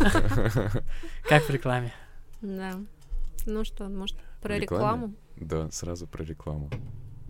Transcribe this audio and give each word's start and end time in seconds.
Как 1.28 1.42
в 1.44 1.50
рекламе. 1.50 1.92
Да. 2.40 2.80
Ну 3.46 3.64
что, 3.64 3.88
может, 3.88 4.16
про 4.40 4.58
рекламу? 4.58 5.14
Да, 5.36 5.70
сразу 5.70 6.06
про 6.06 6.24
рекламу. 6.24 6.70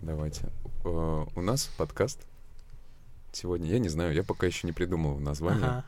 Давайте. 0.03 0.49
Э, 0.85 1.27
У 1.35 1.41
нас 1.41 1.67
подкаст 1.77 2.27
сегодня. 3.33 3.69
Я 3.71 3.79
не 3.79 3.89
знаю, 3.89 4.15
я 4.15 4.23
пока 4.23 4.47
еще 4.47 4.67
не 4.67 4.73
придумал 4.73 5.19
название. 5.19 5.85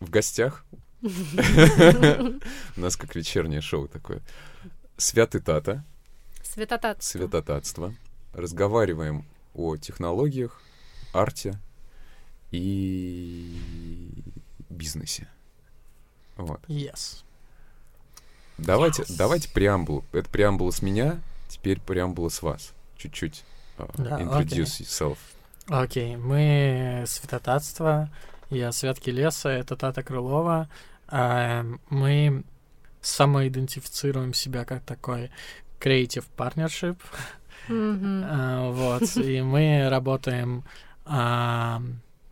В 0.00 0.08
гостях 0.08 0.64
у 1.02 2.80
нас 2.80 2.96
как 2.96 3.14
вечернее 3.14 3.60
шоу 3.60 3.88
такое. 3.88 4.22
Святый 4.96 5.40
Тата, 5.40 5.84
Светотат. 6.42 7.02
святотатство. 7.02 7.94
Разговариваем 8.32 9.24
о 9.54 9.76
технологиях, 9.76 10.60
арте 11.12 11.58
и 12.50 14.24
бизнесе. 14.68 15.28
Вот. 16.40 16.60
Yes. 16.68 17.22
Давайте, 18.58 19.02
Yes. 19.02 19.16
давайте 19.16 19.48
преамбулу. 19.50 20.04
Это 20.12 20.28
преамбула 20.28 20.70
с 20.70 20.82
меня, 20.82 21.20
теперь 21.48 21.80
преамбула 21.80 22.28
с 22.28 22.42
вас. 22.42 22.72
Чуть-чуть. 22.96 23.44
а, 23.78 23.88
Да, 23.96 24.20
introduce 24.20 24.80
yourself. 24.82 25.18
Окей, 25.68 26.16
мы 26.16 27.04
Святотатство, 27.06 28.10
я 28.50 28.72
Святки 28.72 29.10
Леса, 29.10 29.48
это 29.48 29.76
Тата 29.76 30.02
Крылова. 30.02 30.68
А, 31.08 31.64
Мы 31.88 32.44
самоидентифицируем 33.00 34.34
себя 34.34 34.64
как 34.64 34.82
такой 34.84 35.30
creative 35.80 36.26
partnership, 36.36 36.98
Мгм. 37.68 38.24
А, 38.26 38.70
вот, 38.70 39.16
и 39.16 39.40
мы 39.42 39.88
работаем 39.88 40.64
а, 41.06 41.80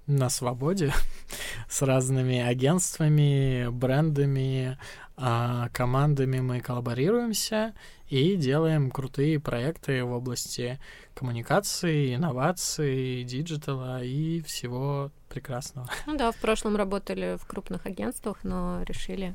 на 0.09 0.29
свободе 0.31 0.93
с 1.69 1.83
разными 1.83 2.39
агентствами, 2.41 3.69
брендами, 3.71 4.79
а, 5.17 5.69
командами 5.73 6.41
мы 6.41 6.61
коллаборируемся 6.61 7.75
и 8.09 8.37
делаем 8.37 8.91
крутые 8.91 9.39
проекты 9.39 10.03
в 10.05 10.13
области 10.13 10.81
коммуникации, 11.15 12.15
инноваций, 12.15 13.23
диджитала 13.25 14.03
и 14.03 14.41
всего 14.43 15.11
прекрасного. 15.29 15.89
Ну 16.07 16.17
да, 16.17 16.33
в 16.33 16.37
прошлом 16.37 16.77
работали 16.77 17.37
в 17.39 17.47
крупных 17.47 17.85
агентствах, 17.87 18.39
но 18.45 18.83
решили 18.85 19.35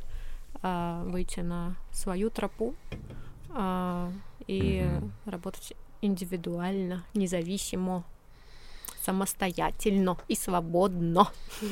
а, 0.64 1.04
выйти 1.04 1.42
на 1.42 1.76
свою 1.92 2.30
тропу 2.32 2.74
а, 3.52 4.12
и 4.48 4.82
Мгм. 4.84 5.14
работать 5.26 5.74
индивидуально, 6.02 7.04
независимо, 7.14 8.04
самостоятельно 9.04 10.18
и 10.28 10.36
свободно. 10.36 11.28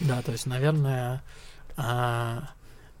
Да, 0.00 0.22
то 0.22 0.32
есть, 0.32 0.46
наверное, 0.46 1.22
а, 1.76 2.48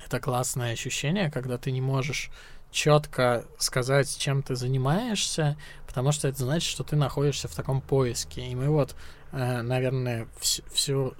это 0.04 0.20
классное 0.20 0.72
ощущение, 0.74 1.30
когда 1.30 1.56
ты 1.56 1.70
не 1.70 1.80
можешь 1.80 2.30
четко 2.70 3.46
сказать, 3.58 4.18
чем 4.18 4.42
ты 4.42 4.54
занимаешься, 4.54 5.56
потому 5.86 6.12
что 6.12 6.28
это 6.28 6.38
значит, 6.44 6.68
что 6.70 6.84
ты 6.84 6.96
находишься 6.96 7.48
в 7.48 7.54
таком 7.54 7.80
поиске. 7.80 8.46
И 8.46 8.54
мы 8.54 8.68
вот, 8.68 8.94
э, 9.32 9.62
наверное, 9.62 10.26
вс- 10.40 10.62
всю 10.74 11.14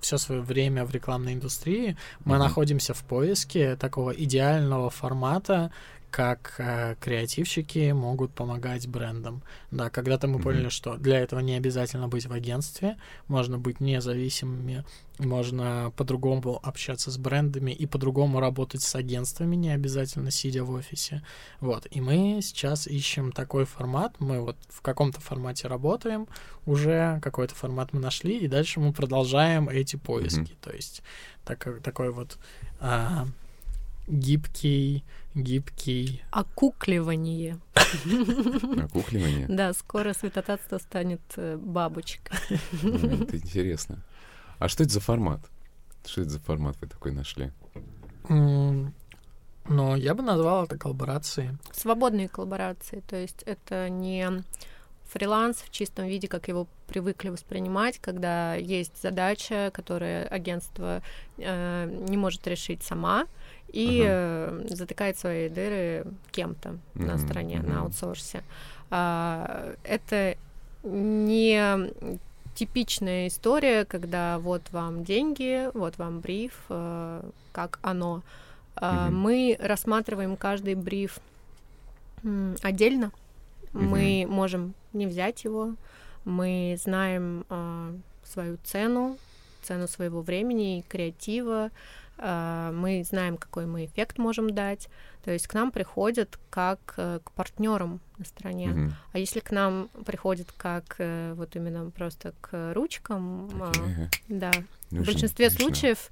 все 0.00 0.18
свое 0.18 0.40
время 0.40 0.84
в 0.84 0.90
рекламной 0.90 1.34
индустрии 1.34 1.96
мы 2.24 2.34
Мгм. 2.36 2.44
находимся 2.46 2.92
в 2.94 3.04
поиске 3.04 3.76
такого 3.76 4.10
идеального 4.10 4.90
формата, 4.90 5.70
как 6.10 6.54
э, 6.58 6.96
креативщики 7.00 7.92
могут 7.92 8.32
помогать 8.32 8.86
брендам. 8.88 9.42
Да, 9.70 9.90
когда-то 9.90 10.26
мы 10.26 10.34
Мгм. 10.34 10.42
поняли, 10.42 10.68
что 10.68 10.96
для 10.96 11.18
этого 11.20 11.40
не 11.40 11.54
обязательно 11.54 12.08
быть 12.08 12.26
в 12.26 12.32
агентстве, 12.32 12.96
можно 13.28 13.58
быть 13.58 13.80
независимыми, 13.80 14.84
можно 15.18 15.92
по-другому 15.96 16.58
общаться 16.62 17.10
с 17.10 17.18
брендами 17.18 17.70
и 17.72 17.86
по-другому 17.86 18.40
работать 18.40 18.82
с 18.82 18.94
агентствами, 18.94 19.56
не 19.56 19.70
обязательно 19.70 20.30
сидя 20.30 20.64
в 20.64 20.70
офисе. 20.70 21.22
Вот. 21.60 21.86
И 21.90 22.00
мы 22.00 22.40
сейчас 22.42 22.86
ищем 22.86 23.30
такой 23.32 23.64
формат. 23.64 24.14
Мы 24.18 24.40
вот 24.40 24.56
в 24.68 24.80
каком-то 24.80 25.20
формате 25.20 25.68
работаем, 25.68 26.26
уже 26.66 27.20
какой-то 27.22 27.54
формат 27.54 27.92
мы 27.92 28.00
нашли, 28.00 28.38
и 28.38 28.48
дальше 28.48 28.80
мы 28.80 28.92
продолжаем 28.92 29.68
эти 29.68 29.96
поиски. 29.96 30.56
То 30.60 30.70
есть 30.72 31.02
так- 31.44 31.80
такой 31.82 32.10
вот 32.10 32.38
а, 32.80 33.26
гибкий, 34.06 35.04
гибкий. 35.34 36.22
Окукливание. 36.30 37.58
Окукливание. 38.82 39.46
Да, 39.48 39.72
скоро 39.72 40.12
светотатство 40.12 40.78
станет 40.78 41.20
э, 41.36 41.56
бабочкой. 41.56 42.38
Это 42.82 43.36
интересно. 43.36 44.02
А 44.58 44.68
что 44.68 44.82
это 44.82 44.92
за 44.92 45.00
формат? 45.00 45.40
Что 46.04 46.22
это 46.22 46.30
за 46.30 46.40
формат 46.40 46.76
вы 46.80 46.86
такой 46.86 47.12
нашли? 47.12 47.52
Но 48.28 49.96
я 49.96 50.14
бы 50.14 50.22
назвал 50.22 50.64
это 50.64 50.78
коллаборацией. 50.78 51.50
Свободные 51.72 52.28
коллаборации, 52.28 53.02
то 53.06 53.16
есть 53.16 53.42
это 53.44 53.88
не 53.88 54.42
фриланс 55.10 55.58
в 55.58 55.70
чистом 55.70 56.06
виде, 56.06 56.28
как 56.28 56.48
его 56.48 56.66
привыкли 56.86 57.30
воспринимать, 57.30 57.98
когда 57.98 58.54
есть 58.54 59.00
задача, 59.00 59.70
которую 59.72 60.32
агентство 60.32 61.02
э, 61.36 62.04
не 62.08 62.16
может 62.16 62.46
решить 62.46 62.82
сама 62.82 63.26
и 63.72 64.04
э, 64.06 64.66
затыкает 64.68 65.18
свои 65.18 65.48
дыры 65.48 66.04
кем-то 66.30 66.76
на 66.94 67.14
Мгм, 67.14 67.18
стороне, 67.18 67.58
мгм. 67.58 67.68
на 67.68 67.80
аутсорсе. 67.82 68.42
А, 68.90 69.74
это 69.84 70.36
не 70.82 71.90
типичная 72.54 73.28
история, 73.28 73.84
когда 73.84 74.38
вот 74.38 74.62
вам 74.72 75.04
деньги, 75.04 75.68
вот 75.74 75.98
вам 75.98 76.20
бриф, 76.20 76.54
э, 76.68 77.22
как 77.52 77.78
оно. 77.82 78.22
Мгм. 78.80 79.14
Мы 79.16 79.56
рассматриваем 79.60 80.36
каждый 80.36 80.74
бриф 80.74 81.20
м, 82.24 82.56
отдельно. 82.62 83.12
Мы 83.72 84.26
можем 84.28 84.74
не 84.92 85.06
взять 85.06 85.44
его. 85.44 85.74
Мы 86.24 86.76
знаем 86.82 87.44
а, 87.48 87.92
свою 88.24 88.58
цену, 88.64 89.16
цену 89.62 89.86
своего 89.88 90.20
времени 90.22 90.78
и 90.78 90.82
креатива. 90.82 91.70
А, 92.22 92.70
мы 92.72 93.02
знаем, 93.02 93.38
какой 93.38 93.64
мы 93.66 93.86
эффект 93.86 94.18
можем 94.18 94.50
дать. 94.54 94.88
То 95.24 95.30
есть 95.30 95.46
к 95.46 95.54
нам 95.54 95.72
приходят 95.72 96.38
как 96.50 96.94
э, 96.98 97.20
к 97.24 97.30
партнерам 97.32 98.00
на 98.18 98.24
стороне. 98.26 98.68
Мгм. 98.68 98.94
А 99.12 99.18
если 99.18 99.40
к 99.40 99.50
нам 99.50 99.88
приходят 100.04 100.52
как 100.56 100.96
э, 100.98 101.32
вот 101.34 101.56
именно 101.56 101.90
просто 101.90 102.34
к 102.42 102.74
ручкам, 102.74 103.50
а, 103.62 103.70
Окей, 103.70 103.82
ага. 103.82 104.08
да, 104.28 104.50
в 104.52 104.92
Нужно- 104.92 105.12
большинстве 105.12 105.46
нужно. 105.46 105.60
случаев 105.64 106.10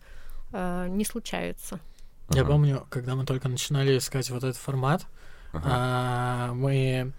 а, 0.53 0.89
не 0.89 1.05
случается. 1.05 1.79
Я 2.31 2.43
Ага, 2.43 2.51
помню, 2.53 2.87
когда 2.91 3.15
мы 3.15 3.25
только 3.27 3.49
начинали 3.49 3.99
искать 3.99 4.31
вот 4.31 4.45
этот 4.45 4.57
формат, 4.57 5.07
ага. 5.53 5.63
а, 5.71 6.53
мы 6.55 7.13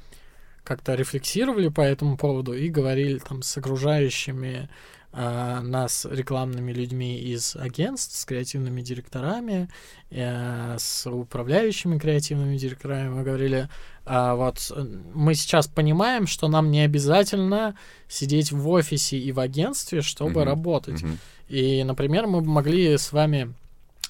как-то 0.64 0.94
рефлексировали 0.96 1.70
по 1.70 1.82
этому 1.82 2.18
поводу 2.18 2.54
и 2.54 2.70
говорили 2.70 3.18
там 3.20 3.42
с 3.42 3.58
окружающими 3.58 4.70
а, 5.12 5.62
нас 5.62 6.06
рекламными 6.10 6.72
людьми 6.72 7.18
из 7.18 7.56
агентств, 7.56 8.16
с 8.16 8.26
креативными 8.26 8.82
директорами, 8.82 9.68
э, 10.12 10.76
с 10.78 11.10
управляющими 11.10 11.98
креативными 11.98 12.58
директорами. 12.58 13.10
Мы 13.10 13.24
говорили, 13.24 13.70
а, 14.06 14.36
вот 14.36 14.72
э, 14.76 14.86
мы 15.14 15.34
сейчас 15.34 15.68
понимаем, 15.68 16.28
что 16.28 16.48
нам 16.48 16.70
не 16.70 16.82
обязательно 16.82 17.76
сидеть 18.08 18.52
в 18.52 18.70
офисе 18.70 19.18
и 19.18 19.32
в 19.32 19.40
агентстве, 19.40 20.02
чтобы 20.02 20.42
Мгм, 20.42 20.44
работать. 20.44 21.02
Мгм. 21.02 21.18
И, 21.48 21.84
например, 21.84 22.28
мы 22.28 22.42
бы 22.42 22.48
могли 22.48 22.96
с 22.96 23.12
вами, 23.12 23.54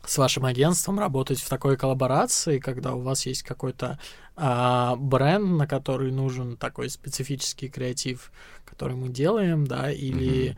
с 0.05 0.17
вашим 0.17 0.45
агентством 0.45 0.99
работать 0.99 1.39
в 1.39 1.47
такой 1.47 1.77
коллаборации, 1.77 2.59
когда 2.59 2.93
у 2.93 2.99
вас 2.99 3.25
есть 3.25 3.43
какой-то 3.43 3.99
а, 4.41 4.95
бренд, 4.95 5.57
на 5.57 5.67
который 5.67 6.11
нужен 6.11 6.55
такой 6.55 6.89
специфический 6.89 7.67
креатив, 7.67 8.31
который 8.65 8.95
мы 8.95 9.09
делаем, 9.09 9.67
да, 9.67 9.91
или 9.91 10.57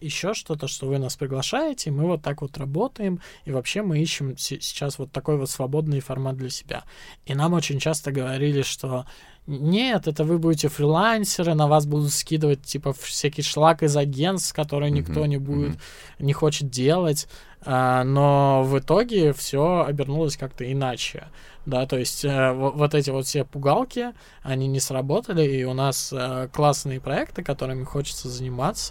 еще 0.00 0.34
что-то, 0.34 0.68
что 0.68 0.86
вы 0.86 0.98
нас 0.98 1.16
приглашаете, 1.16 1.90
мы 1.90 2.06
вот 2.06 2.22
так 2.22 2.42
вот 2.42 2.56
работаем, 2.58 3.20
и 3.44 3.50
вообще 3.52 3.82
мы 3.82 3.98
ищем 4.00 4.36
се- 4.38 4.60
сейчас 4.60 4.98
вот 4.98 5.12
такой 5.12 5.36
вот 5.36 5.50
свободный 5.50 6.00
формат 6.00 6.36
для 6.36 6.50
себя. 6.50 6.84
И 7.26 7.34
нам 7.34 7.52
очень 7.52 7.78
часто 7.78 8.10
говорили, 8.12 8.62
что 8.62 9.04
нет, 9.46 10.08
это 10.08 10.24
вы 10.24 10.38
будете 10.38 10.68
фрилансеры, 10.68 11.54
на 11.54 11.68
вас 11.68 11.86
будут 11.86 12.12
скидывать 12.12 12.62
типа 12.62 12.92
всякий 12.92 13.42
шлак 13.42 13.82
из 13.84 13.96
агентств, 13.96 14.52
который 14.54 14.90
никто 14.90 15.20
Мгм, 15.20 15.28
не 15.30 15.36
будет, 15.38 15.70
мгм. 15.70 15.78
не 16.26 16.32
хочет 16.32 16.70
делать, 16.70 17.28
А, 17.68 18.04
но 18.04 18.62
в 18.64 18.78
итоге 18.78 19.32
все 19.32 19.84
обернулось 19.88 20.36
как-то 20.36 20.70
иначе, 20.70 21.26
да, 21.64 21.84
то 21.86 21.96
есть 21.98 22.24
э, 22.24 22.52
во- 22.52 22.70
вот 22.70 22.94
эти 22.94 23.10
вот 23.10 23.26
все 23.26 23.44
пугалки, 23.44 24.12
они 24.42 24.68
не 24.68 24.78
сработали, 24.78 25.42
и 25.42 25.64
у 25.64 25.72
нас 25.74 26.12
э, 26.12 26.48
классные 26.52 27.00
проекты, 27.00 27.42
которыми 27.42 27.82
хочется 27.82 28.28
заниматься, 28.28 28.85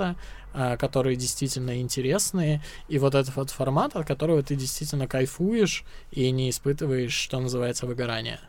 э, 0.53 0.77
которые 0.77 1.15
действительно 1.15 1.79
интересные, 1.79 2.61
и 2.87 2.99
вот 2.99 3.15
этот 3.15 3.35
вот 3.35 3.49
формат, 3.49 3.95
от 3.95 4.07
которого 4.07 4.43
ты 4.43 4.55
действительно 4.55 5.07
кайфуешь 5.07 5.83
и 6.11 6.31
не 6.31 6.49
испытываешь, 6.49 7.13
что 7.13 7.39
называется, 7.39 7.85
выгорание. 7.85 8.39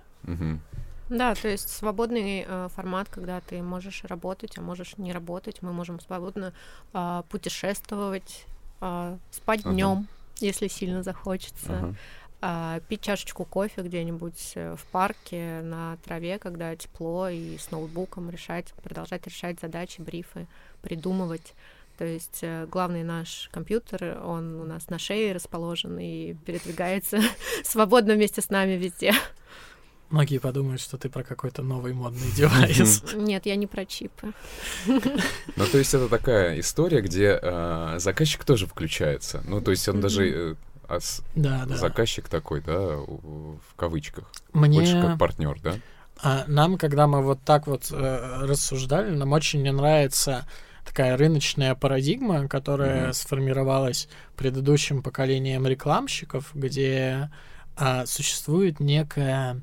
Да, 1.08 1.34
то 1.36 1.48
есть 1.48 1.68
свободный 1.68 2.44
э, 2.46 2.68
формат, 2.74 3.08
когда 3.08 3.40
ты 3.40 3.62
можешь 3.62 4.02
работать, 4.04 4.58
а 4.58 4.60
можешь 4.60 4.96
не 4.96 5.12
работать. 5.12 5.62
Мы 5.62 5.72
можем 5.72 6.00
свободно 6.00 6.52
а, 6.92 7.22
путешествовать, 7.28 8.44
а, 8.80 9.16
спать 9.30 9.60
Ага. 9.62 9.72
днем, 9.72 10.08
если 10.40 10.66
сильно 10.66 11.04
захочется. 11.04 11.78
Ага. 11.78 11.94
А, 12.42 12.80
пить 12.80 13.00
чашечку 13.00 13.44
кофе 13.44 13.82
где-нибудь 13.82 14.52
э, 14.56 14.76
в 14.76 14.84
парке 14.86 15.62
на 15.62 15.96
траве, 16.04 16.38
когда 16.38 16.76
тепло, 16.76 17.28
и 17.28 17.56
с 17.56 17.70
ноутбуком 17.70 18.28
решать, 18.28 18.72
продолжать 18.82 19.26
решать 19.26 19.58
задачи, 19.58 20.02
брифы, 20.02 20.46
придумывать. 20.86 21.54
То 21.98 22.04
есть 22.04 22.38
э, 22.42 22.66
главный 22.70 23.02
наш 23.02 23.48
компьютер, 23.52 24.20
он 24.22 24.60
у 24.60 24.64
нас 24.64 24.88
на 24.88 24.98
шее 24.98 25.32
расположен 25.32 25.98
и 25.98 26.34
передвигается 26.34 27.18
свободно 27.64 28.14
вместе 28.14 28.40
с 28.40 28.50
нами 28.50 28.72
везде. 28.72 29.12
Многие 30.10 30.38
подумают, 30.38 30.80
что 30.80 30.96
ты 30.98 31.08
про 31.08 31.24
какой-то 31.24 31.62
новый 31.62 31.92
модный 31.92 32.30
девайс. 32.36 33.02
Нет, 33.14 33.46
я 33.46 33.56
не 33.56 33.66
про 33.66 33.84
чипы. 33.84 34.32
Ну, 34.86 35.66
то 35.72 35.78
есть 35.78 35.92
это 35.94 36.08
такая 36.08 36.60
история, 36.60 37.00
где 37.00 37.40
э, 37.42 37.96
заказчик 37.98 38.44
тоже 38.44 38.66
включается. 38.66 39.42
Ну, 39.48 39.60
то 39.60 39.72
есть 39.72 39.88
он 39.88 40.00
даже 40.00 40.28
э, 40.28 40.54
ос- 40.88 41.22
Да, 41.34 41.64
да. 41.66 41.76
заказчик 41.76 42.28
такой, 42.28 42.60
да, 42.60 42.98
в 42.98 43.74
кавычках. 43.74 44.30
Мне... 44.52 44.78
Больше 44.78 45.02
как 45.02 45.18
партнер, 45.18 45.58
да? 45.60 45.74
А 46.22 46.44
нам, 46.46 46.78
когда 46.78 47.06
мы 47.08 47.22
вот 47.22 47.40
так 47.44 47.66
вот 47.66 47.90
э, 47.90 48.38
рассуждали, 48.42 49.10
нам 49.10 49.32
очень 49.32 49.62
не 49.62 49.72
нравится 49.72 50.46
такая 50.86 51.16
рыночная 51.16 51.74
парадигма, 51.74 52.48
которая 52.48 53.04
Мгм. 53.06 53.12
сформировалась 53.12 54.08
предыдущим 54.36 55.02
поколением 55.02 55.66
рекламщиков, 55.66 56.50
где 56.54 57.30
а, 57.76 58.06
существует 58.06 58.80
некая 58.80 59.62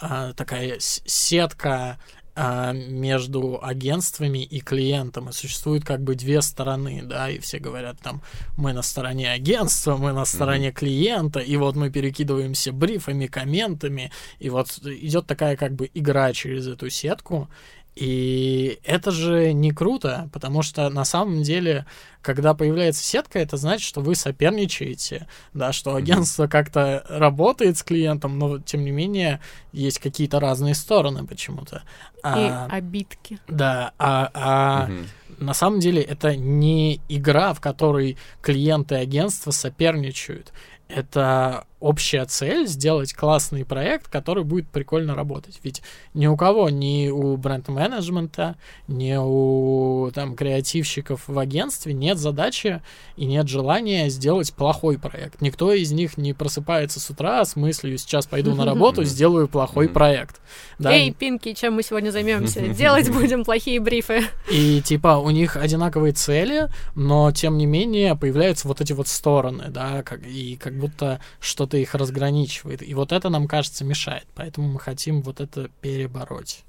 а, 0.00 0.32
такая 0.32 0.76
сетка 0.80 1.98
а, 2.34 2.72
между 2.72 3.60
агентствами 3.62 4.42
и 4.42 4.60
клиентом, 4.60 5.28
и 5.28 5.32
существует 5.32 5.84
как 5.84 6.00
бы 6.02 6.14
две 6.14 6.40
стороны, 6.40 7.02
да, 7.04 7.28
и 7.30 7.38
все 7.38 7.58
говорят 7.58 7.98
там, 8.02 8.22
мы 8.56 8.72
на 8.72 8.80
стороне 8.82 9.30
агентства, 9.30 9.96
мы 9.98 10.12
на 10.12 10.24
стороне 10.24 10.72
клиента, 10.72 11.40
и 11.40 11.56
вот 11.56 11.76
мы 11.76 11.90
перекидываемся 11.90 12.72
брифами, 12.72 13.26
комментами, 13.26 14.10
и 14.38 14.48
вот 14.48 14.68
идет 14.84 15.26
такая 15.26 15.56
как 15.56 15.72
бы 15.72 15.90
игра 15.92 16.32
через 16.32 16.66
эту 16.66 16.88
сетку, 16.88 17.50
и 17.94 18.78
это 18.84 19.10
же 19.10 19.52
не 19.52 19.70
круто, 19.70 20.30
потому 20.32 20.62
что 20.62 20.88
на 20.88 21.04
самом 21.04 21.42
деле, 21.42 21.84
когда 22.22 22.54
появляется 22.54 23.04
сетка, 23.04 23.38
это 23.38 23.56
значит, 23.58 23.86
что 23.86 24.00
вы 24.00 24.14
соперничаете, 24.14 25.28
да, 25.52 25.72
что 25.72 25.94
агентство 25.94 26.46
как-то 26.46 27.04
работает 27.08 27.76
с 27.76 27.82
клиентом, 27.82 28.38
но 28.38 28.58
тем 28.58 28.84
не 28.84 28.90
менее 28.90 29.40
есть 29.72 29.98
какие-то 29.98 30.40
разные 30.40 30.74
стороны 30.74 31.26
почему-то. 31.26 31.82
И 32.16 32.20
А, 32.22 32.66
обидки. 32.70 33.38
да, 33.48 33.92
а, 33.98 34.30
а 34.32 34.86
Мгм. 34.86 35.06
на 35.38 35.54
самом 35.54 35.80
деле 35.80 36.00
это 36.00 36.34
не 36.34 37.00
игра, 37.10 37.52
в 37.52 37.60
которой 37.60 38.16
клиенты 38.40 38.94
агентства 38.94 39.50
соперничают. 39.50 40.52
Это 40.88 41.66
общая 41.82 42.24
цель 42.26 42.66
сделать 42.66 43.12
классный 43.12 43.64
проект, 43.64 44.08
который 44.08 44.44
будет 44.44 44.68
прикольно 44.68 45.14
работать. 45.14 45.58
Ведь 45.62 45.82
ни 46.14 46.26
у 46.26 46.36
кого, 46.36 46.70
ни 46.70 47.08
у 47.08 47.36
бренд-менеджмента, 47.36 48.56
ни 48.86 49.16
у 49.18 50.10
там, 50.14 50.36
креативщиков 50.36 51.24
в 51.26 51.38
агентстве 51.38 51.92
нет 51.92 52.18
задачи 52.18 52.80
и 53.16 53.26
нет 53.26 53.48
желания 53.48 54.08
сделать 54.08 54.52
плохой 54.52 54.98
проект. 54.98 55.40
Никто 55.40 55.72
из 55.72 55.90
них 55.92 56.16
не 56.16 56.32
просыпается 56.32 57.00
с 57.00 57.10
утра 57.10 57.44
с 57.44 57.56
мыслью 57.56 57.98
«сейчас 57.98 58.26
пойду 58.26 58.54
на 58.54 58.64
работу, 58.64 59.04
сделаю 59.04 59.48
плохой 59.48 59.88
проект». 59.88 60.40
Да, 60.78 60.92
Эй, 60.92 61.12
Пинки, 61.12 61.52
чем 61.54 61.74
мы 61.74 61.82
сегодня 61.82 62.10
займемся? 62.10 62.60
Делать 62.68 63.10
будем 63.10 63.44
плохие 63.44 63.80
брифы. 63.80 64.22
И 64.50 64.80
типа 64.82 65.18
у 65.18 65.30
них 65.30 65.56
одинаковые 65.56 66.12
цели, 66.12 66.68
но 66.94 67.32
тем 67.32 67.58
не 67.58 67.66
менее 67.66 68.16
появляются 68.16 68.68
вот 68.68 68.80
эти 68.80 68.92
вот 68.92 69.08
стороны, 69.08 69.64
да, 69.68 70.02
как, 70.02 70.24
и 70.26 70.56
как 70.56 70.78
будто 70.78 71.20
что-то 71.40 71.71
их 71.76 71.94
разграничивает. 71.94 72.82
И 72.82 72.94
вот 72.94 73.12
это 73.12 73.28
нам 73.28 73.46
кажется 73.48 73.84
мешает. 73.84 74.26
Поэтому 74.34 74.68
мы 74.68 74.80
хотим 74.80 75.22
вот 75.22 75.40
это 75.40 75.68
перебороть. 75.80 76.64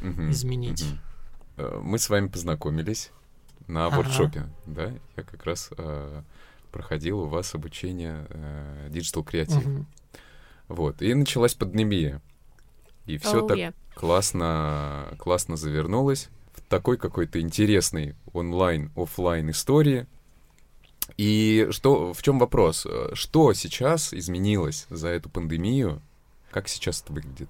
Мгм. 0.00 0.30
изменить. 0.30 0.84
Э, 1.56 1.78
Мы 1.82 1.98
с 1.98 2.08
вами 2.10 2.28
познакомились 2.28 3.10
на 3.66 3.86
Ага. 3.86 3.96
воркшопе, 3.96 4.46
да? 4.66 4.92
Я 5.16 5.22
как 5.22 5.44
раз 5.44 5.70
э, 5.76 6.22
проходил 6.72 7.20
у 7.20 7.26
вас 7.28 7.54
обучение 7.54 8.26
э, 8.30 8.88
digital 8.90 9.22
креатив. 9.24 9.64
Мгм. 9.64 9.86
Вот. 10.68 11.00
И 11.02 11.12
началась 11.14 11.54
пандемия. 11.54 12.20
И 13.06 13.18
все 13.18 13.44
Oh, 13.44 13.48
так 13.48 13.58
yeah. 13.58 13.74
классно, 13.94 15.14
классно 15.18 15.56
завернулось 15.56 16.28
в 16.54 16.62
такой 16.62 16.96
какой-то 16.96 17.40
интересный 17.40 18.14
онлайн, 18.32 18.90
оффлайн 18.96 19.50
истории. 19.50 20.06
И 21.16 21.68
что, 21.70 22.12
в 22.12 22.22
чем 22.22 22.38
вопрос? 22.38 22.86
Что 23.12 23.52
сейчас 23.52 24.12
изменилось 24.12 24.86
за 24.90 25.08
эту 25.08 25.28
пандемию? 25.28 26.00
Как 26.50 26.68
сейчас 26.68 27.02
это 27.02 27.12
выглядит? 27.12 27.48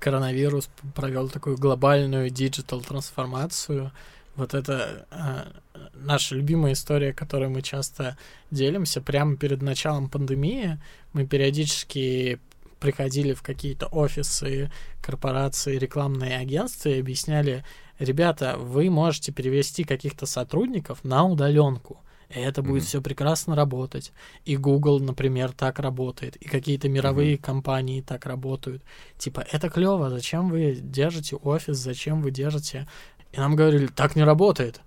Коронавирус 0.00 0.68
провел 0.94 1.28
такую 1.28 1.56
глобальную 1.56 2.30
digital 2.30 2.80
трансформацию. 2.82 3.90
Вот 4.36 4.52
это 4.52 5.06
э, 5.10 5.78
наша 5.94 6.34
любимая 6.34 6.72
история, 6.72 7.12
которой 7.12 7.48
мы 7.48 7.62
часто 7.62 8.18
делимся. 8.50 9.00
Прямо 9.00 9.36
перед 9.36 9.62
началом 9.62 10.08
пандемии 10.08 10.80
мы 11.12 11.26
периодически 11.26 12.40
приходили 12.80 13.32
в 13.32 13.42
какие-то 13.42 13.86
офисы, 13.86 14.70
корпорации, 15.00 15.78
рекламные 15.78 16.36
агентства 16.36 16.90
и 16.90 17.00
объясняли, 17.00 17.64
ребята, 17.98 18.56
вы 18.58 18.90
можете 18.90 19.32
перевести 19.32 19.84
каких-то 19.84 20.26
сотрудников 20.26 21.02
на 21.02 21.24
удаленку. 21.24 22.00
Это 22.34 22.62
будет 22.62 22.82
Мгм. 22.82 22.86
все 22.86 23.00
прекрасно 23.00 23.54
работать. 23.54 24.12
И 24.44 24.56
Google, 24.56 24.98
например, 25.00 25.52
так 25.52 25.78
работает, 25.78 26.36
и 26.36 26.48
какие-то 26.48 26.88
мировые 26.88 27.38
компании 27.38 28.00
так 28.00 28.26
работают. 28.26 28.82
Типа, 29.18 29.44
это 29.52 29.68
клево, 29.70 30.10
зачем 30.10 30.48
вы 30.50 30.74
держите 30.80 31.36
офис, 31.36 31.76
зачем 31.76 32.22
вы 32.22 32.30
держите... 32.30 32.86
И 33.32 33.36
нам 33.36 33.56
говорили, 33.56 33.86
так 33.88 34.14
не 34.14 34.22
работает. 34.22 34.80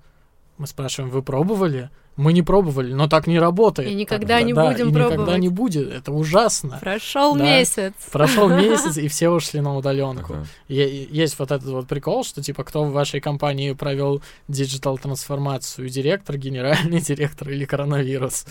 Мы 0.58 0.66
спрашиваем, 0.68 1.12
вы 1.12 1.22
пробовали? 1.22 1.90
Мы 2.16 2.34
не 2.34 2.42
пробовали, 2.42 2.94
но 2.94 3.08
так 3.08 3.28
не 3.28 3.38
работает. 3.38 3.92
И 3.92 3.94
никогда 3.94 4.38
Так, 4.38 4.46
не 4.48 4.54
да, 4.54 4.66
будем 4.72 4.88
и 4.88 4.90
никогда 4.90 5.16
пробовать. 5.18 5.40
не 5.40 5.50
будет. 5.50 5.94
Это 5.94 6.12
ужасно. 6.12 6.80
Прошел 6.82 7.36
Да. 7.36 7.44
месяц. 7.44 7.94
Прошел 8.12 8.50
месяц, 8.64 8.98
и 8.98 9.08
все 9.08 9.30
ушли 9.30 9.60
на 9.62 9.78
удаленку. 9.78 10.34
Ага. 10.34 10.48
Есть 10.68 11.38
вот 11.38 11.52
этот 11.52 11.68
вот 11.70 11.88
прикол, 11.88 12.24
что 12.24 12.42
типа 12.42 12.64
кто 12.64 12.86
в 12.86 12.92
вашей 12.92 13.20
компании 13.20 13.74
провел 13.74 14.24
digital 14.48 14.98
трансформацию, 14.98 15.90
директор, 15.90 16.38
генеральный 16.38 17.02
директор 17.08 17.50
или 17.52 17.66
коронавирус. 17.66 18.48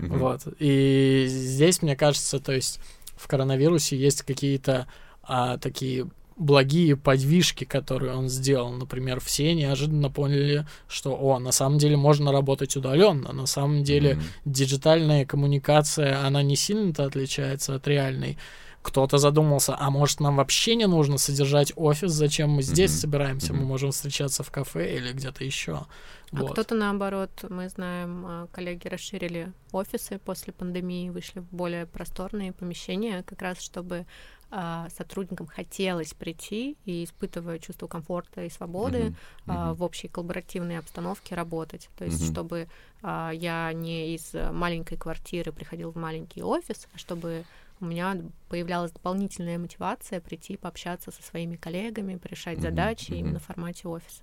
Вот. 0.00 0.40
И 0.58 1.26
здесь, 1.28 1.82
мне 1.82 1.96
кажется, 1.96 2.40
то 2.40 2.52
есть 2.52 2.80
в 3.16 3.28
коронавирусе 3.28 3.94
есть 3.98 4.22
какие-то 4.22 4.86
а, 5.22 5.58
такие 5.58 6.06
благие 6.36 6.96
подвижки, 6.96 7.64
которые 7.64 8.14
он 8.14 8.28
сделал. 8.28 8.70
Например, 8.72 9.20
все 9.20 9.54
неожиданно 9.54 10.10
поняли, 10.10 10.66
что, 10.88 11.12
о, 11.14 11.38
на 11.38 11.52
самом 11.52 11.78
деле 11.78 11.96
можно 11.96 12.32
работать 12.32 12.76
удаленно, 12.76 13.32
на 13.32 13.46
самом 13.46 13.84
деле 13.84 14.14
Мгм. 14.14 14.22
диджитальная 14.44 15.24
коммуникация, 15.26 16.24
она 16.26 16.42
не 16.42 16.56
сильно-то 16.56 17.04
отличается 17.04 17.74
от 17.74 17.86
реальной. 17.88 18.38
Кто-то 18.82 19.18
задумался, 19.18 19.76
а 19.78 19.90
может 19.90 20.18
нам 20.18 20.36
вообще 20.36 20.74
не 20.74 20.88
нужно 20.88 21.16
содержать 21.16 21.72
офис, 21.76 22.10
зачем 22.10 22.50
мы 22.50 22.62
здесь 22.62 22.90
Мгм. 22.90 22.98
собираемся, 23.00 23.52
мы 23.52 23.60
Мгм. 23.60 23.68
можем 23.68 23.90
встречаться 23.92 24.42
в 24.42 24.50
кафе 24.50 24.96
или 24.96 25.12
где-то 25.12 25.44
еще. 25.44 25.86
А 26.34 26.42
кто-то 26.44 26.74
наоборот, 26.74 27.44
мы 27.48 27.68
знаем, 27.68 28.24
а, 28.26 28.46
коллеги 28.52 28.88
расширили 28.88 29.52
офисы 29.70 30.18
после 30.18 30.52
пандемии, 30.52 31.10
вышли 31.10 31.40
в 31.40 31.54
более 31.54 31.86
просторные 31.86 32.52
помещения, 32.52 33.22
как 33.22 33.42
раз 33.42 33.60
чтобы 33.60 34.06
а, 34.54 34.88
сотрудникам 34.90 35.46
хотелось 35.46 36.12
прийти 36.12 36.76
и, 36.84 37.04
испытывая 37.04 37.58
чувство 37.58 37.86
комфорта 37.86 38.44
и 38.44 38.50
свободы, 38.50 39.14
а, 39.46 39.68
мгм. 39.68 39.74
в 39.76 39.82
общей 39.82 40.08
коллаборативной 40.08 40.78
обстановке 40.78 41.34
работать. 41.34 41.88
То 41.96 42.04
есть, 42.04 42.22
Мгм. 42.22 42.32
чтобы 42.32 42.68
а, 43.02 43.30
я 43.30 43.72
не 43.72 44.14
из 44.14 44.34
маленькой 44.34 44.98
квартиры 44.98 45.52
приходил 45.52 45.90
в 45.90 45.96
маленький 45.96 46.42
офис, 46.42 46.86
а 46.94 46.98
чтобы 46.98 47.44
у 47.80 47.86
меня 47.86 48.16
появлялась 48.50 48.92
дополнительная 48.92 49.58
мотивация 49.58 50.20
прийти 50.20 50.58
пообщаться 50.58 51.10
со 51.10 51.22
своими 51.22 51.56
коллегами, 51.56 52.16
порешать 52.16 52.58
Мгм, 52.58 52.62
задачи 52.68 53.12
мгм. 53.12 53.20
именно 53.20 53.38
в 53.38 53.44
формате 53.44 53.88
офиса. 53.88 54.22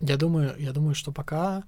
Я 0.00 0.18
думаю, 0.18 0.54
я 0.58 0.72
думаю, 0.72 0.94
что 0.94 1.12
пока 1.12 1.64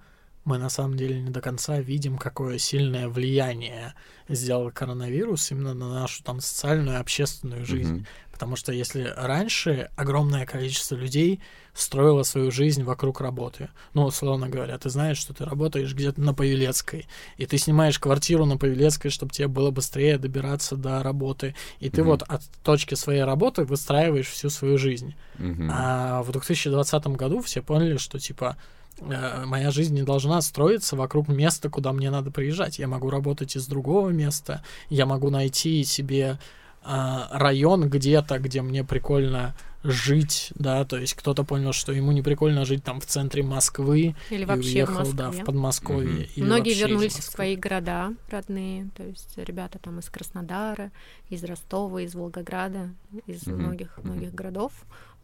мы 0.48 0.56
на 0.56 0.70
самом 0.70 0.96
деле 0.96 1.20
не 1.20 1.28
до 1.30 1.42
конца 1.42 1.78
видим, 1.78 2.16
какое 2.16 2.56
сильное 2.56 3.08
влияние 3.08 3.92
сделал 4.30 4.70
коронавирус 4.72 5.50
именно 5.50 5.74
на 5.74 5.92
нашу 5.92 6.24
там 6.24 6.40
социальную 6.40 6.96
и 6.96 7.00
общественную 7.00 7.66
жизнь. 7.66 7.96
Мгм. 7.96 8.06
Потому 8.32 8.56
что 8.56 8.72
если 8.72 9.12
раньше 9.16 9.90
огромное 9.96 10.46
количество 10.46 10.94
людей 10.94 11.40
строило 11.74 12.22
свою 12.22 12.50
жизнь 12.50 12.82
вокруг 12.82 13.20
работы, 13.20 13.68
ну, 13.92 14.04
условно 14.04 14.48
говоря, 14.48 14.78
ты 14.78 14.88
знаешь, 14.88 15.18
что 15.18 15.34
ты 15.34 15.44
работаешь 15.44 15.92
где-то 15.92 16.20
на 16.20 16.32
Павелецкой, 16.32 17.06
и 17.36 17.44
ты 17.44 17.58
снимаешь 17.58 17.98
квартиру 17.98 18.46
на 18.46 18.56
Павелецкой, 18.56 19.10
чтобы 19.10 19.32
тебе 19.32 19.48
было 19.48 19.70
быстрее 19.70 20.16
добираться 20.16 20.76
до 20.76 21.02
работы, 21.02 21.54
и 21.78 21.90
ты 21.90 22.00
Мгм. 22.00 22.10
вот 22.10 22.22
от 22.22 22.42
точки 22.62 22.94
своей 22.94 23.22
работы 23.22 23.64
выстраиваешь 23.64 24.28
всю 24.28 24.48
свою 24.48 24.78
жизнь. 24.78 25.14
Мгм. 25.36 25.68
А 25.70 26.22
в 26.22 26.32
2020 26.32 27.16
году 27.16 27.42
все 27.42 27.60
поняли, 27.60 27.98
что 27.98 28.18
типа 28.18 28.56
моя 29.00 29.70
жизнь 29.70 29.94
не 29.94 30.02
должна 30.02 30.40
строиться 30.40 30.96
вокруг 30.96 31.28
места, 31.28 31.70
куда 31.70 31.92
мне 31.92 32.10
надо 32.10 32.30
приезжать. 32.30 32.78
Я 32.78 32.88
могу 32.88 33.10
работать 33.10 33.56
из 33.56 33.66
другого 33.66 34.10
места, 34.10 34.62
я 34.88 35.06
могу 35.06 35.30
найти 35.30 35.84
себе 35.84 36.38
э, 36.84 37.20
район 37.30 37.88
где-то, 37.88 38.38
где 38.38 38.62
мне 38.62 38.84
прикольно 38.84 39.54
жить, 39.84 40.52
да, 40.56 40.84
то 40.84 40.98
есть 40.98 41.14
кто-то 41.14 41.44
понял, 41.44 41.72
что 41.72 41.92
ему 41.92 42.12
не 42.12 42.22
прикольно 42.22 42.64
жить 42.64 42.82
там 42.82 43.00
в 43.00 43.06
центре 43.06 43.42
Москвы 43.42 44.16
Или 44.30 44.42
и 44.42 44.44
вообще 44.44 44.84
уехал, 44.84 45.04
в 45.04 45.14
да, 45.14 45.30
в 45.30 45.44
Подмосковье. 45.44 46.12
Мгм. 46.12 46.26
или 46.34 46.44
Многие 46.44 46.74
вернулись 46.74 47.14
в 47.14 47.22
свои 47.22 47.56
города 47.56 48.12
родные, 48.30 48.88
то 48.96 49.04
есть 49.04 49.36
ребята 49.36 49.78
там 49.78 50.00
из 50.00 50.10
Краснодара, 50.10 50.90
из 51.30 51.44
Ростова, 51.44 52.02
из 52.02 52.14
Волгограда, 52.14 52.90
из 53.26 53.46
Мгм. 53.46 53.58
многих 53.60 53.98
многих 54.02 54.34
городов 54.34 54.72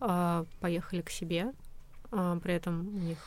а, 0.00 0.45
поехали 0.61 1.00
к 1.00 1.11
себе. 1.11 1.52
А, 2.12 2.38
при 2.38 2.54
этом 2.54 2.87
у 2.95 3.00
них 3.00 3.19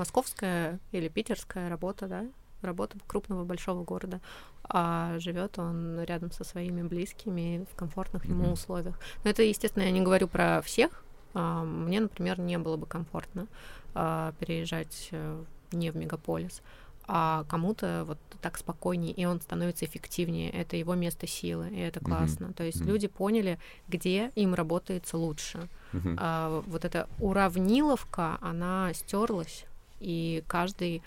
московская 0.00 0.80
или 0.92 1.08
питерская 1.08 1.68
работа, 1.68 2.06
да, 2.08 2.24
работа 2.62 2.98
крупного 3.06 3.44
большого 3.44 3.84
города, 3.84 4.20
а 4.64 5.18
живет 5.18 5.58
он 5.58 6.00
рядом 6.04 6.30
со 6.32 6.42
своими 6.44 6.82
близкими 6.82 7.64
в 7.70 7.76
комфортных 7.76 8.24
ему 8.24 8.44
Мгм. 8.44 8.52
условиях. 8.52 8.98
Но 9.24 9.30
это, 9.30 9.42
естественно, 9.42 9.84
я 9.84 9.90
не 9.90 10.00
говорю 10.00 10.26
про 10.28 10.60
всех. 10.62 11.04
А, 11.34 11.64
Мне, 11.64 12.00
например, 12.00 12.40
не 12.40 12.58
было 12.58 12.76
бы 12.76 12.86
комфортно 12.86 13.46
а, 13.94 14.32
переезжать 14.38 15.08
э, 15.12 15.44
не 15.72 15.90
в 15.90 15.96
мегаполис, 15.96 16.62
а 17.06 17.44
кому-то 17.48 18.04
вот 18.06 18.18
так 18.40 18.56
спокойнее, 18.58 19.12
и 19.12 19.24
он 19.26 19.40
становится 19.40 19.84
эффективнее. 19.84 20.50
Это 20.50 20.76
его 20.76 20.94
место 20.94 21.26
силы, 21.26 21.68
и 21.70 21.78
это 21.80 22.00
классно. 22.00 22.52
То 22.52 22.62
есть 22.64 22.80
Мгм. 22.80 22.88
люди 22.88 23.08
поняли, 23.08 23.58
где 23.88 24.30
им 24.34 24.54
работается 24.54 25.16
лучше. 25.18 25.68
Мгм. 25.92 26.16
А, 26.20 26.62
вот 26.66 26.84
эта 26.84 27.08
уравниловка, 27.18 28.38
она 28.40 28.92
стерлась, 28.94 29.64
и 30.00 30.42
каждый 30.46 31.02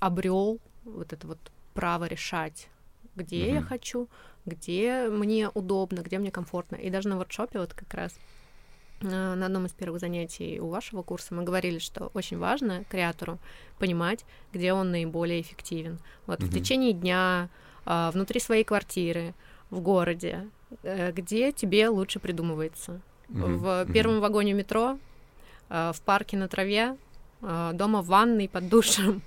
обрел 0.00 0.58
вот 0.84 1.12
это 1.12 1.26
вот 1.26 1.38
право 1.72 2.04
решать, 2.04 2.68
где 3.16 3.52
я 3.54 3.60
Мгм. 3.60 3.68
хочу, 3.68 4.08
где 4.44 5.08
мне 5.08 5.48
удобно, 5.48 6.00
где 6.00 6.18
мне 6.18 6.30
комфортно. 6.30 6.76
И 6.76 6.90
даже 6.90 7.08
на 7.08 7.16
воркшопе 7.16 7.58
вот 7.58 7.72
как 7.72 7.92
раз 7.94 8.18
э, 9.00 9.06
на 9.34 9.46
одном 9.46 9.66
из 9.66 9.72
первых 9.72 10.00
занятий 10.00 10.60
у 10.60 10.68
вашего 10.68 11.02
курса 11.02 11.34
мы 11.34 11.42
говорили, 11.42 11.78
что 11.78 12.10
очень 12.14 12.38
важно 12.38 12.84
креатору 12.90 13.38
понимать, 13.78 14.24
где 14.52 14.72
он 14.72 14.90
наиболее 14.90 15.40
эффективен. 15.40 15.98
Вот 16.26 16.40
в 16.40 16.44
Мгм. 16.44 16.52
течение 16.52 16.92
дня, 16.92 17.48
а, 17.86 18.10
внутри 18.10 18.40
своей 18.40 18.64
квартиры, 18.64 19.34
в 19.70 19.80
городе, 19.80 20.48
э, 20.82 21.12
где 21.12 21.52
тебе 21.52 21.88
лучше 21.88 22.20
придумывается. 22.20 23.00
Мгм. 23.28 23.58
В 23.58 23.86
первом 23.92 24.20
вагоне 24.20 24.52
метро, 24.52 24.98
в 25.68 25.96
парке 26.04 26.36
на 26.36 26.48
траве, 26.48 26.96
а, 27.42 27.72
дома 27.72 28.02
в 28.02 28.06
ванной 28.06 28.48
под 28.48 28.68
душем. 28.68 29.22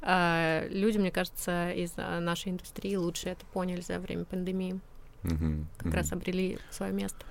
А, 0.00 0.66
Люди, 0.70 0.98
мне 0.98 1.10
кажется, 1.10 1.70
из 1.72 1.96
нашей 1.96 2.52
индустрии 2.52 2.96
лучше 2.96 3.28
это 3.28 3.44
поняли 3.46 3.80
за 3.80 3.98
время 3.98 4.24
пандемии. 4.24 4.80
Мгм. 5.22 5.68
Как 5.76 5.86
Мгм. 5.86 5.94
раз 5.94 6.12
обрели 6.12 6.58
свое 6.70 6.92
место. 6.92 7.24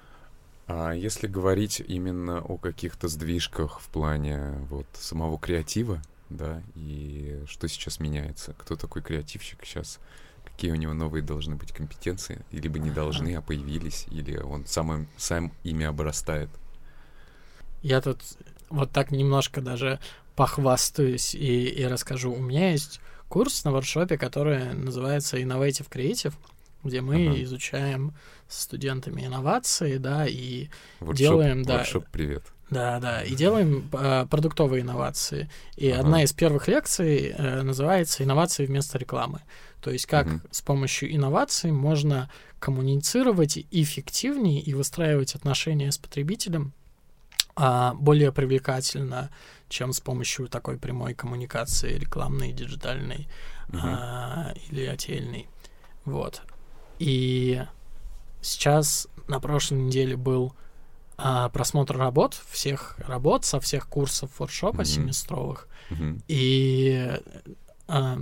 А 0.67 0.91
если 0.93 1.27
говорить 1.27 1.81
именно 1.85 2.39
о 2.39 2.57
каких-то 2.57 3.09
сдвижках 3.09 3.81
в 3.81 3.89
плане 3.89 4.51
вот 4.69 4.87
самого 4.93 5.37
креатива, 5.37 6.01
да, 6.29 6.61
и 6.75 7.43
что 7.47 7.67
сейчас 7.67 7.99
меняется? 7.99 8.53
Кто 8.57 8.77
такой 8.77 9.01
креативщик 9.01 9.65
сейчас? 9.65 9.99
Какие 10.45 10.71
у 10.71 10.75
него 10.75 10.93
новые 10.93 11.23
должны 11.23 11.55
быть 11.55 11.73
компетенции? 11.73 12.45
Или 12.51 12.69
бы 12.69 12.79
не 12.79 12.91
должны, 12.91 13.35
а 13.35 13.41
появились? 13.41 14.05
Или 14.11 14.37
он 14.37 14.65
сам, 14.65 15.07
сам 15.17 15.51
ими 15.63 15.85
обрастает? 15.85 16.49
Я 17.81 18.01
тут 18.01 18.19
вот 18.69 18.91
так 18.91 19.11
немножко 19.11 19.61
даже 19.61 19.99
похвастаюсь 20.35 21.35
и, 21.35 21.65
и 21.67 21.85
расскажу. 21.85 22.31
У 22.33 22.39
меня 22.39 22.71
есть 22.71 22.99
курс 23.29 23.63
на 23.63 23.71
воркшопе, 23.71 24.17
который 24.17 24.73
называется 24.73 25.37
Innovative 25.37 25.89
Creative, 25.89 26.33
где 26.83 27.01
мы 27.01 27.27
Ага. 27.27 27.43
изучаем 27.43 28.13
с 28.47 28.61
студентами 28.63 29.25
инновации, 29.25 29.97
да, 29.97 30.25
и 30.27 30.67
Воркшоп, 30.99 31.17
Делаем, 31.17 31.63
да. 31.63 31.85
привет. 32.11 32.43
да, 32.69 32.99
да, 32.99 33.23
и 33.23 33.35
делаем 33.35 33.87
э, 33.93 34.25
продуктовые 34.29 34.81
инновации. 34.81 35.49
И 35.77 35.89
Ага. 35.89 36.01
одна 36.01 36.23
из 36.23 36.33
первых 36.33 36.67
лекций 36.67 37.33
э, 37.37 37.61
называется 37.61 38.23
«Инновации 38.23 38.65
вместо 38.65 38.97
рекламы». 38.97 39.41
То 39.81 39.91
есть 39.91 40.05
как 40.05 40.27
Мгм. 40.27 40.41
с 40.51 40.61
помощью 40.61 41.13
инноваций 41.15 41.71
можно 41.71 42.29
коммуницировать 42.59 43.57
эффективнее 43.71 44.61
и 44.61 44.73
выстраивать 44.73 45.35
отношения 45.35 45.91
с 45.91 45.97
потребителем 45.97 46.73
более 47.55 48.31
привлекательно, 48.31 49.29
чем 49.69 49.93
с 49.93 49.99
помощью 49.99 50.47
такой 50.47 50.77
прямой 50.77 51.13
коммуникации 51.13 51.97
рекламной, 51.97 52.51
диджитальной 52.51 53.27
Мгм. 53.69 53.81
а, 53.83 54.53
или 54.69 54.85
отельной. 54.85 55.47
Вот. 56.05 56.41
И 56.99 57.61
сейчас 58.41 59.07
на 59.27 59.39
прошлой 59.39 59.79
неделе 59.79 60.15
был 60.17 60.53
а, 61.17 61.49
просмотр 61.49 61.97
работ, 61.97 62.33
всех 62.49 62.95
работ 62.99 63.45
со 63.45 63.59
всех 63.59 63.87
курсов 63.87 64.31
воркшопа 64.39 64.77
Мгм. 64.77 64.85
семестровых. 64.85 65.67
Мгм. 65.89 66.21
И 66.27 67.11
а, 67.87 68.17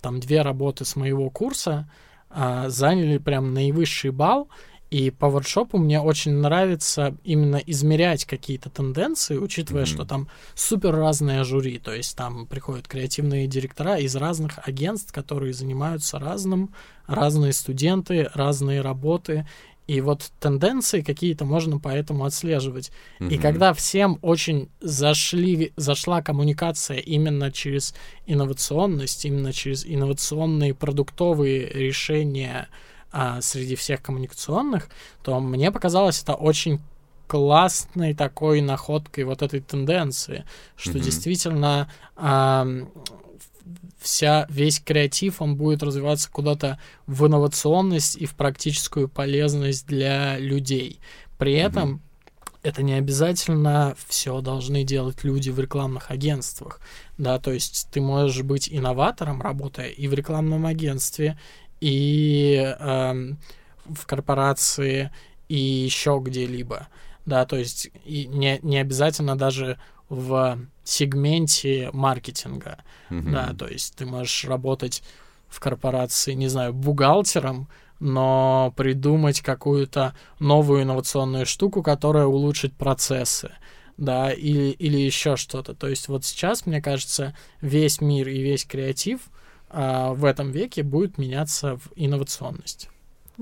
там 0.00 0.20
две 0.20 0.42
работы 0.42 0.84
с 0.84 0.96
моего 0.96 1.30
курса 1.30 1.88
а, 2.28 2.68
заняли 2.68 3.18
прям 3.18 3.54
наивысший 3.54 4.10
балл. 4.10 4.48
И 4.90 5.10
по 5.10 5.28
воркшопу 5.28 5.78
мне 5.78 6.00
очень 6.00 6.32
нравится 6.32 7.14
именно 7.22 7.56
измерять 7.56 8.24
какие-то 8.24 8.70
тенденции, 8.70 9.36
учитывая, 9.36 9.82
Мгм. 9.82 9.86
что 9.92 10.04
там 10.04 10.28
супер 10.56 10.94
разные 10.96 11.44
жюри. 11.44 11.78
То 11.78 11.94
есть 11.94 12.16
там 12.16 12.46
приходят 12.46 12.88
креативные 12.88 13.46
директора 13.46 13.98
из 13.98 14.16
разных 14.16 14.58
агентств, 14.66 15.12
которые 15.12 15.52
занимаются 15.52 16.18
разным, 16.18 16.74
разные 17.06 17.52
студенты, 17.52 18.28
разные 18.34 18.80
работы. 18.80 19.46
И 19.86 20.00
вот 20.00 20.30
тенденции 20.40 21.02
какие-то 21.02 21.44
можно 21.44 21.78
поэтому 21.78 22.24
отслеживать. 22.24 22.90
И 23.20 23.24
Мгм. 23.24 23.40
когда 23.40 23.72
всем 23.74 24.18
очень 24.22 24.68
зашли, 24.80 25.72
зашла 25.76 26.20
коммуникация 26.20 26.98
именно 26.98 27.50
через 27.52 27.94
инновационность, 28.26 29.24
именно 29.24 29.52
через 29.52 29.84
инновационные 29.86 30.74
продуктовые 30.74 31.68
решения 31.68 32.68
а, 33.12 33.40
среди 33.40 33.74
всех 33.76 34.02
коммуникационных, 34.02 34.88
то 35.22 35.38
мне 35.40 35.70
показалось 35.70 36.22
это 36.22 36.34
очень 36.34 36.80
классной 37.26 38.12
такой 38.14 38.60
находкой 38.60 39.24
вот 39.24 39.42
этой 39.42 39.60
тенденции, 39.60 40.44
что 40.76 40.94
Мгм. 40.94 41.00
действительно 41.02 41.92
ам, 42.16 42.88
вся 44.00 44.46
весь 44.48 44.80
креатив 44.80 45.40
он 45.40 45.56
будет 45.56 45.82
развиваться 45.82 46.30
куда-то 46.30 46.78
в 47.06 47.26
инновационность 47.26 48.16
и 48.16 48.26
в 48.26 48.34
практическую 48.34 49.08
полезность 49.08 49.86
для 49.86 50.38
людей. 50.38 50.98
При 51.38 51.54
этом 51.54 52.02
это 52.62 52.82
не 52.82 52.94
обязательно 52.94 53.94
все 54.08 54.40
должны 54.40 54.84
делать 54.84 55.24
люди 55.24 55.50
в 55.50 55.58
рекламных 55.58 56.10
агентствах, 56.10 56.80
да, 57.16 57.38
то 57.38 57.52
есть 57.52 57.88
ты 57.90 58.00
можешь 58.00 58.42
быть 58.42 58.68
инноватором, 58.70 59.40
работая 59.40 59.88
и 59.88 60.08
в 60.08 60.14
рекламном 60.14 60.66
агентстве, 60.66 61.38
и 61.80 62.74
эм, 62.78 63.38
в 63.86 64.06
корпорации, 64.06 65.10
и 65.48 65.58
еще 65.58 66.20
где-либо, 66.22 66.88
да, 67.26 67.44
то 67.44 67.56
есть 67.56 67.90
и 68.04 68.26
не, 68.26 68.58
не 68.62 68.78
обязательно 68.78 69.36
даже 69.36 69.78
в 70.08 70.58
сегменте 70.84 71.90
маркетинга, 71.92 72.78
Мгм. 73.10 73.32
да, 73.32 73.54
то 73.54 73.66
есть 73.66 73.96
ты 73.96 74.06
можешь 74.06 74.44
работать 74.44 75.02
в 75.48 75.58
корпорации, 75.58 76.34
не 76.34 76.48
знаю, 76.48 76.72
бухгалтером, 76.72 77.68
но 77.98 78.72
придумать 78.76 79.40
какую-то 79.40 80.14
новую 80.38 80.82
инновационную 80.82 81.46
штуку, 81.46 81.82
которая 81.82 82.26
улучшит 82.26 82.72
процессы, 82.74 83.50
да, 83.96 84.32
или, 84.32 84.70
или 84.70 84.98
еще 84.98 85.36
что-то. 85.36 85.74
То 85.74 85.88
есть 85.88 86.08
вот 86.08 86.24
сейчас, 86.24 86.66
мне 86.66 86.80
кажется, 86.80 87.36
весь 87.60 88.00
мир 88.00 88.28
и 88.28 88.40
весь 88.40 88.64
креатив 88.64 89.20
в 89.70 90.24
этом 90.24 90.50
веке 90.50 90.82
будет 90.82 91.18
меняться 91.18 91.76
в 91.76 91.90
инновационность. 91.96 92.88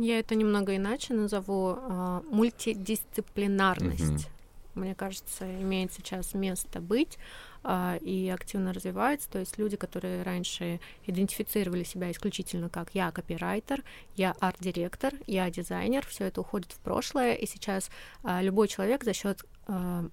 Я 0.01 0.21
это 0.21 0.37
немного 0.37 0.77
иначе 0.77 1.13
назову 1.13 1.77
а, 1.77 2.23
мультидисциплинарность. 2.31 4.29
Мне 4.77 4.95
кажется, 4.95 5.45
имеет 5.61 5.93
сейчас 5.93 6.35
место 6.35 6.81
быть 6.81 7.19
а, 7.65 7.97
и 8.01 8.29
активно 8.29 8.73
развивается. 8.73 9.29
То 9.29 9.41
есть 9.41 9.59
люди, 9.59 9.77
которые 9.77 10.23
раньше 10.23 10.79
идентифицировали 11.05 11.83
себя 11.83 12.13
исключительно 12.13 12.69
как 12.69 12.91
я 12.95 13.11
копирайтер, 13.11 13.83
я 14.15 14.37
арт-директор, 14.39 15.15
я 15.27 15.51
дизайнер, 15.51 16.07
все 16.07 16.27
это 16.27 16.43
уходит 16.43 16.71
в 16.71 16.79
прошлое, 16.79 17.35
и 17.35 17.47
сейчас 17.47 17.91
а, 18.23 18.41
любой 18.41 18.69
человек 18.69 19.03
за 19.03 19.13
счет 19.13 19.45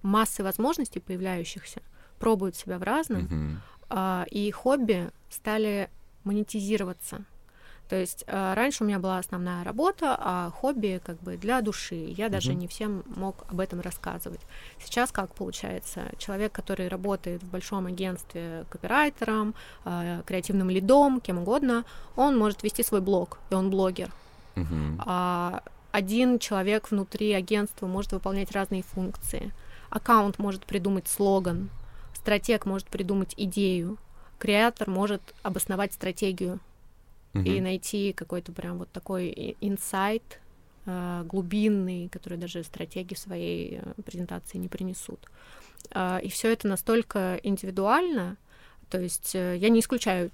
массы 0.02 0.42
возможностей 0.42 1.00
появляющихся 1.00 1.80
пробует 2.18 2.56
себя 2.56 2.78
в 2.78 2.82
разном, 2.82 3.62
а, 3.88 4.26
и 4.30 4.50
хобби 4.50 5.10
стали 5.30 5.88
монетизироваться. 6.26 7.24
То 7.88 7.94
есть 7.94 8.24
э, 8.26 8.54
раньше 8.54 8.82
у 8.82 8.86
меня 8.86 8.98
была 8.98 9.18
основная 9.18 9.62
работа, 9.62 10.16
а 10.18 10.50
хобби 10.50 11.00
как 11.04 11.20
бы 11.22 11.36
для 11.36 11.60
души. 11.60 11.94
Я 11.94 12.28
даже 12.28 12.54
не 12.54 12.66
всем 12.66 13.04
мог 13.06 13.44
об 13.48 13.60
этом 13.60 13.80
рассказывать. 13.80 14.40
Сейчас 14.82 15.12
как 15.12 15.32
получается? 15.34 16.10
Человек, 16.18 16.52
который 16.52 16.88
работает 16.88 17.42
в 17.42 17.50
большом 17.50 17.86
агентстве 17.86 18.64
копирайтером, 18.70 19.54
э, 19.84 20.22
креативным 20.26 20.68
лидом, 20.68 21.20
кем 21.20 21.38
угодно, 21.38 21.84
он 22.16 22.36
может 22.36 22.64
вести 22.64 22.82
свой 22.82 23.00
блог, 23.00 23.38
и 23.50 23.54
он 23.54 23.70
блогер. 23.70 24.10
Мгм. 24.56 25.00
А 25.06 25.62
один 25.92 26.38
человек 26.40 26.90
внутри 26.90 27.32
агентства 27.32 27.86
может 27.86 28.12
выполнять 28.12 28.50
разные 28.50 28.82
функции. 28.82 29.52
Аккаунт 29.90 30.40
может 30.40 30.66
придумать 30.66 31.06
слоган, 31.06 31.70
стратег 32.14 32.66
может 32.66 32.88
придумать 32.88 33.32
идею, 33.36 33.96
креатор 34.38 34.88
может 34.90 35.22
обосновать 35.42 35.92
стратегию 35.92 36.60
и 37.34 37.38
Мгм. 37.38 37.64
найти 37.64 38.12
какой-то 38.12 38.52
прям 38.52 38.78
вот 38.78 38.90
такой 38.90 39.28
и- 39.28 39.56
инсайт 39.60 40.40
э, 40.86 41.22
глубинный, 41.24 42.08
который 42.08 42.38
даже 42.38 42.62
стратеги 42.62 43.14
в 43.14 43.18
своей 43.18 43.80
э, 43.82 44.02
презентации 44.04 44.58
не 44.58 44.68
принесут. 44.68 45.18
А, 45.90 46.18
И 46.22 46.28
все 46.28 46.52
это 46.52 46.68
настолько 46.68 47.40
индивидуально, 47.42 48.36
то 48.88 49.00
есть 49.00 49.34
э, 49.34 49.56
я 49.56 49.68
не 49.68 49.80
исключаю, 49.80 50.30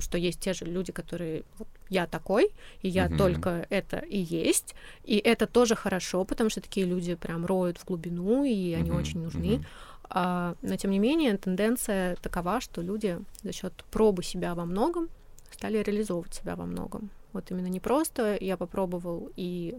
что 0.00 0.16
есть 0.16 0.40
те 0.40 0.52
же 0.54 0.64
люди, 0.64 0.92
которые 0.92 1.42
вот, 1.58 1.66
я 1.88 2.06
такой, 2.06 2.50
и 2.82 2.88
я 2.88 3.08
Мгм. 3.08 3.18
только 3.18 3.66
это 3.68 3.98
и 3.98 4.18
есть, 4.18 4.74
и 5.02 5.16
это 5.18 5.46
тоже 5.46 5.74
хорошо, 5.74 6.24
потому 6.24 6.50
что 6.50 6.60
такие 6.60 6.86
люди 6.86 7.14
прям 7.16 7.44
роют 7.46 7.78
в 7.78 7.84
глубину, 7.84 8.44
и 8.44 8.72
они 8.74 8.90
Мгм. 8.90 9.00
очень 9.00 9.22
нужны. 9.22 9.56
Мгм. 9.56 9.64
А, 10.08 10.54
но 10.62 10.76
тем 10.76 10.90
не 10.90 10.98
менее 10.98 11.36
тенденция 11.36 12.16
такова, 12.16 12.60
что 12.60 12.82
люди 12.82 13.18
за 13.42 13.52
счет 13.52 13.72
пробы 13.90 14.22
себя 14.22 14.54
во 14.54 14.64
многом 14.64 15.08
стали 15.50 15.78
реализовывать 15.78 16.34
себя 16.34 16.56
во 16.56 16.66
многом. 16.66 17.10
Вот 17.32 17.50
именно 17.50 17.66
не 17.66 17.80
просто 17.80 18.36
я 18.40 18.56
попробовал 18.56 19.30
и 19.36 19.76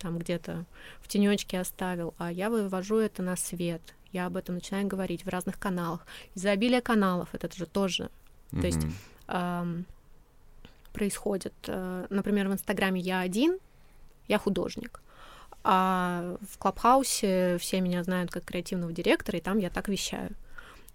там 0.00 0.18
где-то 0.18 0.64
в 1.00 1.08
тенечке 1.08 1.60
оставил, 1.60 2.14
а 2.18 2.30
я 2.30 2.50
вывожу 2.50 2.98
это 2.98 3.22
на 3.22 3.36
свет. 3.36 3.82
Я 4.12 4.26
об 4.26 4.36
этом 4.36 4.54
начинаю 4.54 4.86
говорить 4.86 5.24
в 5.24 5.28
разных 5.28 5.58
каналах. 5.58 6.06
Изобилие 6.34 6.80
каналов 6.80 7.30
это 7.34 7.54
же 7.54 7.66
тоже 7.66 8.10
То 8.50 8.66
есть 8.66 8.86
ам, 9.26 9.84
происходит. 10.92 11.54
Э, 11.66 12.06
Например, 12.08 12.48
в 12.48 12.52
Инстаграме 12.52 13.00
я 13.00 13.20
один, 13.20 13.58
я 14.28 14.38
художник. 14.38 15.00
А 15.68 16.36
в 16.48 16.58
Клабхаусе 16.58 17.58
все 17.58 17.80
меня 17.80 18.04
знают 18.04 18.30
как 18.30 18.44
креативного 18.44 18.92
директора, 18.92 19.38
и 19.38 19.40
там 19.40 19.58
я 19.58 19.68
так 19.68 19.88
вещаю. 19.88 20.30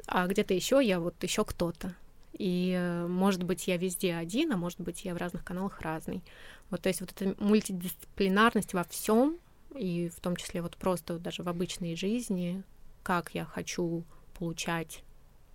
А 0.08 0.26
где-то 0.28 0.54
еще 0.54 0.80
я 0.82 1.02
вот 1.02 1.22
еще 1.22 1.44
кто-то. 1.44 1.94
И, 2.40 2.74
э, 2.78 3.06
может 3.06 3.44
быть, 3.44 3.68
я 3.68 3.76
везде 3.76 4.14
один, 4.16 4.54
а 4.54 4.56
может 4.56 4.80
быть, 4.80 5.04
я 5.04 5.14
в 5.14 5.18
разных 5.18 5.44
каналах 5.44 5.82
разный. 5.82 6.24
Вот, 6.70 6.82
то 6.82 6.88
есть 6.88 7.02
вот 7.02 7.12
эта 7.12 7.36
мультидисциплинарность 7.44 8.74
во 8.74 8.86
всем, 8.86 9.40
и 9.76 10.08
в 10.08 10.22
том 10.22 10.38
числе 10.38 10.62
вот 10.62 10.78
просто 10.78 11.20
даже 11.20 11.44
в 11.44 11.50
обычной 11.50 11.98
жизни, 11.98 12.64
как 13.04 13.36
я 13.36 13.44
хочу 13.44 14.06
получать 14.40 15.04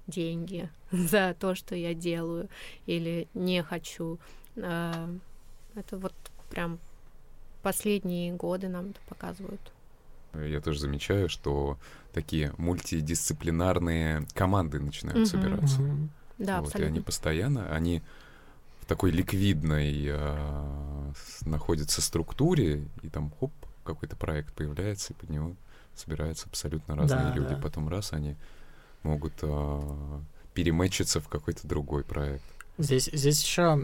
деньги 0.06 0.68
за 0.90 1.34
то, 1.40 1.54
что 1.54 1.74
я 1.74 1.94
делаю, 1.94 2.50
или 2.84 3.28
не 3.32 3.62
хочу. 3.62 4.18
Э, 4.56 5.08
Это 5.74 5.96
вот 5.96 6.12
прям 6.50 6.78
последние 7.66 8.32
годы 8.32 8.68
нам 8.68 8.90
это 8.90 9.00
показывают. 9.08 9.60
Я 10.34 10.60
тоже 10.60 10.78
замечаю, 10.78 11.28
что 11.28 11.78
такие 12.12 12.52
мультидисциплинарные 12.58 14.24
команды 14.34 14.78
начинают 14.78 15.18
Мгм. 15.18 15.26
собираться. 15.26 15.80
Мгм. 15.80 16.10
Да, 16.38 16.60
вот, 16.60 16.66
и 16.66 16.68
абсолютно. 16.68 16.86
они 16.86 17.00
постоянно, 17.00 17.74
они 17.74 18.02
в 18.82 18.86
такой 18.86 19.10
ликвидной 19.10 20.06
с- 20.06 21.44
находятся 21.44 22.00
структуре, 22.02 22.86
и 23.02 23.08
там 23.08 23.32
хоп, 23.40 23.52
какой-то 23.84 24.14
проект 24.16 24.54
появляется, 24.54 25.12
и 25.12 25.16
под 25.16 25.30
него 25.30 25.56
собираются 25.96 26.46
абсолютно 26.48 26.94
разные 26.94 27.30
Да, 27.30 27.34
люди. 27.34 27.54
да. 27.54 27.60
Потом 27.60 27.88
раз 27.88 28.12
они 28.12 28.36
могут 29.02 29.32
а, 29.42 30.20
переметчиться 30.54 31.20
в 31.20 31.28
какой-то 31.28 31.66
другой 31.66 32.04
проект. 32.04 32.44
Здесь, 32.78 33.08
здесь 33.10 33.42
еще, 33.42 33.76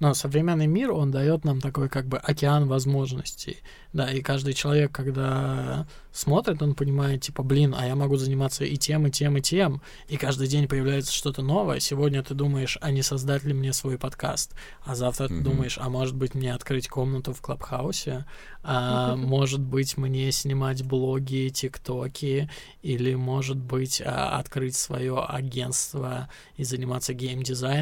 ну, 0.00 0.14
современный 0.14 0.66
мир, 0.66 0.92
он 0.92 1.10
дает 1.10 1.44
нам 1.44 1.60
такой 1.60 1.88
как 1.88 2.06
бы 2.06 2.18
океан 2.18 2.68
возможностей, 2.68 3.58
да, 3.94 4.10
и 4.10 4.20
каждый 4.20 4.52
человек, 4.52 4.92
когда 4.92 5.86
смотрит, 6.12 6.60
он 6.62 6.74
понимает, 6.74 7.22
типа, 7.22 7.42
блин, 7.42 7.74
а 7.78 7.86
я 7.86 7.94
могу 7.94 8.16
заниматься 8.16 8.64
и 8.64 8.76
тем, 8.76 9.06
и 9.06 9.10
тем, 9.10 9.38
и 9.38 9.40
тем, 9.40 9.80
и 10.08 10.18
каждый 10.18 10.48
день 10.48 10.68
появляется 10.68 11.12
что-то 11.12 11.40
новое. 11.42 11.80
Сегодня 11.80 12.22
ты 12.22 12.34
думаешь, 12.34 12.76
а 12.82 12.90
не 12.90 13.02
создать 13.02 13.44
ли 13.44 13.54
мне 13.54 13.72
свой 13.72 13.96
подкаст, 13.96 14.52
а 14.84 14.94
завтра 14.94 15.28
ты 15.28 15.34
Мгм. 15.34 15.44
думаешь, 15.44 15.78
а 15.80 15.88
может 15.88 16.14
быть 16.14 16.34
мне 16.34 16.52
открыть 16.52 16.88
комнату 16.88 17.32
в 17.32 17.40
Клабхаусе, 17.40 18.26
а 18.62 19.16
может 19.16 19.60
быть 19.60 19.96
мне 19.96 20.30
снимать 20.32 20.84
блоги, 20.84 21.48
тиктоки, 21.54 22.50
или 22.82 23.14
может 23.14 23.56
быть 23.56 24.02
а, 24.04 24.38
открыть 24.38 24.76
свое 24.76 25.24
агентство 25.26 26.28
и 26.56 26.64
заниматься 26.64 27.14
геймдизайном. 27.14 27.77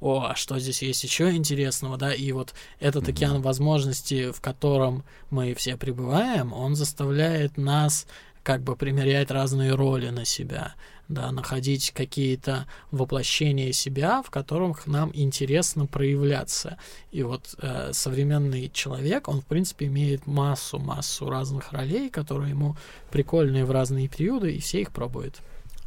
О, 0.00 0.26
а 0.30 0.34
что 0.34 0.58
здесь 0.58 0.82
есть 0.82 1.04
еще 1.04 1.30
интересного, 1.30 1.96
да? 1.96 2.12
И 2.12 2.32
вот 2.32 2.54
этот 2.80 3.08
океан 3.08 3.42
возможностей, 3.42 4.30
в 4.30 4.40
котором 4.40 5.04
мы 5.30 5.54
все 5.54 5.76
пребываем, 5.76 6.52
он 6.52 6.74
заставляет 6.74 7.56
нас 7.56 8.06
как 8.42 8.62
бы 8.62 8.76
примерять 8.76 9.30
разные 9.30 9.74
роли 9.74 10.08
на 10.10 10.24
себя, 10.24 10.74
да, 11.08 11.30
находить 11.30 11.92
какие-то 11.92 12.66
воплощения 12.90 13.72
себя, 13.72 14.22
в 14.22 14.30
которых 14.30 14.86
нам 14.86 15.10
интересно 15.14 15.86
проявляться. 15.86 16.78
И 17.12 17.22
вот 17.22 17.54
э, 17.58 17.90
современный 17.92 18.68
человек, 18.72 19.28
он, 19.28 19.40
в 19.40 19.46
принципе, 19.46 19.86
имеет 19.86 20.26
массу-массу 20.26 21.28
разных 21.28 21.72
ролей, 21.72 22.10
которые 22.10 22.50
ему 22.50 22.76
прикольные 23.10 23.64
в 23.64 23.70
разные 23.70 24.08
периоды, 24.08 24.52
и 24.52 24.60
все 24.60 24.80
их 24.80 24.90
пробует. 24.90 25.40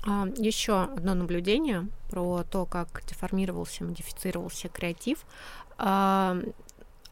А, 0.06 0.28
еще 0.38 0.84
одно 0.84 1.16
наблюдение 1.16 1.88
про 2.10 2.44
то, 2.44 2.66
как 2.66 3.04
деформировался, 3.08 3.84
модифицировался 3.84 4.70
креатив. 4.70 5.26
А, 5.78 6.40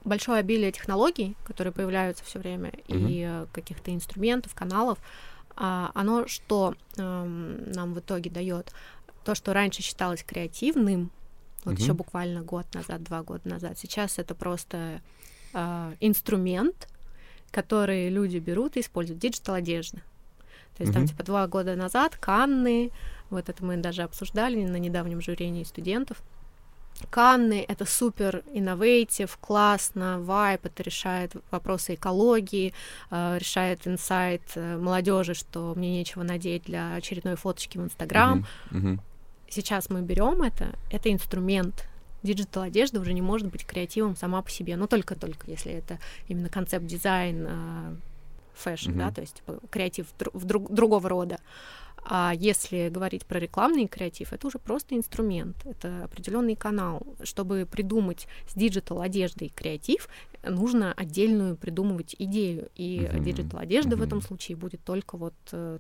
большое 0.04 0.40
обилие 0.40 0.72
технологий, 0.72 1.36
которые 1.44 1.74
появляются 1.74 2.24
все 2.24 2.40
время, 2.40 2.72
Мгм. 2.88 3.06
и 3.08 3.46
каких-то 3.52 3.94
инструментов, 3.94 4.54
каналов, 4.54 5.00
а, 5.56 5.92
оно 5.96 6.28
что 6.28 6.76
эм, 6.98 7.72
нам 7.72 7.94
в 7.94 8.00
итоге 8.00 8.30
дает? 8.30 8.74
То, 9.24 9.36
что 9.36 9.54
раньше 9.54 9.82
считалось 9.82 10.24
креативным, 10.24 11.12
вот 11.64 11.80
еще 11.80 11.94
Мгм. 11.94 11.98
буквально 11.98 12.42
год 12.42 12.66
назад, 12.74 13.04
два 13.04 13.24
года 13.24 13.48
назад, 13.48 13.78
сейчас 13.80 14.20
это 14.20 14.36
просто 14.36 15.02
инструмент, 16.00 16.90
который 17.52 18.10
люди 18.10 18.40
берут 18.40 18.76
и 18.76 18.80
используют, 18.80 19.22
digital 19.22 19.54
одежда. 19.54 20.02
То 20.78 20.84
есть 20.84 20.94
там 20.94 21.04
Мгм. 21.04 21.10
типа 21.10 21.24
два 21.24 21.48
года 21.48 21.76
назад 21.76 22.18
Канны, 22.18 22.92
вот 23.30 23.50
это 23.50 23.64
мы 23.64 23.78
даже 23.78 24.04
обсуждали 24.04 24.64
на 24.64 24.78
недавнем 24.78 25.22
жюрении 25.22 25.64
студентов. 25.64 26.22
Канны— 27.10 27.66
это 27.68 27.86
супер 27.86 28.44
innovative, 28.54 29.38
классно, 29.42 30.20
вайб, 30.20 30.66
это 30.66 30.84
решает 30.84 31.36
вопросы 31.52 31.96
экологии, 31.96 32.74
э, 33.10 33.38
решает 33.40 33.88
инсайт 33.88 34.42
молодежи, 34.56 35.34
что 35.34 35.74
мне 35.76 35.92
нечего 35.92 36.24
надеть 36.24 36.64
для 36.64 36.94
очередной 36.96 37.36
фоточки 37.36 37.78
в 37.78 37.84
Инстаграм. 37.84 38.46
Мгм. 38.70 38.80
Мгм. 38.80 39.02
Сейчас 39.50 39.90
мы 39.90 40.02
берем 40.02 40.44
это, 40.44 40.76
это 40.92 41.12
инструмент. 41.12 41.88
Digital 42.22 42.64
одежда 42.64 43.02
уже 43.02 43.12
не 43.14 43.22
может 43.22 43.50
быть 43.50 43.66
креативом 43.66 44.16
сама 44.16 44.42
по 44.42 44.50
себе, 44.50 44.78
но 44.78 44.88
только-только, 44.88 45.50
если 45.52 45.74
это 45.74 46.00
именно 46.28 46.48
концепт 46.50 46.86
дизайн, 46.86 48.00
fashion, 48.54 48.98
да, 48.98 49.06
Мгм. 49.06 49.14
то 49.16 49.22
есть 49.22 49.36
типа, 49.36 49.60
креатив 49.70 50.08
друг- 50.40 50.72
другого 50.72 51.10
рода. 51.10 51.40
А 52.06 52.34
если 52.36 52.90
говорить 52.90 53.26
про 53.26 53.40
рекламный 53.40 53.88
креатив, 53.88 54.34
это 54.34 54.48
уже 54.48 54.60
просто 54.60 54.94
инструмент, 54.96 55.56
это 55.66 56.04
определенный 56.04 56.56
канал. 56.58 57.02
Чтобы 57.24 57.66
придумать 57.70 58.28
с 58.50 58.54
digital 58.56 59.02
одеждой 59.02 59.48
креатив, 59.50 60.10
нужно 60.44 60.92
отдельную 60.94 61.56
придумывать 61.56 62.14
идею. 62.20 62.70
И 62.76 63.10
digital 63.20 63.60
одежда 63.60 63.96
в 63.96 64.02
этом 64.02 64.22
случае 64.22 64.58
будет 64.58 64.84
только 64.84 65.16
вот 65.16 65.34
э, 65.54 65.80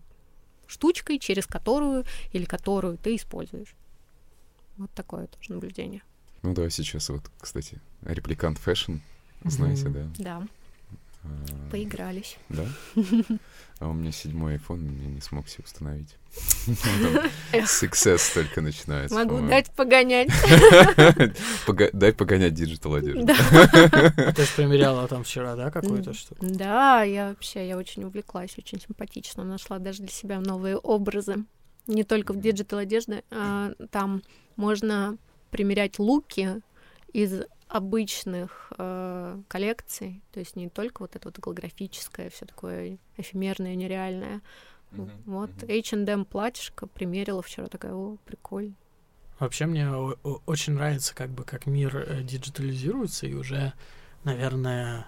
штучкой, 0.66 1.20
через 1.20 1.46
которую 1.46 2.06
или 2.32 2.46
которую 2.46 2.98
ты 2.98 3.18
используешь. 3.18 3.76
Вот 4.78 4.92
такое 4.92 5.28
тоже 5.28 5.52
наблюдение. 5.52 6.04
Ну 6.42 6.54
да, 6.54 6.70
сейчас 6.70 7.10
вот, 7.10 7.22
кстати, 7.38 7.80
Replicant 8.02 8.60
Fashion, 8.60 8.94
знаете, 9.44 9.90
Мгм. 9.90 10.14
да? 10.16 10.24
Да, 10.40 10.48
поигрались. 11.72 12.38
Да? 12.50 12.66
А 13.80 13.88
у 13.90 13.94
меня 13.94 14.14
седьмой 14.14 14.56
iPhone, 14.56 14.86
я 15.02 15.10
не 15.10 15.20
смог 15.20 15.50
себе 15.50 15.66
установить. 15.66 16.16
Success 17.52 18.34
только 18.34 18.62
начинается. 18.62 19.14
Могу 19.14 19.46
дать 19.46 19.72
погонять. 19.72 20.30
Дай 21.94 22.14
погонять 22.14 22.54
digital 22.54 22.96
одежду. 22.96 23.26
Да. 23.26 24.32
Ты 24.32 24.44
же 24.44 24.50
примеряла 24.56 25.08
там 25.10 25.26
вчера, 25.26 25.56
да, 25.58 25.70
какую-то 25.70 26.14
штуку? 26.14 26.46
Да, 26.46 27.04
я 27.04 27.30
вообще, 27.30 27.68
я 27.68 27.78
очень 27.78 28.06
увлеклась, 28.06 28.58
очень 28.58 28.80
симпатично. 28.80 29.44
Нашла 29.44 29.80
даже 29.80 30.04
для 30.04 30.12
себя 30.12 30.40
новые 30.40 30.78
образы. 30.78 31.44
Не 31.88 32.06
только 32.06 32.32
в 32.32 32.40
digital 32.40 32.80
одежде. 32.80 33.24
а, 33.32 33.72
Там 33.92 34.22
можно 34.56 35.18
примерять 35.52 36.00
луки 36.00 36.62
из 37.12 37.42
обычных 37.74 38.72
э, 38.78 39.42
коллекций, 39.48 40.22
то 40.32 40.40
есть 40.40 40.56
не 40.56 40.70
только 40.70 41.02
вот 41.02 41.16
это 41.16 41.28
вот 41.28 41.40
голографическое, 41.40 42.30
все 42.30 42.46
такое 42.46 43.00
эфемерное, 43.18 43.74
нереальное. 43.74 44.42
Mm-hmm. 44.92 45.10
Вот 45.26 45.50
mm-hmm. 45.50 46.06
H&M 46.06 46.26
платьишко 46.26 46.86
примерила 46.86 47.42
вчера, 47.42 47.66
такая, 47.66 47.94
о, 47.96 48.18
прикольно. 48.26 48.76
Вообще 49.40 49.66
мне 49.66 49.90
очень 49.90 50.74
нравится, 50.74 51.16
как 51.16 51.32
бы, 51.32 51.44
как 51.46 51.66
мир 51.66 51.98
э, 51.98 52.22
диджитализируется, 52.22 53.26
и 53.26 53.34
уже, 53.34 53.74
наверное, 54.24 55.08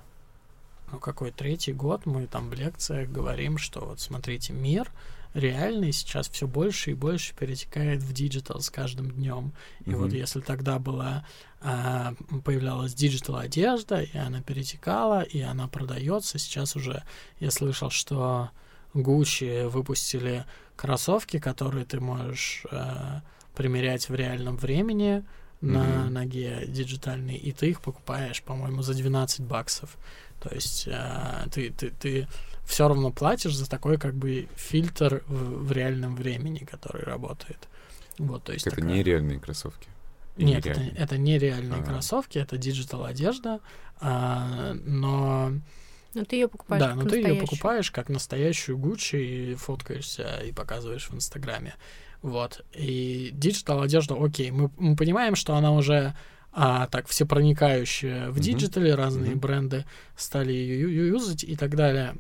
ну, 0.92 0.98
какой 0.98 1.30
третий 1.30 1.72
год 1.72 2.08
мы 2.08 2.26
там 2.26 2.50
в 2.50 2.56
лекциях 2.56 3.10
говорим, 3.10 3.60
что 3.60 3.82
вот 3.82 4.00
смотрите, 4.00 4.54
мир 4.54 4.92
реальный 5.36 5.92
сейчас 5.92 6.30
все 6.30 6.48
больше 6.48 6.92
и 6.92 6.96
больше 6.96 7.36
перетекает 7.36 8.02
в 8.02 8.14
digital 8.14 8.62
с 8.62 8.70
каждым 8.70 9.12
днем. 9.12 9.54
И 9.82 9.90
mm-hmm. 9.90 9.96
вот 9.98 10.14
если 10.14 10.40
тогда 10.40 10.80
была 10.80 11.26
а, 11.62 12.14
появлялась 12.44 12.94
digital 12.94 13.36
одежда, 13.36 14.02
и 14.02 14.18
она 14.18 14.42
перетекала, 14.42 15.22
и 15.22 15.42
она 15.42 15.68
продается, 15.68 16.40
сейчас 16.40 16.76
уже 16.76 17.04
я 17.40 17.52
слышал, 17.52 17.90
что 17.90 18.50
Gucci 18.94 19.68
выпустили 19.68 20.46
кроссовки, 20.78 21.38
которые 21.38 21.86
ты 21.86 22.00
можешь 22.00 22.64
а, 22.72 23.22
примерять 23.56 24.08
в 24.08 24.16
реальном 24.16 24.56
времени 24.56 25.26
на 25.60 25.84
mm-hmm. 25.84 26.10
ноге 26.10 26.64
диджитальной, 26.68 27.36
и 27.36 27.52
ты 27.52 27.72
их 27.72 27.82
покупаешь, 27.82 28.42
по-моему, 28.42 28.82
за 28.82 28.94
12 28.94 29.42
баксов. 29.42 29.98
То 30.42 30.54
есть 30.54 30.88
э, 30.88 31.48
ты, 31.52 31.72
ты, 31.72 31.90
ты 31.90 32.28
все 32.66 32.88
равно 32.88 33.12
платишь 33.12 33.56
за 33.56 33.70
такой 33.70 33.98
как 33.98 34.16
бы 34.16 34.48
фильтр 34.56 35.24
в, 35.28 35.66
в 35.66 35.72
реальном 35.72 36.16
времени, 36.16 36.60
который 36.60 37.04
работает. 37.04 37.68
Вот, 38.18 38.44
то 38.44 38.54
есть 38.54 38.68
это 38.68 38.78
такая... 38.78 38.92
нереальные 38.92 39.40
кроссовки. 39.40 39.90
Нет, 40.38 40.66
это, 40.66 40.82
это 40.82 41.18
нереальные 41.18 41.80
ага. 41.80 41.94
кроссовки, 41.94 42.38
это 42.38 42.58
digital 42.58 43.06
одежда, 43.06 43.62
а, 44.02 44.74
но 44.86 45.54
но 46.14 46.24
ты 46.24 46.38
ее 46.38 46.48
покупаешь. 46.48 46.82
Да, 46.82 46.96
но 46.96 47.04
ты 47.04 47.18
ее 47.18 47.36
покупаешь 47.36 47.92
как 47.92 48.08
настоящую 48.10 48.78
Гуччи 48.78 49.16
и 49.52 49.56
фоткаешься 49.56 50.42
и 50.46 50.54
показываешь 50.54 51.10
в 51.10 51.14
Инстаграме. 51.14 51.76
Вот. 52.22 52.66
И 52.74 53.32
digital 53.34 53.82
одежда, 53.82 54.16
окей, 54.18 54.50
мы, 54.50 54.72
мы 54.78 54.96
понимаем, 54.96 55.36
что 55.36 55.56
она 55.56 55.74
уже 55.74 56.16
а 56.58 56.88
так 56.88 57.08
всепроникающая 57.08 58.30
в 58.30 58.40
digital 58.40 58.92
е, 58.92 58.93
мгм. 58.93 58.96
разные 58.96 59.32
mm-hmm. 59.34 59.40
бренды 59.40 59.86
стали 60.16 60.54
ее 60.54 61.10
юзать 61.10 61.44
и 61.44 61.58
так 61.58 61.76
далее. 61.76 62.16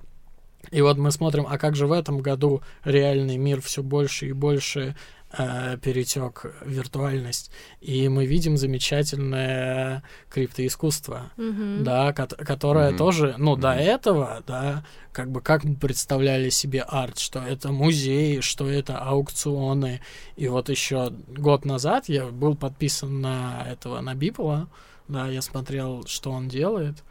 И 0.71 0.81
вот 0.81 0.97
мы 0.97 1.11
смотрим, 1.11 1.45
а 1.49 1.57
как 1.57 1.75
же 1.75 1.87
в 1.87 1.91
этом 1.91 2.19
году 2.19 2.61
реальный 2.83 3.37
мир 3.37 3.61
все 3.61 3.83
больше 3.83 4.27
и 4.27 4.33
больше 4.33 4.95
э, 5.37 5.77
перетек 5.81 6.45
виртуальность, 6.65 7.51
и 7.81 8.07
мы 8.09 8.25
видим 8.25 8.57
замечательное 8.57 10.03
криптоискусство, 10.29 11.31
mm-hmm. 11.37 11.83
да, 11.83 12.13
ко- 12.13 12.27
которое 12.27 12.91
mm-hmm. 12.91 12.97
тоже, 12.97 13.35
ну, 13.37 13.55
mm-hmm. 13.55 13.59
до 13.59 13.73
этого, 13.73 14.43
да, 14.47 14.85
как 15.11 15.31
бы 15.31 15.41
как 15.41 15.63
мы 15.63 15.75
представляли 15.75 16.49
себе 16.49 16.81
арт, 16.81 17.19
что 17.19 17.39
это 17.39 17.71
музей, 17.71 18.41
что 18.41 18.69
это 18.69 18.97
аукционы, 18.97 20.01
и 20.35 20.47
вот 20.47 20.69
еще 20.69 21.11
год 21.27 21.65
назад 21.65 22.09
я 22.09 22.25
был 22.25 22.55
подписан 22.55 23.21
на 23.21 23.65
этого, 23.69 24.01
на 24.01 24.15
Бипола, 24.15 24.67
да, 25.07 25.27
я 25.27 25.41
смотрел, 25.41 26.05
что 26.07 26.31
он 26.31 26.47
делает, 26.47 27.03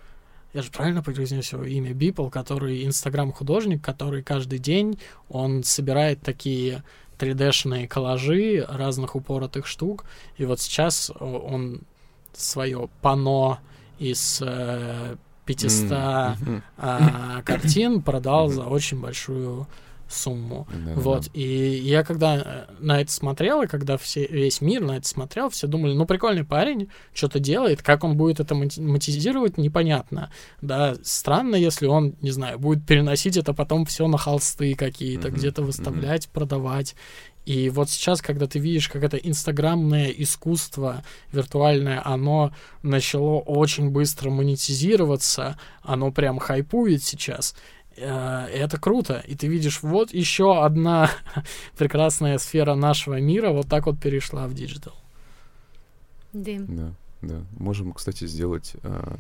я 0.55 0.63
же 0.63 0.71
правильно 0.71 1.03
произнес 1.03 1.53
его 1.53 1.65
имя, 1.65 1.93
Бипл, 1.93 2.29
который 2.29 2.87
инстаграм-художник, 2.87 3.85
который 3.85 4.23
каждый 4.23 4.61
день, 4.61 5.01
он 5.29 5.65
собирает 5.65 6.23
такие 6.23 6.85
3D-шные 7.19 7.89
коллажи 7.89 8.65
разных 8.69 9.17
упоротых 9.17 9.67
штук. 9.67 10.05
И 10.37 10.45
вот 10.45 10.61
сейчас 10.61 11.11
он 11.19 11.81
свое 12.33 12.89
пано 13.03 13.59
из 13.99 14.41
э, 14.43 15.17
500 15.45 15.91
mm-hmm. 15.91 16.63
э, 16.79 17.43
картин 17.43 18.03
продал 18.03 18.49
за 18.49 18.63
очень 18.63 19.01
большую 19.01 19.67
сумму. 20.09 20.67
Да, 20.71 20.93
вот. 20.95 21.25
Да. 21.25 21.31
И 21.35 21.81
я 21.83 22.05
когда 22.05 22.37
э, 22.37 22.65
на 22.79 23.01
это 23.01 23.11
смотрел, 23.13 23.63
и 23.63 23.67
когда 23.67 23.97
все, 23.97 24.27
весь 24.27 24.61
мир 24.61 24.83
на 24.83 24.99
это 24.99 25.09
смотрел, 25.09 25.49
все 25.51 25.67
думали, 25.67 25.95
ну, 25.95 26.07
прикольный 26.07 26.45
парень, 26.45 26.89
что-то 27.13 27.39
делает, 27.41 27.83
как 27.83 28.05
он 28.05 28.17
будет 28.17 28.41
это 28.41 28.55
монетизировать, 28.55 29.59
непонятно. 29.59 30.31
Да, 30.61 30.95
странно, 31.03 31.57
если 31.57 31.87
он, 31.87 32.15
не 32.21 32.31
знаю, 32.31 32.59
будет 32.59 32.87
переносить 32.87 33.37
это 33.37 33.53
потом 33.53 33.85
все 33.85 34.07
на 34.07 34.19
холсты 34.19 34.75
какие-то, 34.75 35.29
mm-hmm. 35.29 35.35
где-то 35.35 35.63
выставлять, 35.63 36.27
mm-hmm. 36.27 36.33
продавать. 36.33 36.95
И 37.47 37.69
вот 37.69 37.91
сейчас, 37.91 38.23
когда 38.23 38.47
ты 38.47 38.59
видишь, 38.59 38.89
как 38.89 39.05
это 39.05 39.17
инстаграмное 39.19 40.09
искусство 40.09 41.05
виртуальное, 41.31 42.01
оно 42.05 42.53
начало 42.83 43.41
очень 43.41 43.91
быстро 43.91 44.31
монетизироваться, 44.31 45.59
оно 45.83 46.11
прям 46.11 46.39
хайпует 46.39 47.03
сейчас, 47.03 47.55
это 47.97 48.79
круто. 48.81 49.23
И 49.27 49.35
ты 49.35 49.47
видишь, 49.47 49.83
вот 49.83 50.13
еще 50.13 50.63
одна 50.63 51.11
прекрасная 51.79 52.39
сфера 52.39 52.75
нашего 52.75 53.21
мира 53.21 53.51
вот 53.51 53.69
так 53.69 53.87
вот 53.87 53.99
перешла 54.01 54.47
в 54.47 54.55
digital. 54.55 54.95
Да, 56.33 56.93
да. 57.23 57.43
Можем, 57.59 57.93
кстати, 57.93 58.27
сделать 58.27 58.75
э, 58.83 59.15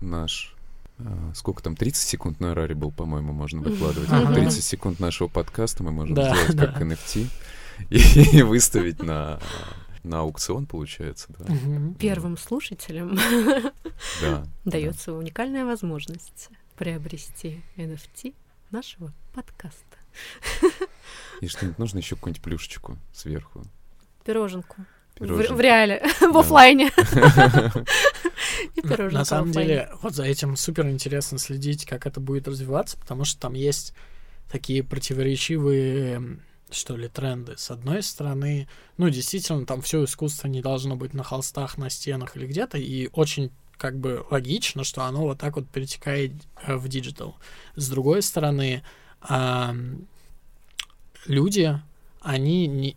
наш 0.00 0.54
э, 0.98 1.04
сколько 1.34 1.62
там, 1.62 1.76
30 1.76 2.08
секунд 2.08 2.40
на 2.40 2.54
Rarible, 2.54 2.92
по-моему, 2.92 3.32
можно 3.32 3.62
выкладывать. 3.62 4.08
30 4.08 4.62
секунд 4.62 5.00
нашего 5.00 5.28
подкаста 5.28 5.82
мы 5.82 5.92
можем 5.92 6.14
да, 6.14 6.34
сделать 6.34 6.56
как 6.56 6.82
NFT 6.82 7.26
и 8.36 8.42
выставить 8.42 9.02
на, 9.02 9.40
на 10.02 10.20
аукцион, 10.20 10.66
получается. 10.66 11.28
Да. 11.38 11.54
Первым 11.98 12.36
слушателям 12.36 13.18
да, 14.20 14.44
дается 14.64 15.06
да. 15.12 15.16
уникальная 15.16 15.64
возможность 15.64 16.50
приобрести 16.80 17.60
NFT 17.76 18.34
нашего 18.70 19.12
подкаста. 19.34 19.98
И 21.42 21.46
что-нибудь 21.46 21.78
нужно 21.78 21.98
еще 21.98 22.16
какую-нибудь 22.16 22.42
плюшечку 22.42 22.96
сверху. 23.12 23.64
Пироженку. 24.24 24.86
В, 25.18 25.26
в 25.26 25.60
реале, 25.60 26.02
в 26.22 26.38
офлайне. 26.38 26.90
На 29.12 29.26
самом 29.26 29.52
деле, 29.52 29.90
вот 30.00 30.14
за 30.14 30.24
этим 30.24 30.56
супер 30.56 30.88
интересно 30.88 31.36
следить, 31.36 31.84
как 31.84 32.06
это 32.06 32.18
будет 32.18 32.48
развиваться, 32.48 32.96
потому 32.96 33.26
что 33.26 33.38
там 33.38 33.52
есть 33.52 33.92
такие 34.50 34.82
противоречивые 34.82 36.40
что 36.70 36.96
ли, 36.96 37.08
тренды. 37.08 37.58
С 37.58 37.70
одной 37.70 38.02
стороны, 38.02 38.68
ну, 38.96 39.10
действительно, 39.10 39.66
там 39.66 39.82
все 39.82 40.02
искусство 40.04 40.48
не 40.48 40.62
должно 40.62 40.96
быть 40.96 41.12
на 41.12 41.24
холстах, 41.24 41.76
на 41.76 41.90
стенах 41.90 42.38
или 42.38 42.46
где-то, 42.46 42.78
и 42.78 43.10
очень 43.12 43.50
как 43.80 43.98
бы 43.98 44.26
логично, 44.30 44.84
что 44.84 45.04
оно 45.04 45.22
вот 45.22 45.38
так 45.38 45.56
вот 45.56 45.66
перетекает 45.66 46.32
э, 46.62 46.76
в 46.76 46.86
digital. 46.86 47.34
С 47.76 47.88
другой 47.88 48.20
стороны, 48.22 48.82
люди, 51.26 51.80
они 52.20 52.66
не, 52.66 52.90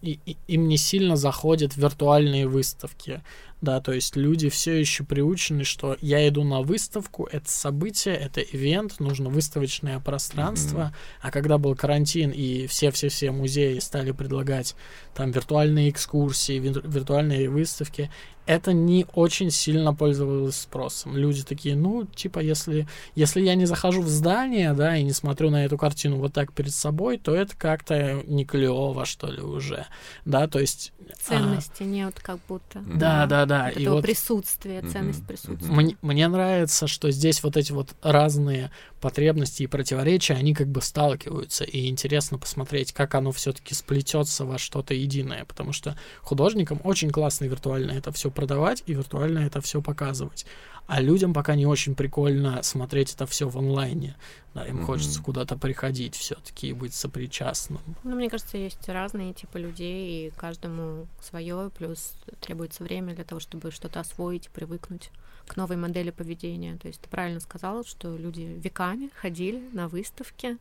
им 0.48 0.68
не 0.68 0.78
сильно 0.78 1.16
заходят 1.16 1.78
виртуальные 1.78 2.48
выставки, 2.48 3.22
да, 3.64 3.80
то 3.80 3.94
есть 3.94 4.18
люди 4.18 4.50
все 4.50 4.78
еще 4.78 5.06
приучены, 5.06 5.64
что 5.64 5.96
я 6.02 6.28
иду 6.28 6.44
на 6.44 6.62
выставку, 6.62 7.30
это 7.32 7.50
событие, 7.50 8.14
это 8.14 8.42
event, 8.42 9.00
нужно 9.00 9.30
выставочное 9.30 10.02
пространство, 10.02 10.92
mm-hmm. 10.94 11.20
а 11.22 11.32
когда 11.32 11.58
был 11.58 11.74
карантин 11.74 12.32
и 12.32 12.68
все-все-все 12.68 13.32
музеи 13.32 13.80
стали 13.80 14.12
предлагать 14.12 14.76
там 15.16 15.32
виртуальные 15.32 15.92
экскурсии, 15.92 16.60
виртуальные 16.60 17.50
выставки, 17.50 18.12
это 18.46 18.74
не 18.74 19.06
очень 19.14 19.52
сильно 19.52 19.94
пользовалось 19.94 20.58
спросом. 20.58 21.16
Люди 21.16 21.44
такие, 21.44 21.76
ну, 21.76 22.06
типа, 22.06 22.40
если, 22.40 22.88
если 23.16 23.42
я 23.42 23.56
не 23.56 23.66
захожу 23.66 24.02
в 24.02 24.10
здание, 24.10 24.74
да, 24.74 24.98
и 24.98 25.04
не 25.04 25.14
смотрю 25.14 25.50
на 25.50 25.64
эту 25.64 25.78
картину 25.78 26.18
вот 26.18 26.34
так 26.34 26.52
перед 26.52 26.74
собой, 26.74 27.18
то 27.18 27.34
это 27.34 27.56
как-то 27.56 28.22
не 28.28 28.44
клево, 28.44 29.06
что 29.06 29.28
ли, 29.28 29.42
уже, 29.42 29.86
да, 30.26 30.48
то 30.48 30.60
есть... 30.60 30.92
А 31.10 31.16
Ценности 31.16 31.84
а... 31.84 31.86
нет 31.86 32.20
как 32.20 32.40
будто. 32.48 32.80
Да, 32.86 33.26
да, 33.26 33.46
да. 33.46 33.53
Вот 33.62 33.78
и 33.78 33.88
вот... 33.88 34.04
присутствие, 34.04 34.82
ценность 34.82 35.22
mm-hmm. 35.22 35.28
присутствия. 35.28 35.72
Мне, 35.72 35.98
мне 36.02 36.28
нравится, 36.28 36.88
что 36.88 37.12
здесь 37.12 37.44
вот 37.44 37.58
эти 37.58 37.72
вот 37.72 37.96
разные 38.02 38.72
потребности 39.04 39.64
и 39.64 39.68
противоречия, 39.68 40.36
они 40.36 40.54
как 40.54 40.70
бы 40.70 40.82
сталкиваются, 40.82 41.66
и 41.66 41.90
интересно 41.90 42.38
посмотреть, 42.38 42.94
как 42.94 43.16
оно 43.16 43.34
все-таки 43.34 43.74
сплетется 43.74 44.46
во 44.46 44.58
что-то 44.58 44.94
единое, 44.94 45.44
потому 45.44 45.74
что 45.74 45.98
художникам 46.22 46.80
очень 46.86 47.12
классно 47.12 47.44
виртуально 47.46 47.92
это 47.92 48.14
все 48.14 48.32
продавать 48.32 48.82
и 48.86 48.94
виртуально 48.94 49.40
это 49.40 49.60
все 49.60 49.82
показывать. 49.82 50.46
А 50.88 51.02
людям 51.02 51.34
пока 51.34 51.56
не 51.56 51.66
очень 51.66 51.96
прикольно 51.96 52.64
смотреть 52.64 53.14
это 53.14 53.26
все 53.26 53.50
в 53.50 53.58
онлайне. 53.58 54.16
Да, 54.54 54.66
им 54.66 54.80
mm-hmm. 54.80 54.86
хочется 54.86 55.22
куда-то 55.22 55.58
приходить 55.58 56.16
все-таки 56.16 56.70
и 56.70 56.74
быть 56.74 56.94
сопричастным. 56.94 57.82
Ну, 58.04 58.16
мне 58.16 58.30
кажется, 58.30 58.58
есть 58.58 58.88
разные 58.88 59.34
типы 59.34 59.60
людей, 59.60 60.28
и 60.28 60.32
каждому 60.32 61.08
свое, 61.22 61.72
плюс 61.78 62.14
требуется 62.40 62.84
время 62.84 63.16
для 63.16 63.26
того, 63.26 63.42
чтобы 63.42 63.72
что-то 63.72 64.00
освоить 64.00 64.50
привыкнуть 64.50 65.10
к 65.48 65.56
новой 65.58 65.78
модели 65.78 66.10
поведения. 66.12 66.78
То 66.78 66.88
есть 66.88 67.02
ты 67.02 67.10
правильно 67.10 67.40
сказала, 67.40 67.84
что 67.86 68.16
люди 68.16 68.42
веками 68.42 69.10
ходили 69.16 69.70
на 69.74 69.88
выставки, 69.88 70.58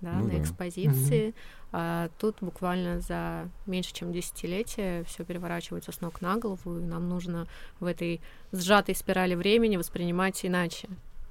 да, 0.00 0.12
Ну 0.12 0.26
на 0.26 0.32
да. 0.32 0.38
экспозиции. 0.38 1.34
А 1.72 2.08
тут 2.18 2.36
буквально 2.40 3.00
за 3.00 3.48
меньше 3.66 3.92
чем 3.92 4.12
десятилетие 4.12 5.04
все 5.04 5.24
переворачивается 5.24 5.92
с 5.92 6.00
ног 6.00 6.20
на 6.20 6.36
голову, 6.36 6.78
и 6.78 6.82
нам 6.82 7.08
нужно 7.08 7.46
в 7.80 7.86
этой 7.86 8.20
сжатой 8.52 8.94
спирали 8.94 9.34
времени 9.34 9.76
воспринимать 9.76 10.44
иначе 10.44 10.88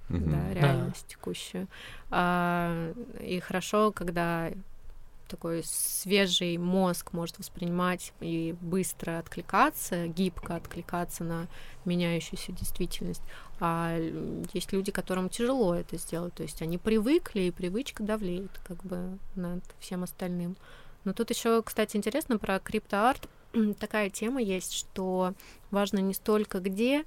Мгм. 0.09 0.31
да, 0.31 0.53
реальность 0.53 1.07
текущую. 1.07 1.67
А, 2.11 2.93
и 3.19 3.39
хорошо, 3.39 3.91
когда 3.91 4.51
такой 5.27 5.63
свежий 5.65 6.57
мозг 6.57 7.13
может 7.13 7.37
воспринимать 7.39 8.13
и 8.19 8.55
быстро 8.61 9.19
откликаться, 9.19 10.07
гибко 10.07 10.55
откликаться 10.55 11.23
на 11.23 11.47
меняющуюся 11.85 12.51
действительность. 12.51 13.21
А 13.59 13.97
есть 14.53 14.73
люди, 14.73 14.91
которым 14.91 15.29
тяжело 15.29 15.75
это 15.75 15.97
сделать. 15.97 16.33
То 16.33 16.43
есть 16.43 16.61
они 16.61 16.77
привыкли, 16.77 17.41
и 17.41 17.51
привычка 17.51 18.03
давлеет 18.03 18.51
как 18.67 18.83
бы 18.83 19.17
над 19.35 19.63
всем 19.79 20.03
остальным. 20.03 20.57
Но 21.03 21.13
тут 21.13 21.29
еще, 21.29 21.61
кстати, 21.61 21.95
интересно 21.95 22.37
про 22.37 22.59
криптоарт. 22.59 23.29
Такая 23.79 24.09
тема 24.09 24.41
есть, 24.41 24.73
что 24.73 25.33
важно 25.71 25.99
не 25.99 26.13
столько 26.13 26.59
где 26.59 27.05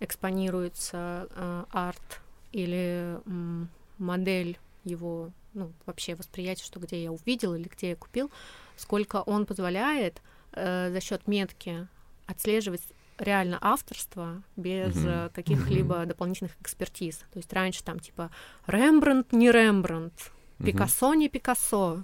экспонируется 0.00 1.28
э, 1.30 1.64
арт 1.72 2.20
или 2.52 3.18
м, 3.26 3.68
модель 3.98 4.58
его, 4.84 5.30
ну, 5.54 5.72
вообще 5.86 6.14
восприятие, 6.14 6.64
что 6.64 6.80
где 6.80 7.02
я 7.02 7.12
увидел 7.12 7.54
или 7.54 7.68
где 7.68 7.90
я 7.90 7.96
купил, 7.96 8.30
сколько 8.76 9.22
он 9.22 9.46
позволяет 9.46 10.22
э, 10.52 10.90
за 10.92 11.00
счет 11.00 11.26
метки 11.26 11.86
отслеживать 12.26 12.82
реально 13.18 13.58
авторство 13.60 14.42
без 14.56 14.94
Мгм. 14.96 15.08
э, 15.08 15.28
каких-либо 15.34 16.06
дополнительных 16.06 16.52
экспертиз. 16.60 17.18
То 17.32 17.38
есть 17.38 17.52
раньше 17.52 17.84
там 17.84 17.98
типа 17.98 18.30
Рембрандт 18.66 19.32
не 19.32 19.50
Рембрандт, 19.50 20.32
Мгм. 20.58 20.66
Пикассо 20.66 21.14
не 21.14 21.28
Пикассо. 21.28 22.02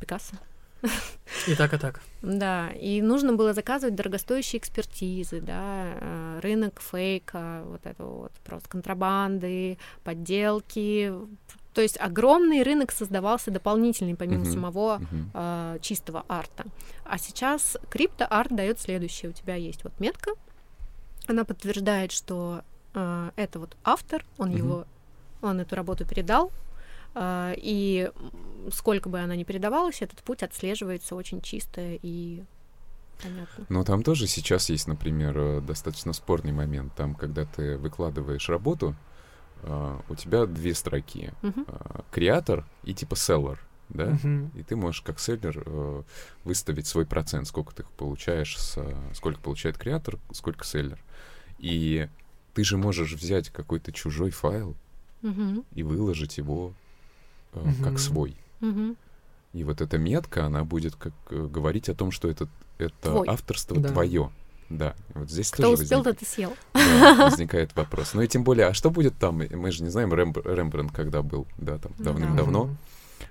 Пикассо. 0.00 0.36
И 1.48 1.54
так, 1.56 1.74
и 1.74 1.76
так. 1.76 2.00
Да, 2.22 2.70
и 2.70 3.02
нужно 3.02 3.32
было 3.32 3.52
заказывать 3.52 3.96
дорогостоящие 3.96 4.60
экспертизы, 4.60 5.40
да, 5.40 5.92
э, 6.00 6.40
рынок 6.40 6.80
фейка, 6.80 7.62
вот 7.64 7.84
это 7.84 8.04
вот 8.04 8.32
просто 8.44 8.68
контрабанды, 8.68 9.76
подделки. 10.04 11.12
То 11.78 11.82
есть 11.82 11.96
огромный 12.00 12.64
рынок 12.64 12.90
создавался 12.90 13.52
дополнительный 13.52 14.16
помимо 14.16 14.40
Мгм. 14.40 14.52
самого 14.52 14.98
Мгм. 14.98 15.30
э, 15.32 15.78
чистого 15.80 16.24
арта. 16.28 16.64
А 17.04 17.18
сейчас 17.18 17.76
криптоарт 17.88 18.50
дает 18.50 18.80
следующее. 18.80 19.30
У 19.30 19.32
тебя 19.32 19.54
есть 19.54 19.84
вот 19.84 19.92
метка, 20.00 20.32
она 21.28 21.44
подтверждает, 21.44 22.10
что 22.10 22.62
э, 22.94 23.30
это 23.36 23.60
вот 23.60 23.76
автор, 23.84 24.24
он 24.38 24.48
Мгм. 24.48 24.56
его, 24.56 24.86
он 25.40 25.60
эту 25.60 25.76
работу 25.76 26.04
передал, 26.04 26.50
э, 27.14 27.54
и 27.56 28.10
сколько 28.72 29.08
бы 29.08 29.20
она 29.20 29.36
ни 29.36 29.44
передавалась, 29.44 30.02
этот 30.02 30.20
путь 30.24 30.42
отслеживается 30.42 31.14
очень 31.14 31.40
чисто 31.40 31.80
и 31.80 32.42
понятно. 33.22 33.66
Но 33.68 33.84
там 33.84 34.02
тоже 34.02 34.26
сейчас 34.26 34.68
есть, 34.68 34.88
например, 34.88 35.38
э, 35.38 35.60
достаточно 35.60 36.12
спорный 36.12 36.50
момент. 36.50 36.92
Там, 36.96 37.14
когда 37.14 37.44
ты 37.44 37.78
выкладываешь 37.78 38.48
работу, 38.48 38.96
а, 39.62 40.00
у 40.08 40.14
тебя 40.14 40.46
две 40.46 40.74
строки. 40.74 41.32
Мгм. 41.42 41.64
А, 41.68 42.04
Креатор 42.10 42.64
и 42.84 42.94
типа 42.94 43.16
селлер, 43.16 43.60
да? 43.88 44.06
Мгм. 44.06 44.50
И 44.54 44.62
ты 44.62 44.76
можешь 44.76 45.00
как 45.02 45.18
селлер 45.20 45.62
э, 45.64 46.02
выставить 46.44 46.86
свой 46.86 47.06
процент, 47.06 47.46
сколько 47.48 47.74
ты 47.74 47.84
получаешь, 47.96 48.58
с, 48.58 48.74
э, 48.78 48.96
сколько 49.14 49.40
получает 49.40 49.78
креатор, 49.78 50.18
сколько 50.32 50.64
селлер. 50.64 50.98
И 51.58 52.08
ты 52.54 52.64
же 52.64 52.76
можешь 52.76 53.12
взять 53.12 53.50
какой-то 53.50 53.92
чужой 53.92 54.30
файл 54.30 54.74
Мгм. 55.22 55.64
и 55.74 55.82
выложить 55.82 56.38
его 56.38 56.72
э, 57.54 57.60
Мгм. 57.60 57.84
как 57.84 57.98
свой. 57.98 58.36
Мгм. 58.60 58.96
И 59.54 59.64
вот 59.64 59.80
эта 59.80 59.96
метка, 59.98 60.44
она 60.46 60.64
будет 60.64 60.94
как 60.96 61.12
э, 61.30 61.46
говорить 61.46 61.88
о 61.88 61.94
том, 61.94 62.10
что 62.10 62.28
это, 62.28 62.48
это 62.78 62.94
Твой. 63.00 63.26
авторство 63.28 63.78
Да. 63.80 63.88
твое. 63.88 64.30
Да, 64.70 64.94
вот 65.14 65.30
здесь 65.30 65.50
Кто 65.50 65.62
тоже 65.62 65.82
успел, 65.84 66.00
возник- 66.02 66.04
тот 66.18 66.22
и 66.22 66.24
съел. 66.26 66.56
да, 66.74 67.14
возникает 67.30 67.74
вопрос. 67.74 68.12
Ну 68.14 68.20
и 68.22 68.28
тем 68.28 68.44
более, 68.44 68.66
а 68.66 68.74
что 68.74 68.90
будет 68.90 69.16
там? 69.18 69.36
Мы 69.50 69.70
же 69.72 69.82
не 69.82 69.88
знаем, 69.88 70.12
Рэмб- 70.12 70.42
Рембрандт 70.54 70.92
когда 70.94 71.22
был, 71.22 71.46
да, 71.56 71.78
там 71.78 71.92
Ну 71.98 72.04
да. 72.04 72.10
давным-давно. 72.12 72.70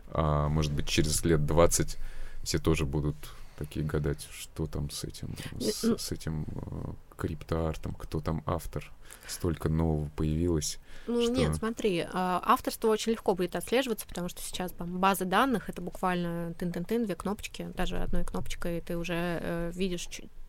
А, 0.09 0.49
может 0.49 0.71
быть, 0.73 0.87
через 0.87 1.23
лет 1.23 1.45
20 1.45 1.97
все 2.43 2.57
тоже 2.59 2.85
будут 2.85 3.15
такие 3.57 3.85
гадать, 3.85 4.27
что 4.31 4.65
там 4.67 4.89
с 4.89 5.03
этим, 5.03 5.35
с, 5.59 5.83
с 5.97 6.11
этим 6.11 6.45
э, 6.49 6.91
криптоартом, 7.17 7.93
кто 7.93 8.19
там 8.19 8.41
автор. 8.45 8.91
Столько 9.27 9.67
нового 9.69 10.09
появилось. 10.15 10.79
Ну 11.07 11.21
Что? 11.21 11.31
нет, 11.33 11.55
смотри, 11.55 12.05
а, 12.13 12.41
авторство 12.45 12.87
очень 12.87 13.11
легко 13.13 13.35
будет 13.35 13.55
отслеживаться, 13.55 14.07
потому 14.07 14.29
что 14.29 14.41
сейчас 14.41 14.71
там 14.71 14.99
базы 14.99 15.25
данных 15.25 15.69
это 15.69 15.81
буквально 15.81 16.53
тын-тын-тын, 16.53 17.05
две 17.05 17.15
кнопочки, 17.15 17.69
даже 17.75 17.97
одной 17.97 18.23
кнопочкой 18.23 18.79
ты 18.81 18.97
уже 18.97 19.13
э, 19.41 19.71
видишь, 19.73 20.07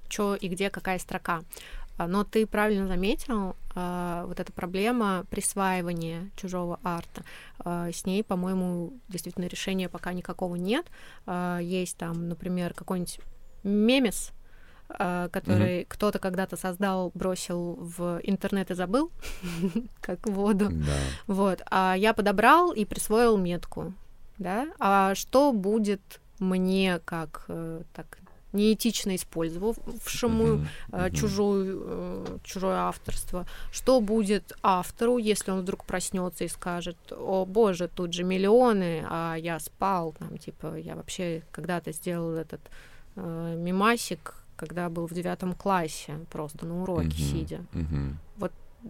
что 0.09 0.35
и 0.35 0.49
где 0.49 0.71
какая 0.71 0.99
строка. 0.99 1.43
А, 1.99 2.07
Но 2.07 2.25
ты 2.25 2.47
правильно 2.47 2.87
заметил, 2.87 3.57
а, 3.75 4.25
вот 4.27 4.41
эта 4.41 4.53
проблема 4.53 5.25
присваивания 5.31 6.31
чужого 6.37 6.79
арта. 6.83 7.25
а, 7.59 7.91
С 7.91 8.07
ней, 8.07 8.23
по-моему, 8.23 8.93
действительно 9.09 9.47
решения 9.47 9.89
пока 9.89 10.13
никакого 10.13 10.55
нет. 10.55 10.87
Есть 11.61 11.97
там, 11.97 12.29
например, 12.29 12.73
какой-нибудь 12.73 13.21
мемес, 13.65 14.33
который 14.89 15.85
кто-то 15.87 16.19
когда-то 16.19 16.57
создал, 16.57 17.11
бросил 17.15 17.75
в 17.75 18.21
интернет 18.23 18.71
и 18.71 18.75
забыл, 18.75 19.11
как 20.01 20.27
воду. 20.27 20.69
Да. 20.71 20.93
Вот. 21.27 21.61
А 21.71 21.95
я 21.95 22.15
подобрал 22.15 22.73
и 22.73 22.87
присвоил 22.87 23.37
метку. 23.37 23.93
Да? 24.39 24.69
А 24.79 25.15
что 25.15 25.53
будет 25.53 26.01
мне 26.39 27.01
как 27.05 27.45
э, 27.49 27.83
так 27.93 28.19
неэтично 28.53 29.15
использовавшему 29.17 30.45
э, 30.93 31.07
мгм. 31.07 31.13
чужую, 31.13 31.83
э, 31.85 32.39
чужое 32.45 32.77
авторство. 32.79 33.47
Что 33.73 34.01
будет 34.01 34.53
автору, 34.63 35.19
если 35.19 35.51
он 35.51 35.61
вдруг 35.61 35.85
проснется 35.85 36.45
и 36.45 36.49
скажет, 36.49 36.97
о 37.11 37.45
боже, 37.45 37.89
тут 37.89 38.13
же 38.13 38.25
миллионы, 38.25 39.05
а 39.09 39.37
я 39.37 39.59
спал, 39.61 40.15
там, 40.19 40.39
типа, 40.39 40.77
я 40.77 40.95
вообще 40.97 41.43
когда-то 41.51 41.93
сделал 41.93 42.33
этот 42.33 42.61
э, 43.17 43.55
мимасик, 43.59 44.35
когда 44.57 44.89
был 44.89 45.07
в 45.07 45.13
девятом 45.13 45.55
классе, 45.55 46.19
просто 46.31 46.67
на 46.67 46.83
уроке 46.83 47.07
Мгм, 47.09 47.13
сидя. 47.17 47.65
мгм. 47.73 48.19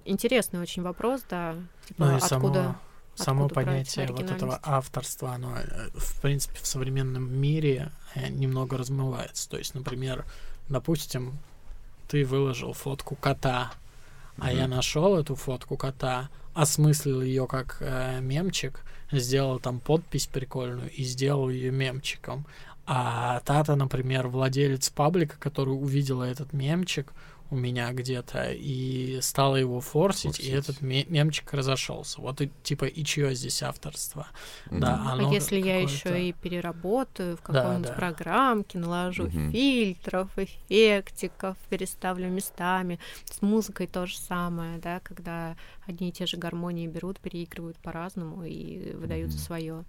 Интересный 0.04 0.60
очень 0.60 0.82
вопрос, 0.82 1.22
да. 1.28 1.56
Типа, 1.86 2.04
Ну 2.04 2.12
и 2.12 2.20
откуда... 2.20 2.28
само, 2.62 2.76
само 3.18 3.48
понятие 3.48 4.06
вот 4.08 4.30
этого 4.30 4.58
авторства, 4.62 5.32
оно, 5.32 5.56
э, 5.56 5.88
в 5.94 6.20
принципе, 6.20 6.58
в 6.62 6.66
современном 6.66 7.32
мире 7.32 7.90
э, 8.14 8.28
немного 8.28 8.78
размывается. 8.78 9.48
То 9.48 9.58
есть, 9.58 9.74
например, 9.74 10.24
допустим, 10.68 11.38
ты 12.08 12.24
выложил 12.24 12.72
фотку 12.72 13.16
кота, 13.16 13.72
а 14.38 14.52
я 14.52 14.68
нашел 14.68 15.18
эту 15.18 15.34
фотку 15.34 15.76
кота, 15.76 16.28
осмыслил 16.54 17.22
ее 17.22 17.46
как 17.46 17.78
э, 17.80 18.20
мемчик, 18.20 18.84
сделал 19.10 19.58
там 19.58 19.80
подпись 19.80 20.26
прикольную 20.26 20.90
и 20.90 21.02
сделал 21.02 21.48
ее 21.48 21.70
мемчиком. 21.70 22.46
А 22.86 23.40
Тата, 23.40 23.74
например, 23.74 24.28
владелец 24.28 24.88
паблика, 24.88 25.36
который 25.38 25.70
увидела 25.70 26.24
этот 26.24 26.52
мемчик 26.52 27.12
у 27.50 27.56
меня 27.56 27.92
где-то 27.92 28.50
и 28.52 29.20
стала 29.22 29.56
его 29.56 29.80
форсить, 29.80 30.38
и 30.38 30.50
Форсить. 30.50 30.52
этот 30.52 30.82
ме- 30.82 31.06
мемчик 31.08 31.50
разошелся. 31.54 32.20
Вот 32.20 32.40
и 32.42 32.50
типа 32.62 32.84
и 32.84 33.04
чье 33.04 33.34
здесь 33.34 33.62
авторство? 33.62 34.26
Да, 34.70 34.96
Мгм. 34.96 35.08
А 35.08 35.12
оно 35.12 35.32
если 35.32 35.58
я 35.58 35.80
еще 35.80 36.28
и 36.28 36.32
переработаю 36.32 37.36
в 37.36 37.40
Да, 37.40 37.52
какой-нибудь 37.62 37.88
да. 37.88 37.94
программке, 37.94 38.78
наложу 38.78 39.24
Мгм. 39.28 39.50
фильтров, 39.52 40.28
эффектиков, 40.36 41.56
переставлю 41.70 42.28
местами. 42.28 42.98
С 43.24 43.40
музыкой 43.40 43.86
то 43.86 44.04
же 44.06 44.18
самое, 44.18 44.78
да, 44.78 45.00
когда 45.00 45.56
одни 45.86 46.10
и 46.10 46.12
те 46.12 46.26
же 46.26 46.36
гармонии 46.36 46.86
берут, 46.86 47.18
переигрывают 47.18 47.78
по-разному 47.78 48.44
и 48.44 48.92
выдают 48.92 49.30
Мгм. 49.30 49.38
свое. 49.38 49.84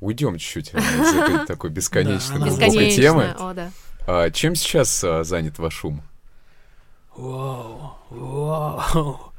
Уйдем 0.00 0.36
чуть-чуть 0.36 0.74
из 0.74 1.14
этой 1.14 1.46
такой 1.46 1.70
бесконечно 1.70 2.38
глубокой 2.40 2.90
темы. 2.90 3.34
О, 3.38 3.54
да. 3.54 3.70
А 4.06 4.30
чем 4.30 4.54
сейчас 4.54 5.02
а, 5.04 5.22
занят 5.24 5.58
ваш 5.58 5.84
ум? 5.84 6.02
Вау, 7.16 7.94
вау. 8.10 9.32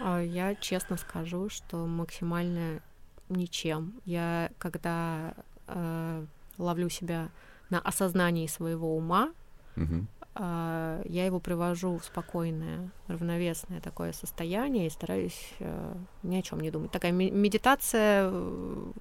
А, 0.00 0.20
Я 0.20 0.54
честно 0.54 0.96
скажу, 0.96 1.48
что 1.48 1.86
максимально 1.86 2.80
ничем. 3.28 3.94
Я 4.04 4.50
когда 4.58 5.34
э, 5.68 6.24
ловлю 6.58 6.88
себя 6.88 7.28
на 7.70 7.78
осознании 7.78 8.46
своего 8.46 8.96
ума, 8.96 9.30
Мгм. 9.76 10.08
а, 10.34 11.00
я 11.04 11.24
его 11.26 11.38
привожу 11.38 11.98
в 11.98 12.04
спокойное, 12.04 12.90
равновесное 13.06 13.80
такое 13.80 14.12
состояние 14.12 14.88
и 14.88 14.90
стараюсь 14.90 15.52
э, 15.60 15.94
ни 16.24 16.36
о 16.36 16.42
чем 16.42 16.60
не 16.60 16.70
думать. 16.70 16.90
Такая 16.90 17.12
ме- 17.12 17.30
медитация 17.30 18.28
э, 18.30 18.92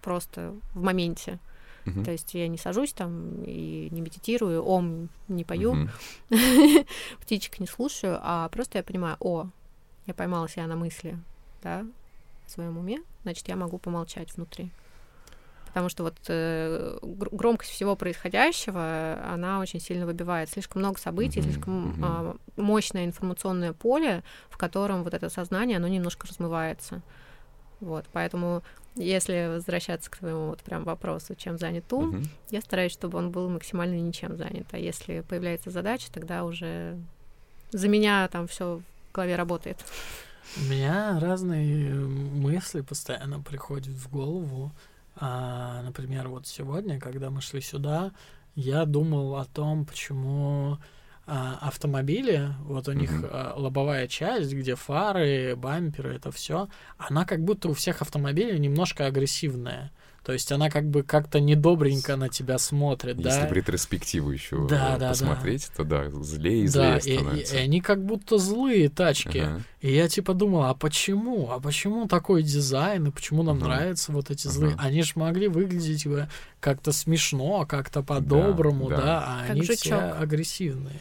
просто 0.00 0.54
в 0.74 0.82
моменте. 0.82 1.38
То 1.84 2.10
есть 2.10 2.34
я 2.34 2.48
не 2.48 2.58
сажусь 2.58 2.92
там 2.92 3.42
и 3.44 3.88
не 3.90 4.00
медитирую, 4.00 4.64
ом 4.64 5.08
не 5.28 5.44
пою, 5.44 5.88
птичек 7.20 7.60
не 7.60 7.66
слушаю, 7.66 8.18
а 8.22 8.48
просто 8.48 8.78
я 8.78 8.84
понимаю, 8.84 9.16
о, 9.20 9.48
я 10.06 10.14
поймала 10.14 10.48
себя 10.48 10.66
на 10.66 10.76
мысли, 10.76 11.18
да, 11.62 11.84
в 12.46 12.50
своем 12.50 12.78
уме, 12.78 13.02
значит, 13.22 13.48
я 13.48 13.56
могу 13.56 13.78
помолчать 13.78 14.34
внутри. 14.34 14.70
Потому 15.66 15.88
что 15.88 16.04
вот 16.04 16.14
э, 16.28 16.98
громкость 17.02 17.72
всего 17.72 17.96
происходящего, 17.96 19.18
она 19.28 19.58
очень 19.58 19.80
сильно 19.80 20.06
выбивает. 20.06 20.48
Слишком 20.48 20.82
много 20.82 21.00
событий, 21.00 21.40
mm-hmm. 21.40 21.42
слишком 21.42 22.04
э, 22.04 22.34
мощное 22.56 23.06
информационное 23.06 23.72
поле, 23.72 24.22
в 24.50 24.56
котором 24.56 25.02
вот 25.02 25.14
это 25.14 25.28
сознание, 25.28 25.78
оно 25.78 25.88
немножко 25.88 26.28
размывается. 26.28 27.02
Вот, 27.84 28.06
поэтому 28.12 28.62
если 28.96 29.48
возвращаться 29.54 30.10
к 30.10 30.18
твоему 30.18 30.48
вот 30.48 30.60
прям 30.60 30.84
вопросу, 30.84 31.34
чем 31.34 31.58
занят 31.58 31.92
ум, 31.92 32.16
uh-huh. 32.16 32.28
я 32.50 32.60
стараюсь, 32.60 32.92
чтобы 32.92 33.18
он 33.18 33.30
был 33.30 33.48
максимально 33.48 33.96
ничем 33.96 34.36
занят. 34.36 34.66
А 34.72 34.78
если 34.78 35.20
появляется 35.20 35.70
задача, 35.70 36.06
тогда 36.12 36.44
уже 36.44 36.98
за 37.72 37.88
меня 37.88 38.28
там 38.28 38.46
все 38.46 38.80
в 39.10 39.14
голове 39.14 39.36
работает. 39.36 39.84
У 40.56 40.64
меня 40.70 41.18
разные 41.20 41.92
мысли 41.94 42.82
постоянно 42.82 43.40
приходят 43.40 43.94
в 43.94 44.10
голову. 44.10 44.70
А, 45.16 45.82
например, 45.82 46.28
вот 46.28 46.46
сегодня, 46.46 47.00
когда 47.00 47.30
мы 47.30 47.40
шли 47.40 47.60
сюда, 47.60 48.12
я 48.54 48.84
думал 48.84 49.36
о 49.36 49.44
том, 49.44 49.84
почему 49.84 50.78
а, 51.26 51.58
автомобили, 51.62 52.54
вот 52.64 52.86
у 52.88 52.92
них 52.92 53.10
а, 53.24 53.54
лобовая 53.56 54.06
часть, 54.08 54.52
где 54.52 54.74
фары, 54.74 55.56
бамперы, 55.56 56.14
это 56.14 56.30
все, 56.30 56.68
она 56.98 57.24
как 57.24 57.42
будто 57.42 57.68
у 57.68 57.72
всех 57.74 58.02
автомобилей 58.02 58.58
немножко 58.58 59.06
агрессивная. 59.06 59.90
То 60.24 60.32
есть 60.32 60.50
она 60.52 60.70
как 60.70 60.88
бы 60.88 61.02
как-то 61.02 61.38
недобренько 61.38 62.16
на 62.16 62.30
тебя 62.30 62.56
смотрит, 62.56 63.16
Если 63.16 63.28
да? 63.28 63.34
Если 63.36 63.46
в 63.46 63.52
ретроспективу 63.52 64.30
еще 64.30 64.66
да, 64.66 64.96
да, 64.96 65.10
посмотреть, 65.10 65.68
да. 65.68 65.84
то 65.84 65.84
да, 65.84 66.10
злее 66.22 66.64
и 66.64 66.66
злее 66.66 66.94
да, 66.94 67.00
становится. 67.00 67.54
И, 67.54 67.58
и, 67.58 67.60
и 67.60 67.64
они 67.64 67.80
как 67.82 68.02
будто 68.02 68.38
злые 68.38 68.88
тачки. 68.88 69.38
Ага. 69.38 69.62
И 69.82 69.94
я 69.94 70.08
типа 70.08 70.32
думал, 70.32 70.64
а 70.64 70.72
почему? 70.72 71.50
А 71.50 71.60
почему 71.60 72.08
такой 72.08 72.42
дизайн? 72.42 73.08
И 73.08 73.10
почему 73.10 73.42
нам 73.42 73.58
ага. 73.58 73.66
нравятся 73.66 74.12
вот 74.12 74.30
эти 74.30 74.48
злые? 74.48 74.74
Ага. 74.74 74.84
Они 74.84 75.02
же 75.02 75.12
могли 75.16 75.46
выглядеть 75.48 76.06
как-то 76.58 76.92
смешно, 76.92 77.66
как-то 77.66 78.02
по-доброму, 78.02 78.88
да, 78.88 78.96
да. 78.96 79.02
да, 79.02 79.24
а 79.26 79.40
как 79.42 79.50
они 79.50 79.62
жучок. 79.62 79.78
все 79.78 79.94
агрессивные. 79.94 81.00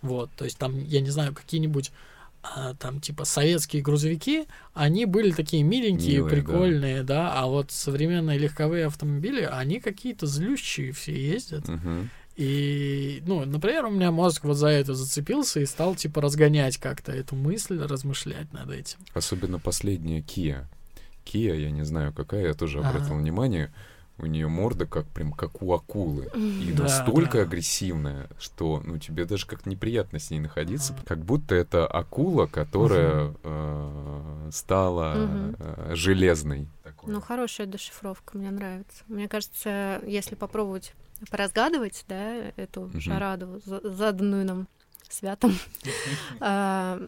Вот, 0.00 0.30
то 0.34 0.46
есть 0.46 0.56
там, 0.56 0.82
я 0.84 1.02
не 1.02 1.10
знаю, 1.10 1.34
какие-нибудь 1.34 1.92
а, 2.42 2.74
там 2.74 3.00
типа 3.00 3.24
советские 3.24 3.82
грузовики, 3.82 4.46
они 4.72 5.04
были 5.04 5.30
такие 5.32 5.62
миленькие, 5.62 6.18
Милые, 6.18 6.30
прикольные, 6.30 7.02
да. 7.02 7.24
да, 7.24 7.34
а 7.34 7.46
вот 7.46 7.70
современные 7.70 8.38
легковые 8.38 8.86
автомобили, 8.86 9.42
они 9.42 9.80
какие-то 9.80 10.26
злющие 10.26 10.92
все 10.92 11.12
ездят. 11.12 11.68
Угу. 11.68 12.08
И, 12.36 13.22
ну, 13.26 13.44
например, 13.44 13.84
у 13.86 13.90
меня 13.90 14.10
мозг 14.10 14.44
вот 14.44 14.54
за 14.54 14.68
это 14.68 14.94
зацепился 14.94 15.60
и 15.60 15.66
стал 15.66 15.94
типа 15.94 16.22
разгонять 16.22 16.78
как-то 16.78 17.12
эту 17.12 17.36
мысль, 17.36 17.78
размышлять 17.78 18.50
над 18.54 18.70
этим. 18.70 18.98
Особенно 19.12 19.58
последняя 19.58 20.20
Kia. 20.20 20.64
Kia, 21.26 21.54
я 21.54 21.70
не 21.70 21.84
знаю 21.84 22.14
какая, 22.14 22.46
я 22.46 22.54
тоже 22.54 22.78
обратил 22.78 23.12
ага. 23.12 23.20
внимание, 23.20 23.70
у 24.20 24.26
нее 24.26 24.48
морда 24.48 24.86
как 24.86 25.06
прям 25.06 25.32
как 25.32 25.62
у 25.62 25.72
акулы. 25.72 26.30
И 26.34 26.72
да, 26.72 26.84
настолько 26.84 27.38
да. 27.38 27.42
агрессивная, 27.42 28.28
что 28.38 28.82
ну 28.84 28.98
тебе 28.98 29.24
даже 29.24 29.46
как-то 29.46 29.68
неприятно 29.68 30.18
с 30.18 30.30
ней 30.30 30.40
находиться. 30.40 30.92
Ага. 30.94 31.02
Как 31.06 31.18
будто 31.24 31.54
это 31.54 31.86
акула, 31.86 32.46
которая 32.46 33.28
угу. 33.28 33.38
э, 33.44 34.50
стала 34.52 35.24
угу. 35.24 35.56
э, 35.58 35.92
железной. 35.94 36.68
Такой. 36.82 37.12
Ну, 37.12 37.20
хорошая 37.20 37.66
дешифровка, 37.66 38.36
мне 38.36 38.50
нравится. 38.50 39.04
Мне 39.08 39.28
кажется, 39.28 40.00
если 40.06 40.34
попробовать 40.34 40.94
поразгадывать, 41.30 42.04
да, 42.08 42.52
эту 42.56 42.82
угу. 42.82 43.00
шараду, 43.00 43.60
заданную 43.64 44.44
нам 44.44 44.68
святом, 45.12 45.54
а, 46.40 47.00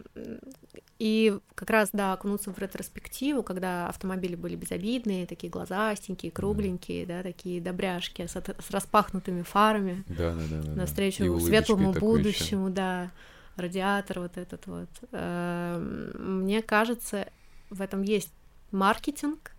и 0.99 1.37
как 1.55 1.69
раз, 1.69 1.89
да, 1.91 2.13
окунуться 2.13 2.51
в 2.51 2.57
ретроспективу, 2.59 3.43
когда 3.43 3.89
автомобили 3.89 4.35
были 4.35 4.55
безобидные, 4.55 5.25
такие 5.25 5.49
глазастенькие, 5.49 6.31
кругленькие, 6.31 7.05
да, 7.05 7.23
такие 7.23 7.59
добряшки 7.59 8.25
с, 8.25 8.31
с 8.35 8.71
распахнутыми 8.71 9.41
фарами. 9.41 10.03
Да, 10.07 10.33
да, 10.33 10.61
да. 10.61 10.71
навстречу 10.71 11.39
светлому 11.39 11.91
будущему, 11.91 12.69
да. 12.69 13.11
Радиатор 13.55 14.19
вот 14.19 14.37
этот 14.37 14.65
вот. 14.65 14.89
Эм, 15.11 16.41
мне 16.43 16.61
кажется, 16.61 17.27
в 17.69 17.81
этом 17.81 18.01
есть 18.01 18.31
маркетинг, 18.71 19.51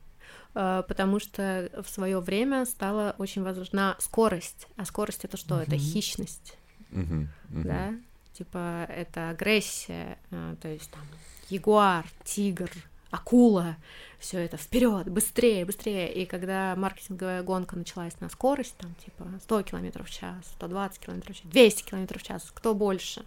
э, 0.54 0.82
потому 0.88 1.20
что 1.20 1.70
в 1.80 1.88
свое 1.88 2.20
время 2.20 2.64
стала 2.64 3.14
очень 3.18 3.42
важна 3.42 3.96
скорость. 4.00 4.66
А 4.76 4.84
скорость 4.84 5.24
это 5.24 5.36
что? 5.36 5.56
Uh-huh. 5.56 5.62
Это 5.62 5.76
хищность. 5.76 6.56
Uh-huh. 6.90 7.28
Uh-huh. 7.50 7.62
Да? 7.62 7.94
Типа 8.34 8.84
это 8.88 9.30
агрессия, 9.30 10.18
э, 10.30 10.56
то 10.60 10.68
есть 10.68 10.90
там 10.90 11.02
ягуар, 11.48 12.04
тигр, 12.24 12.70
акула, 13.10 13.76
все 14.18 14.38
это 14.40 14.56
вперед, 14.56 15.08
быстрее, 15.08 15.64
быстрее. 15.64 16.12
И 16.12 16.26
когда 16.26 16.74
маркетинговая 16.76 17.44
гонка 17.44 17.76
началась 17.76 18.18
на 18.20 18.28
скорость, 18.28 18.76
там 18.76 18.92
типа 18.96 19.26
100 19.42 19.62
км 19.62 20.02
в 20.02 20.10
час, 20.10 20.36
120 20.56 20.98
км 20.98 21.32
в 21.32 21.36
час, 21.36 21.46
200 21.50 21.82
км 21.84 22.18
в 22.18 22.22
час, 22.22 22.50
кто 22.52 22.74
больше, 22.74 23.24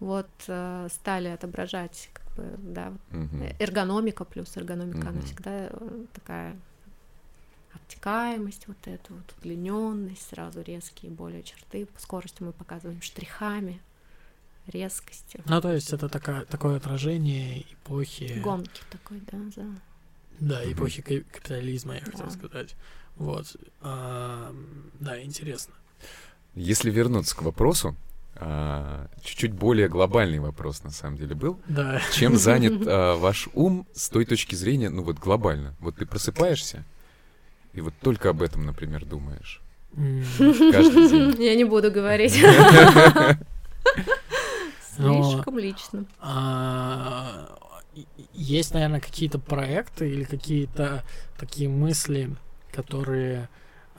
вот 0.00 0.28
э, 0.46 0.88
стали 0.90 1.28
отображать 1.28 2.08
как 2.14 2.36
бы, 2.36 2.54
да, 2.58 2.92
угу. 3.10 3.44
эргономика 3.58 4.24
плюс 4.24 4.56
эргономика, 4.56 4.98
угу. 4.98 5.08
она 5.08 5.20
всегда 5.22 5.70
такая 6.14 6.56
обтекаемость, 7.74 8.66
вот 8.66 8.78
эту 8.86 9.14
вот 9.14 9.34
удлиненность, 9.38 10.28
сразу 10.28 10.62
резкие 10.62 11.10
более 11.10 11.42
черты. 11.42 11.86
По 11.86 12.00
скорости 12.00 12.42
мы 12.42 12.52
показываем 12.52 13.02
штрихами, 13.02 13.80
резкостью. 14.68 15.42
Ну, 15.46 15.60
то 15.60 15.72
есть 15.72 15.92
это 15.92 16.08
такая, 16.08 16.44
такое 16.44 16.76
отражение 16.76 17.62
эпохи... 17.72 18.40
Гонки 18.42 18.82
такой, 18.90 19.20
да, 19.30 19.38
за... 19.54 19.66
Да, 20.38 20.72
эпохи 20.72 21.02
капитализма, 21.02 21.94
я 21.94 22.00
да. 22.00 22.12
хотел 22.12 22.30
сказать. 22.30 22.76
Вот. 23.16 23.56
А, 23.80 24.54
да, 25.00 25.20
интересно. 25.22 25.74
Если 26.54 26.90
вернуться 26.90 27.36
к 27.36 27.42
вопросу, 27.42 27.96
а, 28.36 29.08
чуть-чуть 29.22 29.52
более 29.52 29.88
глобальный 29.88 30.38
вопрос 30.38 30.84
на 30.84 30.90
самом 30.90 31.16
деле 31.16 31.34
был. 31.34 31.58
Да. 31.66 32.00
Чем 32.12 32.36
занят 32.36 32.82
а, 32.86 33.16
ваш 33.16 33.48
ум 33.54 33.86
с 33.94 34.08
той 34.08 34.24
точки 34.24 34.54
зрения, 34.54 34.90
ну 34.90 35.02
вот 35.02 35.18
глобально? 35.18 35.74
Вот 35.80 35.96
ты 35.96 36.06
просыпаешься 36.06 36.84
и 37.74 37.80
вот 37.80 37.94
только 38.00 38.30
об 38.30 38.42
этом, 38.42 38.64
например, 38.66 39.04
думаешь. 39.04 39.60
Каждый 39.94 41.08
день. 41.08 41.36
Я 41.42 41.54
не 41.54 41.64
буду 41.64 41.90
говорить. 41.90 42.38
Слишком 44.98 45.54
Но, 45.54 45.60
лично. 45.60 46.06
А, 46.18 47.56
есть, 48.32 48.74
наверное, 48.74 49.00
какие-то 49.00 49.38
проекты 49.38 50.10
или 50.10 50.24
какие-то 50.24 51.04
такие 51.38 51.68
мысли, 51.68 52.34
которые 52.72 53.48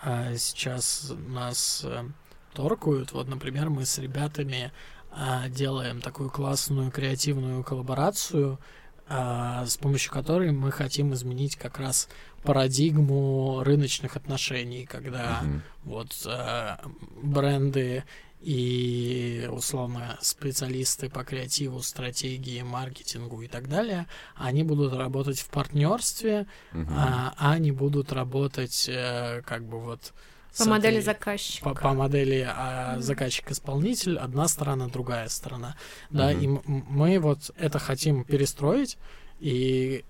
а, 0.01 0.35
сейчас 0.35 1.13
нас 1.27 1.83
а, 1.85 2.05
торкают. 2.53 3.13
Вот, 3.13 3.27
например, 3.27 3.69
мы 3.69 3.85
с 3.85 3.97
ребятами 3.97 4.71
а, 5.11 5.47
делаем 5.47 6.01
такую 6.01 6.29
классную 6.29 6.91
креативную 6.91 7.63
коллаборацию, 7.63 8.59
а, 9.07 9.65
с 9.65 9.77
помощью 9.77 10.11
которой 10.11 10.51
мы 10.51 10.71
хотим 10.71 11.13
изменить 11.13 11.55
как 11.55 11.79
раз 11.79 12.09
парадигму 12.43 13.63
рыночных 13.63 14.15
отношений, 14.15 14.85
когда 14.85 15.41
mm-hmm. 15.41 15.61
вот 15.83 16.11
а, 16.27 16.79
бренды 17.21 18.03
и, 18.41 19.49
условно, 19.51 20.17
специалисты 20.21 21.09
по 21.09 21.23
креативу, 21.23 21.81
стратегии, 21.81 22.61
маркетингу 22.61 23.41
и 23.41 23.47
так 23.47 23.67
далее, 23.67 24.07
они 24.35 24.63
будут 24.63 24.93
работать 24.93 25.39
в 25.39 25.49
партнерстве, 25.49 26.47
uh-huh. 26.71 26.87
а, 26.89 27.33
а 27.37 27.51
они 27.51 27.71
будут 27.71 28.13
работать 28.13 28.87
э, 28.87 29.41
как 29.45 29.63
бы 29.65 29.79
вот 29.79 30.13
по 30.57 30.65
модели 30.65 30.97
этой, 30.97 31.05
заказчика. 31.05 31.69
По, 31.69 31.75
по 31.75 31.93
модели 31.93 32.47
а, 32.47 32.95
mm-hmm. 32.95 33.01
заказчик-исполнитель, 33.01 34.17
одна 34.17 34.47
сторона, 34.47 34.87
другая 34.87 35.29
сторона. 35.29 35.75
Да, 36.09 36.33
mm-hmm. 36.33 36.43
и 36.65 36.83
мы 36.89 37.19
вот 37.19 37.51
это 37.57 37.77
хотим 37.77 38.23
перестроить, 38.23 38.97
и 39.39 40.03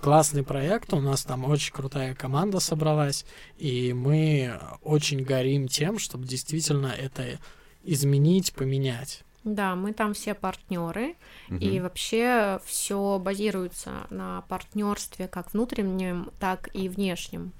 классный 0.00 0.42
проект, 0.42 0.92
у 0.92 1.00
нас 1.00 1.24
там 1.24 1.44
очень 1.44 1.72
крутая 1.72 2.14
команда 2.14 2.60
собралась, 2.60 3.24
и 3.58 3.92
мы 3.92 4.58
очень 4.82 5.22
горим 5.22 5.66
тем, 5.66 5.98
чтобы 5.98 6.26
действительно 6.26 6.88
это 6.88 7.38
изменить, 7.84 8.52
поменять. 8.52 9.24
Да, 9.44 9.74
мы 9.74 9.92
там 9.94 10.12
все 10.12 10.34
партнеры, 10.34 11.16
угу. 11.48 11.56
и 11.56 11.80
вообще 11.80 12.60
все 12.64 13.18
базируется 13.18 14.06
на 14.10 14.42
партнерстве 14.42 15.28
как 15.28 15.54
внутреннем, 15.54 16.30
так 16.38 16.68
и 16.74 16.88
внешнем. 16.88 17.52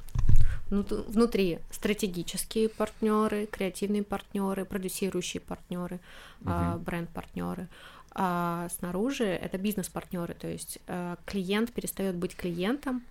Внутри 0.68 1.58
стратегические 1.70 2.68
партнеры, 2.68 3.46
креативные 3.46 4.04
партнеры, 4.04 4.64
продюсирующие 4.64 5.40
партнеры, 5.40 6.00
угу. 6.42 6.78
бренд-партнеры. 6.78 7.68
А 8.12 8.68
снаружи 8.78 9.24
это 9.24 9.56
бизнес-партнеры, 9.56 10.34
то 10.34 10.48
есть 10.48 10.78
э, 10.86 11.16
клиент 11.24 11.72
перестает 11.72 12.16
быть 12.16 12.34
клиентом, 12.34 13.02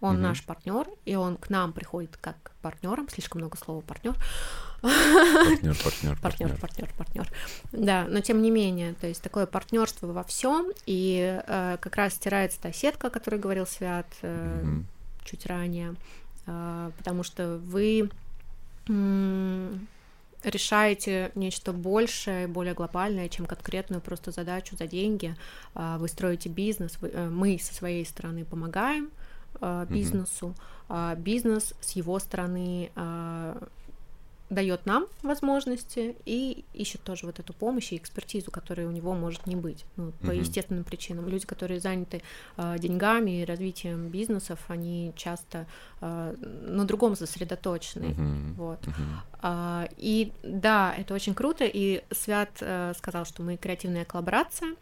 Он 0.00 0.14
Мгм. 0.14 0.22
наш 0.22 0.44
партнер, 0.44 0.86
и 1.04 1.16
он 1.16 1.36
к 1.36 1.50
нам 1.50 1.72
приходит 1.72 2.16
как 2.18 2.36
к 2.42 2.50
партнерам. 2.62 3.08
Слишком 3.08 3.40
много 3.40 3.56
слова 3.56 3.80
партнер. 3.80 4.14
Партнер, 4.80 5.76
партнер, 5.82 6.18
Партнер, 6.22 6.56
партнер, 6.56 6.88
партнер. 6.96 7.28
Да, 7.72 8.06
но 8.08 8.20
тем 8.20 8.40
не 8.40 8.50
менее, 8.52 8.94
то 8.94 9.08
есть 9.08 9.20
такое 9.22 9.46
партнерство 9.46 10.06
во 10.12 10.22
всем, 10.22 10.70
и 10.86 11.42
э, 11.46 11.78
как 11.80 11.96
раз 11.96 12.14
стирается 12.14 12.60
та 12.60 12.72
сетка, 12.72 13.08
о 13.08 13.10
которой 13.10 13.40
говорил 13.40 13.66
Свят 13.66 14.06
э, 14.22 14.60
Мгм. 14.62 14.86
чуть 15.24 15.46
ранее, 15.46 15.96
э, 16.46 16.90
потому 16.96 17.24
что 17.24 17.58
вы 17.58 18.08
решаете 20.44 21.32
нечто 21.34 21.72
большее, 21.72 22.46
более 22.46 22.74
глобальное, 22.74 23.28
чем 23.28 23.46
конкретную 23.46 24.00
просто 24.00 24.30
задачу 24.30 24.76
за 24.76 24.86
деньги. 24.86 25.34
А, 25.74 25.98
Вы 25.98 26.08
строите 26.08 26.48
бизнес, 26.48 26.96
вы- 27.00 27.10
э, 27.12 27.28
мы 27.28 27.58
со 27.60 27.74
своей 27.74 28.06
стороны 28.06 28.44
помогаем 28.44 29.06
э, 29.06 29.10
бизнесу, 29.88 30.54
а 30.88 31.14
бизнес 31.14 31.74
с 31.80 31.92
его 31.92 32.18
стороны 32.18 32.90
дает 34.50 34.86
нам 34.86 35.06
возможности 35.22 36.16
и 36.24 36.64
ищет 36.72 37.02
тоже 37.02 37.26
вот 37.26 37.38
эту 37.38 37.52
помощь 37.52 37.92
и 37.92 37.96
экспертизу, 37.96 38.50
которая 38.50 38.86
у 38.86 38.90
него 38.90 39.14
может 39.14 39.46
не 39.46 39.56
быть 39.56 39.84
ну, 39.96 40.12
по 40.20 40.28
Мгм. 40.28 40.40
естественным 40.40 40.84
причинам. 40.84 41.28
Люди, 41.28 41.46
которые 41.46 41.80
заняты 41.80 42.22
э, 42.56 42.76
деньгами 42.78 43.42
и 43.42 43.44
развитием 43.44 44.08
бизнесов, 44.08 44.58
они 44.68 45.12
часто 45.16 45.66
э, 46.00 46.34
на 46.40 46.86
другом 46.86 47.14
сосредоточены. 47.14 48.08
Мгм. 48.08 48.54
Вот. 48.54 48.86
Мгм. 48.86 49.20
А, 49.42 49.88
и 49.98 50.32
да, 50.42 50.94
это 50.96 51.14
очень 51.14 51.34
круто. 51.34 51.64
И 51.66 52.02
Свят 52.10 52.50
э, 52.60 52.94
сказал, 52.96 53.26
что 53.26 53.42
мы 53.42 53.56
креативная 53.58 54.06
коллаборация. 54.06 54.74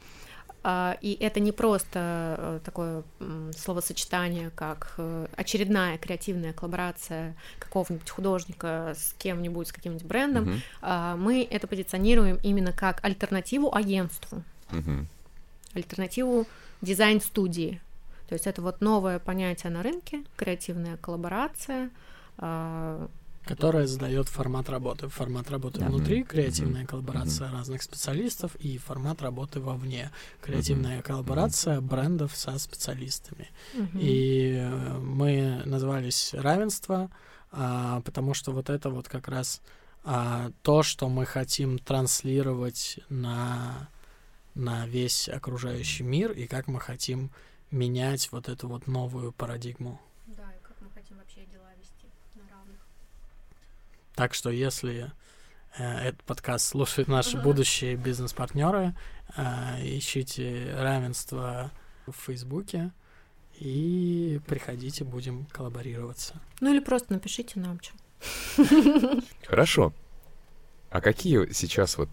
А, 0.63 0.97
и 1.01 1.15
это 1.15 1.39
не 1.39 1.53
просто 1.53 2.37
э, 2.39 2.61
такое 2.65 3.05
словосочетание, 3.57 4.51
как 4.51 4.95
э, 4.99 5.27
очередная 5.37 5.97
креативная 5.99 6.53
коллаборация 6.53 7.37
какого-нибудь 7.61 8.11
художника 8.11 8.95
с 8.97 9.15
кем-нибудь, 9.19 9.69
с 9.69 9.73
каким-нибудь 9.73 10.05
брендом. 10.07 10.61
А, 10.83 11.17
мы 11.17 11.47
это 11.49 11.67
позиционируем 11.67 12.39
именно 12.43 12.73
как 12.73 13.05
альтернативу 13.05 13.75
агентству, 13.75 14.43
Мгм. 14.71 15.07
альтернативу 15.75 16.47
дизайн-студии. 16.83 17.81
То 18.29 18.35
есть 18.35 18.47
это 18.49 18.61
вот 18.61 18.81
новое 18.81 19.21
понятие 19.21 19.71
на 19.71 19.83
рынке, 19.85 20.25
креативная 20.37 20.97
коллаборация. 20.97 21.91
Которая 23.47 23.87
задает 23.87 24.29
формат 24.29 24.69
работы. 24.69 25.09
Формат 25.09 25.51
работы 25.51 25.81
Да. 25.81 25.87
внутри, 25.89 26.25
креативная 26.25 26.81
Мгм. 26.83 26.89
коллаборация 26.89 27.51
разных 27.51 27.83
специалистов 27.83 28.55
и 28.57 28.77
формат 28.79 29.23
работы 29.23 29.61
вовне. 29.61 30.11
Креативная 30.43 31.01
коллаборация 31.03 31.81
брендов 31.81 32.37
со 32.37 32.59
специалистами. 32.59 33.49
мгм. 33.75 33.99
И 33.99 34.55
э, 34.59 34.99
мы 34.99 35.63
назвались 35.65 36.35
равенство, 36.35 37.11
а, 37.53 38.01
потому 38.03 38.35
что 38.35 38.53
вот 38.53 38.69
это 38.69 38.91
вот 38.91 39.09
как 39.09 39.29
раз 39.29 39.63
а, 40.05 40.51
то, 40.63 40.83
что 40.83 41.09
мы 41.09 41.25
хотим 41.27 41.79
транслировать 41.79 42.99
на, 43.09 43.89
на 44.55 44.87
весь 44.87 45.29
окружающий 45.29 46.03
мир, 46.05 46.33
и 46.33 46.47
как 46.47 46.67
мы 46.69 46.81
хотим 46.81 47.31
менять 47.71 48.31
вот 48.33 48.49
эту 48.49 48.69
вот 48.69 48.87
новую 48.87 49.33
парадигму. 49.33 50.01
Да, 50.27 50.45
и 50.53 50.63
как 50.63 50.77
мы 50.81 50.91
хотим 50.91 51.17
вообще 51.19 51.41
дела 51.53 51.71
вести 51.79 52.07
на 52.35 52.43
равных. 52.55 52.79
Так 54.17 54.33
что 54.33 54.51
если 54.51 55.13
э, 55.77 56.09
этот 56.09 56.25
подкаст 56.25 56.67
слушают 56.67 57.07
наши 57.07 57.37
будущие 57.37 57.97
бизнес-партнеры, 57.97 58.97
э, 59.37 59.43
ищите 59.83 60.75
равенство 60.75 61.71
в 62.07 62.13
Фейсбуке 62.13 62.93
и 63.59 64.41
приходите, 64.47 65.05
будем 65.05 65.45
коллаборироваться. 65.47 66.41
Ну 66.61 66.73
или 66.73 66.81
просто 66.81 67.13
напишите 67.13 67.61
нам 67.61 67.79
что. 67.81 67.95
Хорошо. 69.47 69.93
А 70.91 71.01
какие 71.03 71.53
сейчас 71.53 71.99
вот 71.99 72.09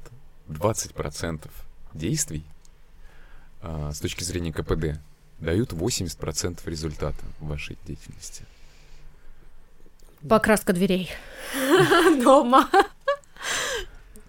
20% 0.50 1.50
действий 1.94 2.44
а, 3.62 3.94
с 3.94 4.00
точки 4.00 4.24
зрения 4.24 4.52
КПД 4.52 5.00
дают 5.40 5.72
80% 5.72 6.60
результата 6.66 7.24
в 7.40 7.48
вашей 7.48 7.78
деятельности? 7.86 8.46
Покраска 10.28 10.74
дверей 10.74 11.12
дома. 12.24 12.70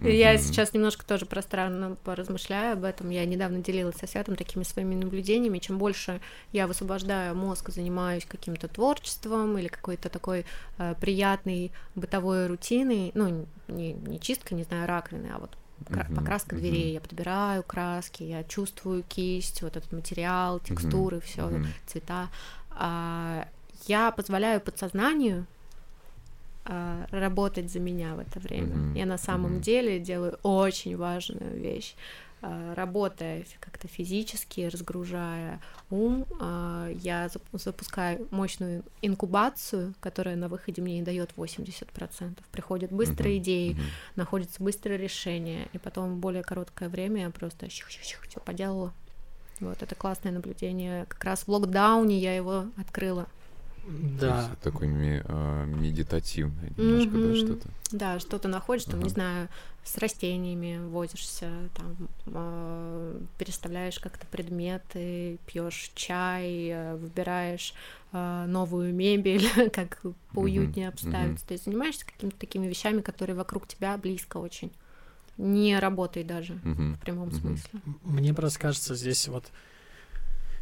Я 0.01 0.37
сейчас 0.37 0.73
немножко 0.73 1.05
тоже 1.05 1.25
пространно 1.25 1.95
поразмышляю 2.03 2.73
об 2.73 2.83
этом. 2.83 3.09
Я 3.09 3.25
недавно 3.25 3.59
делилась 3.59 3.95
со 3.95 4.05
Святом 4.05 4.35
такими 4.35 4.63
своими 4.63 4.93
наблюдениями. 4.93 5.57
Чем 5.59 5.77
больше 5.77 6.21
я 6.51 6.67
высвобождаю 6.67 7.33
мозг, 7.35 7.69
занимаюсь 7.69 8.25
каким-то 8.25 8.67
творчеством 8.67 9.57
или 9.57 9.67
какой-то 9.67 10.09
такой 10.09 10.45
э, 10.77 10.95
приятной 10.99 11.71
бытовой 11.95 12.47
рутиной, 12.47 13.11
ну, 13.15 13.47
не, 13.67 13.93
не 13.93 14.19
чистка, 14.19 14.53
не 14.53 14.63
знаю, 14.63 14.87
раковины, 14.87 15.31
а 15.33 15.39
вот 15.39 15.51
Мгм, 15.89 16.15
покраска 16.15 16.55
мгм. 16.55 16.63
дверей. 16.63 16.93
Я 16.93 17.01
подбираю 17.01 17.63
краски, 17.63 18.23
я 18.23 18.43
чувствую 18.43 19.03
кисть, 19.03 19.61
вот 19.61 19.75
этот 19.75 19.91
материал, 19.91 20.59
текстуры, 20.59 21.19
все, 21.19 21.47
Мгм. 21.47 21.67
цвета. 21.85 22.29
А, 22.71 23.47
я 23.87 24.11
позволяю 24.11 24.61
подсознанию 24.61 25.45
а, 26.65 27.05
работать 27.11 27.71
за 27.71 27.79
меня 27.79 28.15
в 28.15 28.19
это 28.19 28.39
время. 28.39 28.75
Мгм, 28.75 28.95
Я 28.95 29.05
на 29.05 29.17
самом 29.17 29.53
мгм. 29.53 29.61
деле 29.61 29.99
делаю 29.99 30.39
очень 30.43 30.97
важную 30.97 31.55
вещь. 31.59 31.95
А, 32.41 32.73
Работая 32.75 33.45
как-то 33.59 33.87
физически, 33.87 34.61
разгружая 34.61 35.61
ум, 35.89 36.25
а, 36.39 36.89
я 36.91 37.27
зап- 37.27 37.41
запускаю 37.53 38.27
мощную 38.31 38.83
инкубацию, 39.01 39.93
которая 39.99 40.35
на 40.35 40.47
выходе 40.47 40.81
мне 40.81 40.99
и 40.99 41.01
дает 41.01 41.31
80%. 41.37 42.43
Приходят 42.51 42.91
быстрые 42.91 43.35
Мгм, 43.35 43.43
идеи, 43.43 43.71
мгм. 43.73 43.83
находится 44.15 44.61
быстрое 44.61 44.97
решение, 44.97 45.67
и 45.73 45.77
потом 45.77 46.15
в 46.15 46.17
более 46.17 46.43
короткое 46.43 46.89
время 46.89 47.21
я 47.21 47.29
просто 47.29 47.67
все 47.69 48.39
поделала. 48.43 48.93
Вот 49.59 49.81
это 49.81 49.95
классное 49.95 50.31
наблюдение. 50.33 51.05
Как 51.05 51.23
раз 51.23 51.43
в 51.43 51.49
локдауне 51.49 52.19
я 52.19 52.35
его 52.35 52.65
открыла. 52.77 53.27
То 53.85 53.91
Да, 54.19 54.37
есть 54.49 54.59
такой 54.61 54.87
ми- 54.87 55.21
а, 55.25 55.65
медитативное 55.65 56.71
немножко, 56.75 57.11
да, 57.11 57.17
Мгм. 57.19 57.35
что-то? 57.35 57.69
Да, 57.91 58.19
что-то 58.19 58.47
находишь, 58.47 58.85
там, 58.85 58.99
не 58.99 59.05
Ага. 59.05 59.13
знаю, 59.13 59.49
с 59.83 59.97
растениями 59.99 60.83
возишься, 60.87 61.51
там, 61.75 61.95
э, 62.25 63.19
переставляешь 63.37 63.99
как-то 63.99 64.25
предметы, 64.25 65.37
пьешь 65.45 65.91
чай, 65.93 66.69
э, 66.69 66.95
выбираешь 66.95 67.73
э, 68.11 68.45
новую 68.47 68.93
мебель, 68.93 69.43
как 69.71 70.01
поуютнее 70.33 70.87
Мгм, 70.87 70.93
обставиться. 70.95 71.45
То 71.45 71.51
есть 71.53 71.65
занимаешься 71.65 72.05
какими-то 72.07 72.37
такими 72.39 72.65
вещами, 72.67 73.01
которые 73.01 73.35
вокруг 73.35 73.67
тебя 73.67 73.95
близко 73.97 74.37
очень. 74.37 74.71
Не 75.37 75.77
работай 75.79 76.23
даже 76.23 76.53
Мгм. 76.63 76.95
в 76.95 76.99
прямом 77.01 77.27
Мгм. 77.29 77.39
смысле. 77.57 77.79
Мне 78.03 78.33
просто 78.33 78.59
кажется, 78.59 78.95
здесь 78.95 79.27
вот 79.27 79.45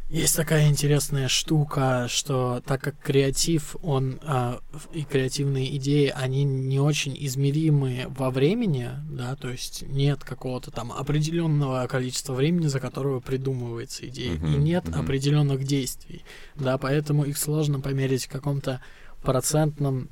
есть 0.08 0.36
такая 0.36 0.68
интересная 0.68 1.28
штука, 1.28 2.06
что 2.08 2.62
так 2.66 2.82
как 2.82 2.98
креатив, 2.98 3.76
он 3.82 4.20
в- 4.20 4.60
и 4.92 5.02
креативные 5.02 5.74
идеи, 5.76 6.12
они 6.14 6.44
не 6.44 6.78
очень 6.78 7.16
измеримы 7.18 8.06
во 8.08 8.30
времени, 8.30 8.90
да, 9.10 9.34
то 9.36 9.48
есть 9.50 9.82
нет 9.82 10.22
какого-то 10.22 10.70
там 10.70 10.92
определенного 10.92 11.86
количества 11.86 12.34
времени, 12.34 12.66
за 12.66 12.80
которого 12.80 13.20
придумывается 13.20 14.06
идея, 14.08 14.34
и 14.34 14.38
Мгм, 14.38 14.64
нет 14.64 14.88
мгм. 14.88 15.00
определенных 15.00 15.64
действий, 15.64 16.24
да, 16.54 16.78
поэтому 16.78 17.24
их 17.24 17.38
сложно 17.38 17.80
померить 17.80 18.26
в 18.26 18.30
каком-то 18.30 18.80
процентном 19.22 20.08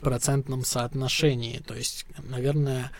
процентном 0.00 0.64
соотношении, 0.64 1.58
то 1.58 1.74
есть, 1.74 2.06
наверное, 2.22 2.90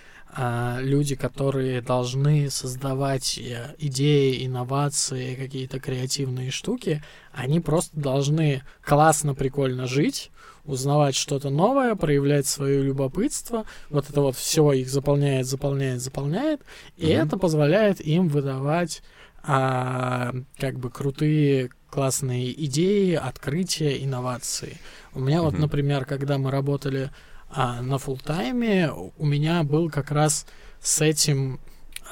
люди, 0.81 1.17
которые 1.17 1.81
должны 1.81 2.51
создавать 2.51 3.37
э, 3.39 3.75
идеи, 3.79 4.47
инновации, 4.47 5.35
какие-то 5.35 5.81
креативные 5.81 6.51
штуки, 6.51 7.03
они 7.33 7.61
просто 7.61 7.99
должны 7.99 8.63
классно, 8.83 9.35
прикольно 9.35 9.87
жить, 9.87 10.31
узнавать 10.65 11.17
что-то 11.17 11.51
новое, 11.51 11.95
проявлять 11.95 12.47
свое 12.47 12.83
любопытство. 12.83 13.65
Вот 13.89 14.09
это 14.09 14.21
вот 14.21 14.37
все 14.37 14.73
их 14.73 14.89
заполняет, 14.89 15.47
заполняет, 15.47 16.01
заполняет. 16.01 16.61
И 16.97 17.07
Мгм. 17.07 17.15
это 17.27 17.37
позволяет 17.37 18.01
им 18.01 18.29
выдавать 18.29 19.03
а, 19.43 20.33
как 20.59 20.79
бы 20.79 20.91
крутые, 20.91 21.71
классные 21.89 22.53
идеи, 22.67 23.15
открытия, 23.15 24.05
инновации. 24.05 24.77
У 25.15 25.21
меня 25.21 25.43
вот, 25.43 25.55
Мгм. 25.55 25.63
например, 25.63 26.05
когда 26.05 26.39
мы 26.39 26.51
работали 26.51 27.11
а, 27.51 27.83
на 27.83 27.99
фултайме, 27.99 28.91
у 28.93 29.27
меня 29.27 29.63
был 29.63 29.91
как 29.91 30.11
раз 30.11 30.47
с 30.81 31.01
этим 31.01 31.61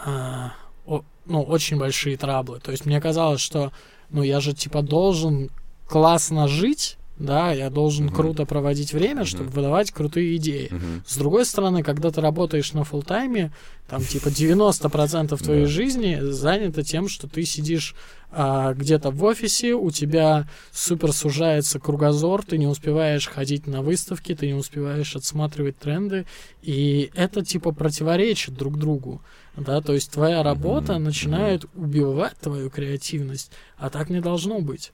а, 0.04 0.52
о- 0.86 1.04
ну, 1.26 1.42
очень 1.42 1.78
большие 1.78 2.16
траблы. 2.16 2.60
То 2.60 2.70
есть 2.72 2.86
мне 2.86 3.00
казалось, 3.00 3.40
что 3.40 3.72
ну 4.10 4.22
я 4.22 4.40
же 4.40 4.52
типа 4.52 4.82
должен 4.82 5.50
классно 5.86 6.48
жить, 6.48 6.96
да, 7.18 7.52
я 7.52 7.68
должен 7.70 8.06
Мгм. 8.06 8.14
круто 8.14 8.46
проводить 8.46 8.92
время, 8.92 9.24
чтобы 9.24 9.44
Мгм. 9.46 9.52
выдавать 9.54 9.90
крутые 9.90 10.36
идеи. 10.36 10.68
Мгм. 10.70 11.02
С 11.06 11.16
другой 11.16 11.44
стороны, 11.44 11.82
когда 11.82 12.10
ты 12.10 12.20
работаешь 12.20 12.72
на 12.72 12.84
фултайме, 12.84 13.52
там 13.88 14.02
типа 14.04 14.30
90% 14.30 15.42
твоей 15.42 15.64
Да. 15.64 15.68
жизни 15.70 16.18
занято 16.20 16.82
тем, 16.82 17.08
что 17.08 17.28
ты 17.28 17.44
сидишь 17.44 17.94
а, 18.30 18.74
где-то 18.74 19.10
в 19.10 19.24
офисе, 19.24 19.72
у 19.72 19.90
тебя 19.90 20.46
супер 20.70 21.12
сужается 21.14 21.80
кругозор, 21.80 22.44
ты 22.44 22.58
не 22.58 22.66
успеваешь 22.66 23.26
ходить 23.26 23.66
на 23.66 23.80
выставки, 23.80 24.34
ты 24.34 24.46
не 24.48 24.52
успеваешь 24.52 25.16
отсматривать 25.16 25.78
тренды, 25.78 26.26
и 26.60 27.10
это 27.14 27.42
типа 27.42 27.72
противоречит 27.72 28.54
друг 28.54 28.78
другу. 28.78 29.22
Да, 29.56 29.80
то 29.80 29.94
есть 29.94 30.10
твоя 30.12 30.42
работа 30.42 30.92
Мгм, 30.94 31.04
начинает 31.04 31.64
убивать 31.74 32.36
твою 32.36 32.68
креативность, 32.68 33.50
а 33.78 33.88
так 33.88 34.10
не 34.10 34.20
должно 34.20 34.60
быть. 34.60 34.92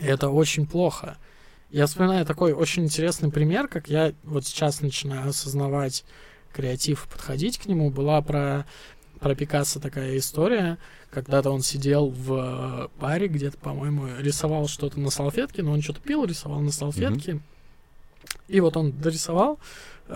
И 0.00 0.06
это 0.06 0.30
очень 0.30 0.66
плохо. 0.66 1.18
Я 1.76 1.86
вспоминаю 1.86 2.24
такой 2.24 2.54
очень 2.54 2.84
интересный 2.84 3.30
пример, 3.30 3.68
как 3.68 3.90
я 3.90 4.14
вот 4.24 4.46
сейчас 4.46 4.80
начинаю 4.80 5.28
осознавать 5.28 6.06
креатив, 6.54 7.06
подходить 7.06 7.58
к 7.58 7.66
нему. 7.66 7.90
Была 7.90 8.22
про, 8.22 8.64
про 9.20 9.34
Пикассо 9.34 9.78
такая 9.78 10.16
история. 10.16 10.78
Когда-то 11.10 11.50
он 11.50 11.60
сидел 11.60 12.08
в 12.08 12.32
э, 12.32 12.88
баре, 12.98 13.28
где-то, 13.28 13.58
по-моему, 13.58 14.08
рисовал 14.18 14.68
что-то 14.68 14.98
на 14.98 15.10
салфетке, 15.10 15.62
но 15.62 15.72
он 15.72 15.82
что-то 15.82 16.00
пил, 16.00 16.24
рисовал 16.24 16.60
на 16.60 16.72
салфетке. 16.72 17.40
И 18.48 18.60
вот 18.60 18.78
он 18.78 18.92
дорисовал, 18.92 19.58
э, 20.08 20.14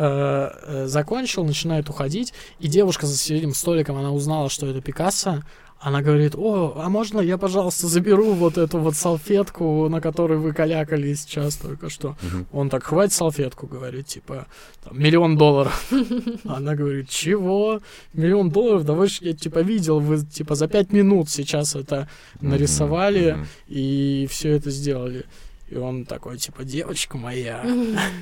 э, 0.62 0.86
закончил, 0.86 1.44
начинает 1.44 1.90
уходить, 1.90 2.32
и 2.58 2.68
девушка 2.68 3.04
за 3.04 3.18
соседним 3.18 3.52
столиком, 3.52 3.98
она 3.98 4.12
узнала, 4.12 4.48
что 4.48 4.66
это 4.66 4.80
Пикассо, 4.80 5.42
она 5.80 6.02
говорит, 6.02 6.34
о, 6.36 6.74
а 6.76 6.90
можно 6.90 7.20
я, 7.20 7.38
пожалуйста, 7.38 7.86
заберу 7.86 8.34
вот 8.34 8.58
эту 8.58 8.78
вот 8.78 8.94
салфетку, 8.94 9.88
на 9.88 10.02
которой 10.02 10.38
вы 10.38 10.52
калякали 10.52 11.14
сейчас 11.14 11.56
только 11.56 11.88
что? 11.88 12.16
Мгм. 12.22 12.46
Он 12.52 12.68
так, 12.68 12.84
хватит 12.84 13.14
салфетку, 13.14 13.66
говорит, 13.66 14.06
типа, 14.06 14.46
там, 14.84 15.00
миллион 15.00 15.38
долларов. 15.38 15.90
Она 16.44 16.74
говорит, 16.74 17.08
чего? 17.08 17.80
Миллион 18.12 18.50
долларов? 18.50 18.84
Да 18.84 18.92
вы 18.92 19.06
ж, 19.06 19.18
я, 19.22 19.32
типа, 19.32 19.60
видел, 19.60 20.00
вы, 20.00 20.18
типа, 20.18 20.54
за 20.54 20.68
пять 20.68 20.92
минут 20.92 21.30
сейчас 21.30 21.74
это 21.74 22.08
нарисовали 22.42 23.46
и 23.66 24.26
все 24.30 24.50
это 24.50 24.70
сделали. 24.70 25.24
И 25.70 25.76
он 25.76 26.04
такой, 26.04 26.36
типа, 26.36 26.64
девочка 26.64 27.16
моя, 27.16 27.64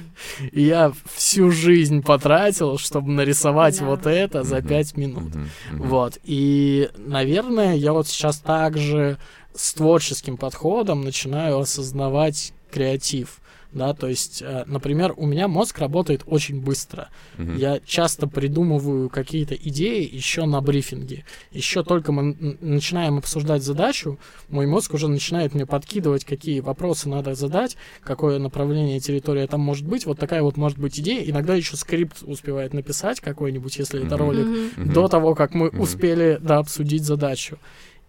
и 0.53 0.63
я 0.63 0.93
всю 1.15 1.51
жизнь 1.51 2.03
потратил, 2.03 2.77
чтобы 2.77 3.11
нарисовать 3.11 3.81
вот 3.81 4.05
это 4.05 4.45
за 4.45 4.61
пять 4.61 4.97
минут. 4.97 5.33
Вот. 5.73 6.19
И, 6.25 6.91
наверное, 6.97 7.75
я 7.75 7.95
вот 7.95 8.07
сейчас 8.07 8.39
также 8.39 9.17
с 9.55 9.73
творческим 9.73 10.37
подходом 10.37 11.01
начинаю 11.01 11.59
осознавать 11.59 12.53
креатив. 12.71 13.41
Да, 13.73 13.93
то 13.93 14.07
есть, 14.07 14.41
э, 14.41 14.65
например, 14.67 15.13
у 15.19 15.27
меня 15.27 15.47
мозг 15.47 15.79
работает 15.79 16.23
очень 16.25 16.61
быстро. 16.61 17.09
Мгм. 17.37 17.57
Я 17.59 17.81
часто 17.85 18.27
придумываю 18.27 19.11
какие-то 19.11 19.55
идеи 19.55 20.09
еще 20.11 20.47
на 20.47 20.63
брифинге. 20.63 21.27
Еще 21.53 21.85
только 21.85 22.11
мы 22.13 22.57
начинаем 22.61 23.19
обсуждать 23.19 23.63
задачу, 23.63 24.19
мой 24.49 24.67
мозг 24.67 24.95
уже 24.95 25.09
начинает 25.09 25.55
мне 25.55 25.67
подкидывать, 25.67 26.25
какие 26.25 26.61
вопросы 26.61 27.11
надо 27.11 27.35
задать, 27.35 27.77
какое 28.03 28.39
направление 28.39 29.01
территория 29.01 29.47
там 29.47 29.61
может 29.61 29.87
быть. 29.87 30.07
Вот 30.07 30.19
такая 30.19 30.43
вот 30.43 30.57
может 30.57 30.79
быть 30.79 30.99
идея. 30.99 31.23
Иногда 31.29 31.55
еще 31.55 31.77
скрипт 31.77 32.23
успевает 32.23 32.73
написать 32.73 33.21
какой-нибудь, 33.21 33.77
если 33.79 33.99
это 34.05 34.17
Мгм. 34.17 34.25
ролик. 34.25 34.47
Мгм. 34.79 34.93
до 34.95 35.09
того, 35.09 35.35
как 35.35 35.53
мы 35.55 35.67
Мгм. 35.67 35.81
успели 35.81 36.39
да, 36.41 36.59
обсудить 36.59 37.05
задачу. 37.05 37.59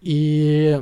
И 0.00 0.80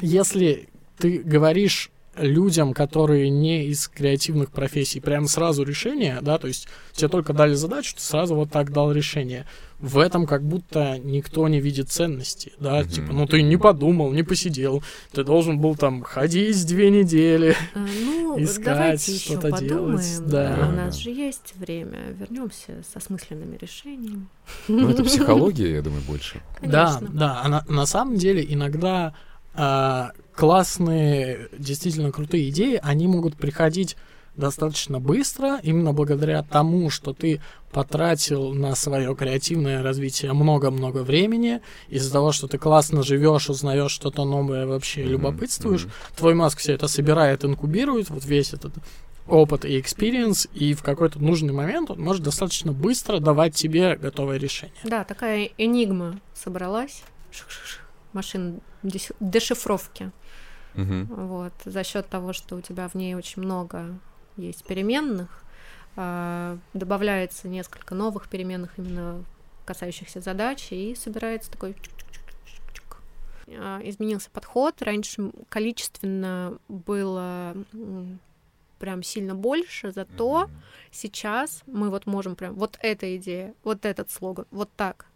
если 0.00 0.68
ты 0.98 1.18
говоришь 1.18 1.90
людям, 2.16 2.74
которые 2.74 3.30
не 3.30 3.66
из 3.66 3.88
креативных 3.88 4.50
профессий, 4.50 5.00
прям 5.00 5.26
сразу 5.26 5.62
решение, 5.62 6.18
да, 6.20 6.38
то 6.38 6.48
есть 6.48 6.66
тебе 6.92 7.08
только 7.08 7.32
дали 7.32 7.54
задачу, 7.54 7.94
ты 7.94 8.02
сразу 8.02 8.34
вот 8.34 8.50
так 8.50 8.72
дал 8.72 8.90
решение. 8.92 9.46
В 9.78 9.98
этом 9.98 10.26
как 10.26 10.42
будто 10.42 10.98
никто 10.98 11.48
не 11.48 11.60
видит 11.60 11.88
ценности, 11.88 12.52
да, 12.58 12.80
Мгм. 12.80 12.88
типа, 12.88 13.12
ну 13.12 13.26
ты 13.26 13.42
не 13.42 13.56
подумал, 13.56 14.12
не 14.12 14.22
посидел, 14.24 14.82
ты 15.12 15.24
должен 15.24 15.58
был 15.60 15.76
там 15.76 16.02
ходить 16.02 16.66
две 16.66 16.90
недели. 16.90 17.56
А, 17.74 17.86
Ну, 18.04 18.42
искать, 18.42 18.64
давайте 18.64 19.12
еще 19.12 19.24
что-то 19.24 19.50
подумаем. 19.50 19.68
делать, 19.96 20.20
да. 20.26 20.68
У 20.68 20.72
нас 20.76 20.96
же 20.96 21.10
есть 21.10 21.54
время. 21.56 21.98
Вернемся 22.18 22.82
со 22.92 23.00
смысленными 23.00 23.56
решениями. 23.56 24.26
Ну, 24.68 24.88
это 24.90 25.02
психология, 25.04 25.72
я 25.74 25.82
думаю, 25.82 26.02
больше. 26.02 26.42
Да, 26.62 26.96
Конечно. 26.98 27.08
да. 27.18 27.48
На, 27.48 27.64
на 27.68 27.86
самом 27.86 28.16
деле 28.16 28.44
иногда 28.46 29.14
а, 29.54 30.10
классные, 30.40 31.48
действительно 31.58 32.10
крутые 32.10 32.48
идеи, 32.48 32.80
они 32.82 33.06
могут 33.06 33.36
приходить 33.36 33.94
достаточно 34.36 34.98
быстро, 34.98 35.60
именно 35.62 35.92
благодаря 35.92 36.42
тому, 36.42 36.88
что 36.88 37.12
ты 37.12 37.42
потратил 37.72 38.54
на 38.54 38.74
свое 38.74 39.14
креативное 39.14 39.82
развитие 39.82 40.32
много-много 40.32 41.02
времени, 41.02 41.60
из-за 41.90 42.10
того, 42.10 42.32
что 42.32 42.48
ты 42.48 42.56
классно 42.56 43.02
живешь, 43.02 43.50
узнаешь 43.50 43.90
что-то 43.90 44.24
новое, 44.24 44.64
вообще 44.64 45.02
Мгм. 45.02 45.10
любопытствуешь, 45.10 45.82
Мгм. 45.84 45.92
твой 46.16 46.34
мозг 46.34 46.58
все 46.58 46.72
это 46.72 46.88
собирает, 46.88 47.44
инкубирует, 47.44 48.08
вот 48.08 48.24
весь 48.24 48.54
этот 48.54 48.72
опыт 49.28 49.66
и 49.66 49.78
experience, 49.78 50.48
и 50.54 50.72
в 50.72 50.82
какой-то 50.82 51.18
нужный 51.18 51.52
момент 51.52 51.90
он 51.90 52.00
может 52.00 52.22
достаточно 52.22 52.72
быстро 52.72 53.18
давать 53.18 53.54
тебе 53.54 53.94
готовое 53.96 54.38
решение. 54.38 54.74
Да, 54.84 55.04
такая 55.04 55.50
энигма 55.58 56.18
собралась. 56.34 57.02
Дес- 58.82 59.12
дешифровки. 59.20 60.10
Мгм. 60.74 61.06
Вот. 61.06 61.52
За 61.64 61.84
счет 61.84 62.08
того, 62.08 62.32
что 62.32 62.56
у 62.56 62.60
тебя 62.60 62.88
в 62.88 62.94
ней 62.94 63.14
очень 63.14 63.42
много 63.42 63.98
есть 64.36 64.64
переменных, 64.64 65.42
а, 65.96 66.58
добавляется 66.72 67.48
несколько 67.48 67.94
новых 67.94 68.28
переменных, 68.28 68.78
именно 68.78 69.24
касающихся 69.64 70.20
задачи, 70.20 70.74
и 70.74 70.94
собирается 70.94 71.50
такой. 71.50 71.76
А, 73.48 73.80
изменился 73.82 74.30
подход. 74.30 74.80
Раньше 74.82 75.32
количественно 75.48 76.58
было 76.68 77.56
прям 78.78 79.02
сильно 79.02 79.34
больше, 79.34 79.92
зато 79.92 80.44
Мгм. 80.44 80.50
сейчас 80.90 81.62
мы 81.66 81.90
вот 81.90 82.06
можем 82.06 82.34
прям 82.34 82.54
вот 82.54 82.78
эта 82.80 83.16
идея, 83.16 83.54
вот 83.62 83.84
этот 83.84 84.10
слоган, 84.10 84.46
вот 84.50 84.70
так. 84.76 85.06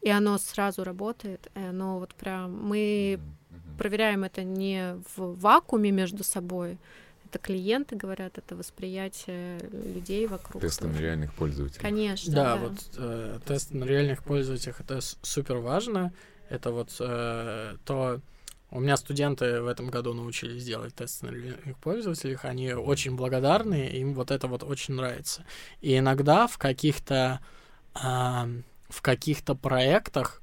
И 0.00 0.10
оно 0.10 0.36
сразу 0.38 0.82
работает, 0.82 1.48
и 1.54 1.60
оно 1.60 2.00
вот 2.00 2.14
прям 2.14 2.60
мы 2.66 3.20
Мгм. 3.20 3.36
Проверяем 3.82 4.22
это 4.22 4.44
не 4.44 4.94
в 5.16 5.40
вакууме 5.40 5.90
между 5.90 6.22
собой. 6.22 6.78
Это 7.24 7.40
клиенты 7.40 7.96
говорят, 7.96 8.38
это 8.38 8.54
восприятие 8.54 9.58
людей 9.72 10.28
вокруг. 10.28 10.62
Тестами 10.62 10.92
тоже. 10.92 11.02
реальных 11.02 11.34
пользователей. 11.34 11.80
Конечно. 11.80 12.32
Да, 12.32 12.56
вот 12.56 12.74
э, 12.96 13.40
тест 13.44 13.72
на 13.72 13.82
реальных 13.82 14.22
пользователях 14.22 14.80
это 14.80 15.00
супер 15.00 15.56
важно. 15.56 16.12
Это 16.48 16.70
вот 16.70 16.94
э, 17.00 17.76
то. 17.84 18.20
У 18.70 18.80
меня 18.80 18.96
студенты 18.96 19.60
в 19.60 19.66
этом 19.66 19.90
году 19.90 20.14
научились 20.14 20.64
делать 20.64 20.94
тесты 20.94 21.26
на 21.26 21.30
реальных 21.30 21.76
пользователях. 21.78 22.44
Они 22.44 22.72
очень 22.72 23.16
благодарны, 23.16 23.88
им 23.88 24.14
вот 24.14 24.30
это 24.30 24.46
вот 24.46 24.62
очень 24.62 24.94
нравится. 24.94 25.44
И 25.80 25.98
иногда 25.98 26.46
в 26.46 26.56
каких-то 26.56 27.40
а, 27.94 28.48
в 28.88 29.02
каких-то 29.02 29.54
проектах 29.54 30.41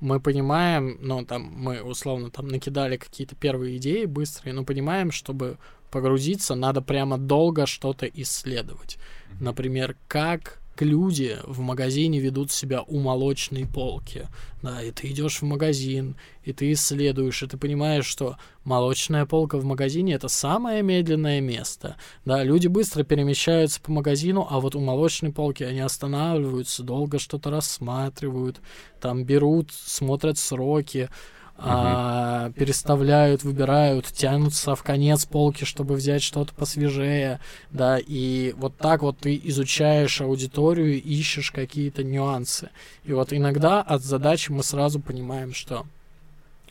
мы 0.00 0.20
понимаем, 0.20 0.98
ну, 1.00 1.24
там, 1.24 1.42
мы 1.42 1.82
условно 1.82 2.30
там 2.30 2.48
накидали 2.48 2.96
какие-то 2.96 3.34
первые 3.36 3.76
идеи 3.76 4.04
быстрые, 4.04 4.54
но 4.54 4.64
понимаем, 4.64 5.10
чтобы 5.10 5.58
погрузиться, 5.90 6.54
надо 6.54 6.82
прямо 6.82 7.18
долго 7.18 7.66
что-то 7.66 8.06
исследовать. 8.06 8.98
Например, 9.40 9.96
как 10.08 10.60
люди 10.82 11.38
в 11.44 11.60
магазине 11.60 12.18
ведут 12.18 12.50
себя 12.50 12.82
у 12.82 12.98
молочной 12.98 13.66
полки. 13.66 14.28
Да, 14.62 14.82
и 14.82 14.90
ты 14.90 15.08
идешь 15.08 15.42
в 15.42 15.44
магазин, 15.44 16.16
и 16.42 16.52
ты 16.52 16.72
исследуешь, 16.72 17.42
и 17.42 17.46
ты 17.46 17.58
понимаешь, 17.58 18.06
что 18.06 18.38
молочная 18.64 19.26
полка 19.26 19.58
в 19.58 19.64
магазине 19.64 20.14
это 20.14 20.28
самое 20.28 20.82
медленное 20.82 21.40
место. 21.40 21.96
Да, 22.24 22.42
люди 22.42 22.66
быстро 22.66 23.04
перемещаются 23.04 23.80
по 23.80 23.92
магазину, 23.92 24.46
а 24.48 24.60
вот 24.60 24.74
у 24.74 24.80
молочной 24.80 25.32
полки 25.32 25.62
они 25.62 25.80
останавливаются, 25.80 26.82
долго 26.82 27.18
что-то 27.18 27.50
рассматривают, 27.50 28.60
там 29.00 29.24
берут, 29.24 29.70
смотрят 29.70 30.38
сроки, 30.38 31.10
а, 31.56 32.50
переставляют, 32.56 33.44
выбирают, 33.44 34.06
тянутся 34.06 34.74
в 34.74 34.82
конец 34.82 35.24
полки, 35.24 35.64
чтобы 35.64 35.94
взять 35.94 36.22
что-то 36.22 36.52
посвежее, 36.52 37.40
да, 37.70 37.98
и 37.98 38.52
вот 38.56 38.76
так 38.76 39.02
вот 39.02 39.18
ты 39.18 39.40
изучаешь 39.44 40.20
аудиторию, 40.20 41.00
ищешь 41.00 41.52
какие-то 41.52 42.02
нюансы. 42.02 42.70
И 43.04 43.12
вот 43.12 43.32
иногда 43.32 43.80
от 43.82 44.02
задачи 44.02 44.50
мы 44.50 44.62
сразу 44.64 45.00
понимаем, 45.00 45.54
что, 45.54 45.86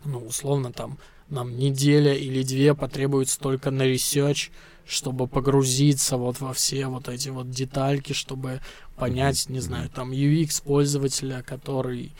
ну, 0.04 0.20
условно, 0.20 0.74
там, 0.74 0.98
нам 1.30 1.58
неделя 1.58 2.14
или 2.14 2.44
две 2.44 2.74
потребуется 2.76 3.40
только 3.40 3.72
на 3.72 3.84
research, 3.84 4.52
чтобы 4.86 5.28
погрузиться 5.28 6.18
вот 6.18 6.42
во 6.42 6.54
все 6.54 6.88
вот 6.88 7.08
эти 7.08 7.30
вот 7.30 7.50
детальки, 7.50 8.14
чтобы 8.14 8.60
понять, 8.98 9.50
не 9.50 9.60
знаю, 9.60 9.90
там 9.90 10.12
UX 10.12 10.62
пользователя, 10.64 11.42
который, 11.42 12.12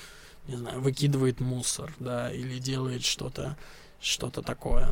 не 0.48 0.56
знаю, 0.58 0.82
выкидывает 0.82 1.40
мусор, 1.40 1.94
да, 2.00 2.32
или 2.32 2.60
делает 2.60 3.04
что-то, 3.04 3.56
что-то 4.00 4.42
такое. 4.42 4.90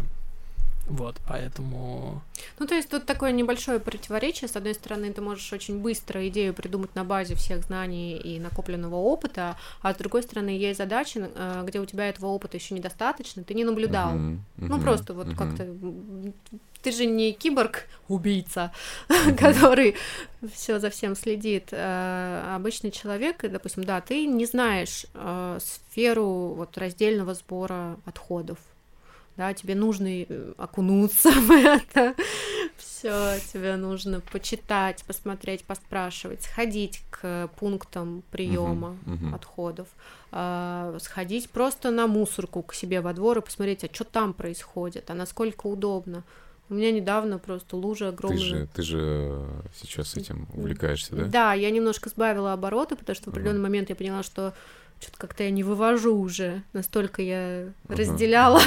Вот, 0.87 1.15
поэтому... 1.27 2.21
Ну, 2.59 2.67
то 2.67 2.75
есть 2.75 2.89
тут 2.89 3.05
такое 3.05 3.31
небольшое 3.31 3.79
противоречие. 3.79 4.47
С 4.47 4.55
одной 4.55 4.73
стороны, 4.73 5.13
ты 5.13 5.21
можешь 5.21 5.53
очень 5.53 5.79
быстро 5.79 6.27
идею 6.29 6.53
придумать 6.53 6.95
на 6.95 7.03
базе 7.03 7.35
всех 7.35 7.63
знаний 7.63 8.17
и 8.17 8.39
накопленного 8.39 8.95
опыта, 8.95 9.57
а 9.81 9.93
с 9.93 9.97
другой 9.97 10.23
стороны, 10.23 10.49
есть 10.49 10.79
задачи, 10.79 11.21
э, 11.23 11.63
где 11.65 11.79
у 11.79 11.85
тебя 11.85 12.09
этого 12.09 12.27
опыта 12.27 12.57
еще 12.57 12.73
недостаточно, 12.73 13.43
ты 13.43 13.53
не 13.53 13.63
наблюдал. 13.63 14.15
Мгм, 14.15 14.45
Ну, 14.57 14.75
мгм, 14.75 14.81
просто 14.81 15.13
вот 15.13 15.27
мгм. 15.27 15.35
как-то... 15.35 15.63
Ты 16.81 16.91
же 16.91 17.05
не 17.05 17.31
киборг-убийца, 17.33 18.71
который 19.37 19.95
все 20.53 20.79
за 20.79 20.89
всем 20.89 21.15
следит. 21.15 21.69
А 21.71 22.55
Обычный 22.55 22.91
человек, 22.91 23.41
допустим, 23.49 23.83
да, 23.83 24.01
ты 24.01 24.25
не 24.25 24.45
знаешь 24.45 25.05
э, 25.13 25.59
сферу 25.61 26.53
вот 26.55 26.77
раздельного 26.77 27.33
сбора 27.33 27.97
отходов. 28.05 28.57
Да, 29.37 29.53
тебе 29.53 29.75
нужно 29.75 30.07
э, 30.07 30.53
окунуться 30.57 31.31
в 31.31 31.51
это. 31.51 32.15
Все, 32.77 33.39
тебе 33.51 33.75
нужно 33.75 34.19
почитать, 34.19 35.03
посмотреть, 35.05 35.63
поспрашивать, 35.63 36.43
сходить 36.43 37.01
к 37.09 37.49
пунктам 37.59 38.23
приема 38.31 38.97
Мгм, 39.05 39.13
мгм. 39.13 39.35
отходов, 39.35 39.87
а, 40.31 40.95
сходить 40.99 41.49
просто 41.49 41.91
на 41.91 42.07
мусорку 42.07 42.61
к 42.61 42.73
себе 42.73 43.01
во 43.01 43.13
двор 43.13 43.39
и 43.39 43.41
посмотреть, 43.41 43.83
а 43.83 43.89
что 43.91 44.03
там 44.03 44.33
происходит, 44.33 45.09
а 45.09 45.13
насколько 45.13 45.67
удобно. 45.67 46.23
У 46.71 46.73
меня 46.73 46.89
недавно 46.93 47.37
просто 47.37 47.75
лужа 47.75 48.05
Ты 48.05 48.15
огромная. 48.15 48.39
же, 48.39 48.69
ты 48.73 48.81
же 48.81 49.45
сейчас 49.75 50.15
этим 50.15 50.47
увлекаешься, 50.53 51.13
да? 51.13 51.25
Да, 51.25 51.53
я 51.53 51.69
немножко 51.69 52.07
сбавила 52.07 52.53
обороты, 52.53 52.95
потому 52.95 53.13
что 53.13 53.25
в 53.25 53.33
определенный 53.33 53.59
момент 53.59 53.89
я 53.89 53.95
поняла, 53.95 54.23
что 54.23 54.53
что-то 55.01 55.17
как-то 55.17 55.43
я 55.43 55.51
не 55.51 55.63
вывожу 55.63 56.15
уже. 56.15 56.63
Настолько 56.71 57.21
я 57.21 57.73
разделяла 57.89 58.61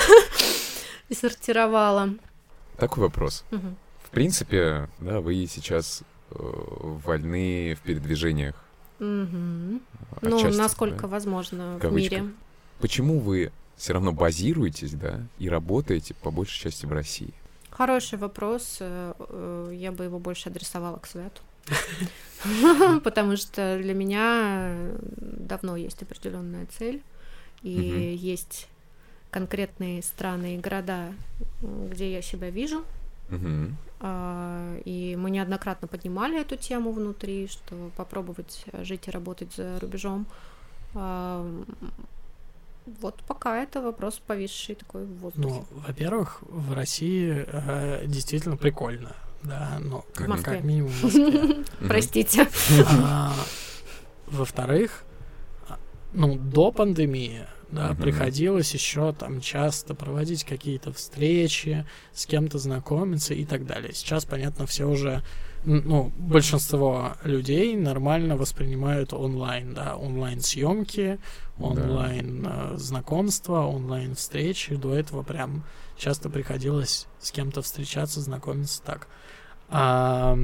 и 1.10 1.14
сортировала. 1.14 2.14
Такой 2.78 3.02
вопрос. 3.02 3.44
В 3.50 4.08
принципе, 4.10 4.88
да, 4.98 5.20
вы 5.20 5.46
сейчас 5.50 6.04
э, 6.30 6.34
вольны 6.38 7.76
в 7.78 7.80
передвижениях. 7.84 8.54
Ну, 9.00 9.80
насколько 10.22 11.06
возможно 11.06 11.78
В 11.78 11.92
мире. 11.92 12.24
Почему 12.80 13.18
вы 13.20 13.52
все 13.78 13.92
равно 13.94 14.12
базируетесь, 14.12 14.92
да, 14.92 15.22
и 15.38 15.48
работаете 15.48 16.12
по 16.14 16.30
большей 16.30 16.60
части 16.60 16.84
в 16.84 16.92
России? 16.92 17.32
Хороший 17.70 18.18
вопрос. 18.18 18.78
э, 18.80 19.14
э, 19.18 19.72
Я 19.74 19.92
бы 19.92 20.04
его 20.04 20.18
больше 20.18 20.48
адресовала 20.48 20.98
к 20.98 21.06
Свету. 21.06 21.40
Потому 23.04 23.36
что 23.36 23.78
для 23.80 23.94
меня 23.94 24.74
давно 25.16 25.76
есть 25.76 26.02
определенная 26.02 26.66
цель, 26.66 27.02
и 27.62 28.16
есть 28.18 28.68
конкретные 29.30 30.02
страны 30.02 30.56
и 30.56 30.58
города, 30.58 31.12
где 31.60 32.12
я 32.12 32.22
себя 32.22 32.50
вижу. 32.50 32.84
А, 34.00 34.78
И 34.84 35.16
мы 35.16 35.30
неоднократно 35.30 35.86
поднимали 35.88 36.40
эту 36.40 36.56
тему 36.56 36.92
внутри, 36.92 37.46
что 37.48 37.90
попробовать 37.96 38.64
жить 38.82 39.06
и 39.08 39.10
работать 39.10 39.52
за 39.54 39.78
рубежом. 39.80 40.26
Вот 43.00 43.22
пока 43.26 43.62
это 43.62 43.80
вопрос 43.80 44.20
повисший 44.26 44.74
такой 44.74 45.04
в 45.04 45.18
воздухе. 45.18 45.48
Ну, 45.48 45.66
во-первых, 45.86 46.42
в 46.42 46.72
России 46.72 47.44
э, 47.46 48.06
действительно 48.06 48.56
прикольно, 48.56 49.14
да, 49.42 49.78
ну, 49.80 50.04
как, 50.14 50.42
как 50.42 50.64
минимум 50.64 50.90
в 50.90 51.04
Москве. 51.04 51.64
Простите. 51.88 52.48
А, 53.02 53.32
Во-вторых, 54.26 55.04
а, 55.68 55.78
ну, 56.12 56.36
до 56.36 56.72
пандемии, 56.72 57.46
да, 57.70 57.88
Мгм. 57.92 58.02
приходилось 58.02 58.72
еще 58.72 59.12
там 59.12 59.40
часто 59.40 59.94
проводить 59.94 60.44
какие-то 60.44 60.92
встречи, 60.92 61.86
с 62.14 62.26
кем-то 62.26 62.58
знакомиться 62.58 63.34
и 63.34 63.44
так 63.44 63.66
далее. 63.66 63.92
Сейчас, 63.92 64.24
понятно, 64.24 64.66
все 64.66 64.86
уже, 64.86 65.22
ну, 65.64 66.12
большинство 66.16 67.14
людей 67.24 67.76
нормально 67.76 68.36
воспринимают 68.36 69.12
онлайн, 69.12 69.74
да, 69.74 69.96
онлайн 69.96 70.40
съемки, 70.40 71.18
онлайн 71.58 72.46
э, 72.48 72.76
знакомства, 72.76 73.66
онлайн 73.66 74.14
встречи. 74.14 74.76
До 74.76 74.94
этого 74.94 75.22
прям 75.22 75.64
часто 75.96 76.30
приходилось 76.30 77.06
с 77.20 77.30
кем-то 77.30 77.62
встречаться, 77.62 78.20
знакомиться 78.20 78.82
так. 78.82 79.08
А, 79.68 80.38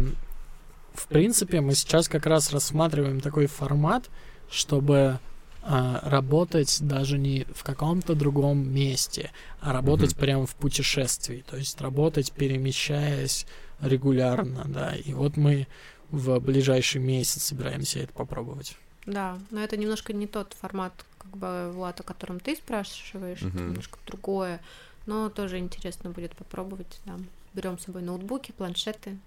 в 0.92 1.06
принципе, 1.08 1.60
мы 1.60 1.74
сейчас 1.74 2.08
как 2.08 2.26
раз 2.26 2.52
рассматриваем 2.52 3.20
такой 3.20 3.46
формат, 3.46 4.10
чтобы 4.50 5.18
а, 5.62 6.00
работать 6.02 6.78
даже 6.82 7.18
не 7.18 7.46
в 7.54 7.64
каком-то 7.64 8.14
другом 8.14 8.70
месте, 8.70 9.30
а 9.60 9.72
работать 9.72 10.12
Мгм. 10.12 10.20
прямо 10.20 10.46
в 10.46 10.54
путешествии, 10.56 11.42
то 11.48 11.56
есть 11.56 11.80
работать, 11.80 12.32
перемещаясь 12.32 13.46
регулярно, 13.80 14.64
да. 14.66 14.94
И 14.94 15.12
вот 15.12 15.36
мы 15.36 15.66
в 16.10 16.38
ближайший 16.40 17.00
месяц 17.00 17.44
собираемся 17.44 18.00
это 18.00 18.12
попробовать. 18.12 18.76
Да, 19.06 19.38
но 19.50 19.60
это 19.60 19.76
немножко 19.76 20.12
не 20.12 20.26
тот 20.26 20.54
формат, 20.58 20.92
как 21.18 21.36
бы, 21.36 21.70
Влад, 21.72 22.00
о 22.00 22.04
котором 22.04 22.40
ты 22.40 22.56
спрашиваешь, 22.56 23.38
это 23.38 23.48
Мгм. 23.48 23.68
немножко 23.68 23.98
другое, 24.06 24.60
но 25.06 25.28
тоже 25.28 25.58
интересно 25.58 26.10
будет 26.10 26.34
попробовать, 26.34 27.00
да. 27.04 27.18
Берем 27.52 27.78
с 27.78 27.84
собой 27.84 28.02
ноутбуки, 28.02 28.52
планшеты, 28.52 29.18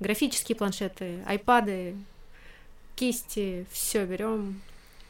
графические 0.00 0.56
планшеты, 0.56 1.22
айпады, 1.26 1.96
кисти, 2.96 3.66
все 3.70 4.04
берем 4.06 4.60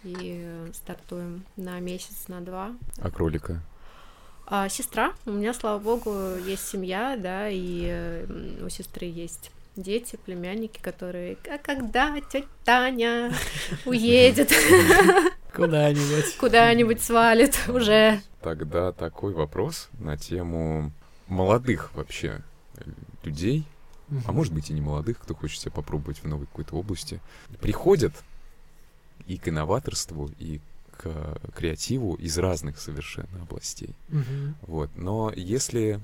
и 0.04 0.68
стартуем 0.74 1.44
на 1.56 1.80
месяц, 1.80 2.28
на 2.28 2.40
два. 2.40 2.72
А 2.98 3.10
кролика? 3.10 3.62
А 4.54 4.68
сестра, 4.68 5.14
у 5.24 5.30
меня, 5.30 5.54
слава 5.54 5.78
богу, 5.78 6.36
есть 6.46 6.68
семья, 6.68 7.16
да, 7.16 7.48
и 7.48 8.26
у 8.62 8.68
сестры 8.68 9.06
есть 9.06 9.50
дети, 9.76 10.18
племянники, 10.26 10.78
которые, 10.78 11.38
а 11.50 11.56
когда 11.56 12.20
тетя 12.20 12.46
Таня 12.62 13.32
уедет, 13.86 14.52
Куда-нибудь. 15.54 16.36
куда-нибудь 16.36 17.02
свалит 17.02 17.58
уже. 17.66 18.20
Тогда 18.42 18.92
такой 18.92 19.32
вопрос 19.32 19.88
на 19.98 20.18
тему 20.18 20.92
молодых 21.28 21.90
вообще 21.94 22.42
э, 22.74 22.82
людей, 23.24 23.64
а 24.26 24.32
может 24.32 24.52
быть 24.52 24.68
и 24.68 24.74
не 24.74 24.82
молодых, 24.82 25.18
кто 25.18 25.34
хочет 25.34 25.62
себя 25.62 25.72
попробовать 25.72 26.18
в 26.18 26.28
новой 26.28 26.44
какой-то 26.44 26.76
области, 26.76 27.20
приходят 27.62 28.12
и 29.26 29.38
к 29.38 29.48
инноваторству, 29.48 30.30
и 30.38 30.60
к 31.02 31.38
креативу 31.54 32.14
из 32.14 32.38
разных 32.38 32.78
совершенно 32.80 33.42
областей. 33.42 33.90
Мгм. 34.08 34.54
Вот. 34.62 34.90
Но 34.96 35.32
если 35.34 36.00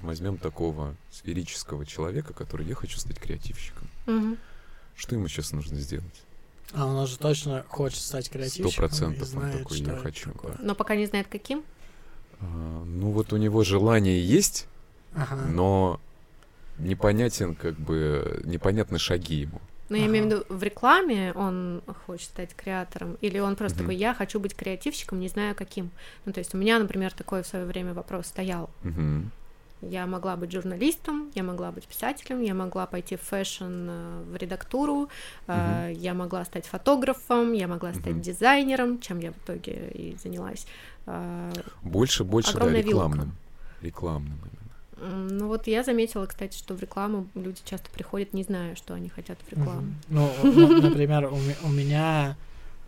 возьмем 0.00 0.36
такого 0.36 0.96
сферического 1.12 1.86
человека, 1.86 2.32
который 2.32 2.66
я 2.66 2.74
хочу 2.74 2.98
стать 2.98 3.18
креативщиком, 3.18 3.88
Мгм. 4.06 4.36
что 4.96 5.14
ему 5.14 5.28
сейчас 5.28 5.52
нужно 5.52 5.76
сделать? 5.78 6.22
А 6.72 6.86
он 6.86 7.06
же 7.06 7.18
точно 7.18 7.64
хочет 7.68 8.00
стать 8.00 8.30
креативщиком. 8.30 8.70
Сто 8.70 8.80
процентов 8.80 9.34
он 9.34 9.50
такой, 9.52 9.76
что 9.76 9.90
я 9.92 9.96
хочу, 9.98 10.32
такое. 10.32 10.52
да. 10.52 10.58
Но 10.62 10.74
пока 10.74 10.96
не 10.96 11.06
знает, 11.06 11.26
каким. 11.28 11.62
А, 12.40 12.44
ну 12.84 13.10
вот 13.10 13.32
у 13.32 13.36
него 13.36 13.62
желание 13.64 14.24
есть, 14.24 14.66
Ага. 15.14 15.36
но 15.46 16.00
непонятен, 16.78 17.54
как 17.54 17.76
бы, 17.78 18.40
непонятны 18.44 18.98
шаги 18.98 19.40
ему. 19.42 19.60
Но 19.90 19.96
я 19.96 20.06
имею 20.06 20.24
в 20.24 20.26
Ага. 20.28 20.36
виду, 20.36 20.54
в 20.54 20.62
рекламе 20.62 21.32
он 21.34 21.82
хочет 22.06 22.28
стать 22.28 22.54
креатором, 22.54 23.18
или 23.20 23.40
он 23.40 23.56
просто 23.56 23.78
Мгм. 23.78 23.84
такой, 23.86 23.96
я 23.96 24.14
хочу 24.14 24.38
быть 24.40 24.54
креативщиком, 24.54 25.18
не 25.20 25.28
знаю 25.28 25.54
каким. 25.54 25.90
Ну, 26.24 26.32
то 26.32 26.38
есть 26.38 26.54
у 26.54 26.58
меня, 26.58 26.78
например, 26.78 27.12
такой 27.12 27.42
в 27.42 27.46
свое 27.46 27.64
время 27.66 27.92
вопрос 27.92 28.26
стоял. 28.26 28.70
Мгм. 28.84 29.30
Я 29.82 30.06
могла 30.06 30.36
быть 30.36 30.52
журналистом, 30.52 31.32
я 31.34 31.42
могла 31.42 31.72
быть 31.72 31.86
писателем, 31.88 32.40
я 32.42 32.54
могла 32.54 32.86
пойти 32.86 33.16
в 33.16 33.22
fashion 33.22 33.64
э, 33.88 34.22
в 34.30 34.36
редактуру, 34.36 35.08
э, 35.48 35.92
я 35.96 36.14
могла 36.14 36.44
стать 36.44 36.66
фотографом, 36.66 37.52
я 37.54 37.66
могла 37.66 37.92
стать 37.94 38.12
Мгм. 38.14 38.20
дизайнером, 38.20 39.00
чем 39.00 39.18
я 39.20 39.32
в 39.32 39.38
итоге 39.38 39.90
и 39.94 40.16
занялась. 40.22 40.66
Э, 41.06 41.50
Больше, 41.82 42.24
больше, 42.24 42.52
да, 42.52 42.58
Огромная 42.58 42.82
вилка. 42.82 43.32
рекламным. 43.82 44.40
Ну 45.00 45.46
вот 45.48 45.66
я 45.66 45.82
заметила, 45.82 46.26
кстати, 46.26 46.56
что 46.56 46.74
в 46.74 46.80
рекламу 46.80 47.26
люди 47.34 47.60
часто 47.64 47.90
приходят, 47.90 48.32
не 48.34 48.42
зная, 48.42 48.74
что 48.74 48.94
они 48.94 49.08
хотят 49.08 49.38
в 49.46 49.50
рекламу. 49.50 49.94
Ну, 50.08 50.30
например, 50.82 51.26
у, 51.32 51.36
ме- 51.36 51.56
у 51.62 51.68
меня, 51.68 52.36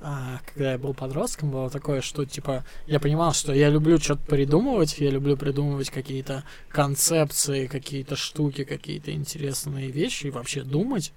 а, 0.01 0.41
когда 0.47 0.73
я 0.73 0.79
был 0.79 0.95
подростком, 0.95 1.51
было 1.51 1.71
такое, 1.71 2.01
что, 2.03 2.25
типа, 2.25 2.65
я 2.87 3.01
понимал, 3.01 3.33
что 3.33 3.53
я 3.55 3.71
люблю 3.71 3.99
что-то 3.99 4.23
придумывать, 4.27 4.99
я 4.99 5.11
люблю 5.11 5.37
придумывать 5.37 5.91
какие-то 5.91 6.45
концепции, 6.69 7.67
какие-то 7.67 8.17
штуки, 8.17 8.65
какие-то 8.65 9.13
интересные 9.13 9.91
вещи, 9.91 10.27
и 10.27 10.31
вообще 10.31 10.63
думать. 10.63 11.13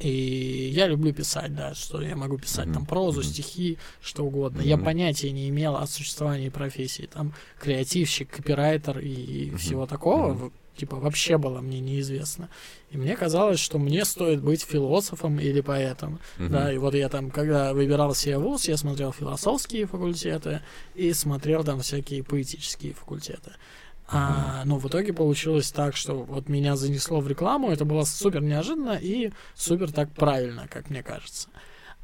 И 0.00 0.70
я 0.72 0.86
люблю 0.86 1.12
писать, 1.12 1.54
да, 1.54 1.74
что 1.74 2.00
я 2.00 2.14
могу 2.14 2.38
писать 2.38 2.72
там 2.72 2.86
прозу, 2.86 3.22
стихи, 3.22 3.78
что 4.00 4.24
угодно. 4.24 4.60
Я 4.60 4.78
понятия 4.78 5.32
не 5.32 5.48
имел 5.48 5.76
о 5.76 5.86
существовании 5.86 6.50
профессии, 6.50 7.08
там, 7.12 7.34
креативщик, 7.60 8.30
копирайтер 8.30 8.98
и, 9.00 9.54
всего 9.56 9.86
такого, 9.86 10.52
типа, 10.76 10.96
вообще 10.96 11.36
было 11.36 11.60
мне 11.60 11.80
неизвестно. 11.80 12.48
И 12.90 12.96
мне 12.96 13.16
казалось, 13.16 13.58
что 13.58 13.78
мне 13.78 14.04
стоит 14.04 14.40
быть 14.40 14.62
философом 14.62 15.40
или 15.40 15.60
поэтом. 15.60 16.20
Да, 16.38 16.72
и 16.72 16.78
вот 16.78 16.94
я 16.94 17.08
там, 17.08 17.30
когда 17.30 17.74
выбирал 17.74 18.14
себе 18.14 18.38
вуз, 18.38 18.68
я 18.68 18.76
смотрел 18.76 19.12
философские 19.12 19.86
факультеты 19.86 20.60
и 20.94 21.12
смотрел 21.12 21.64
там 21.64 21.80
всякие 21.80 22.22
поэтические 22.22 22.94
факультеты. 22.94 23.52
А, 24.10 24.62
ну, 24.64 24.78
в 24.78 24.88
итоге 24.88 25.12
получилось 25.12 25.70
так, 25.70 25.94
что 25.94 26.14
вот 26.14 26.48
меня 26.48 26.76
занесло 26.76 27.20
в 27.20 27.28
рекламу, 27.28 27.70
это 27.70 27.84
было 27.84 28.04
супер 28.04 28.40
неожиданно 28.40 28.98
и 29.00 29.32
супер 29.54 29.92
так 29.92 30.10
правильно, 30.12 30.66
как 30.68 30.88
мне 30.88 31.02
кажется. 31.02 31.48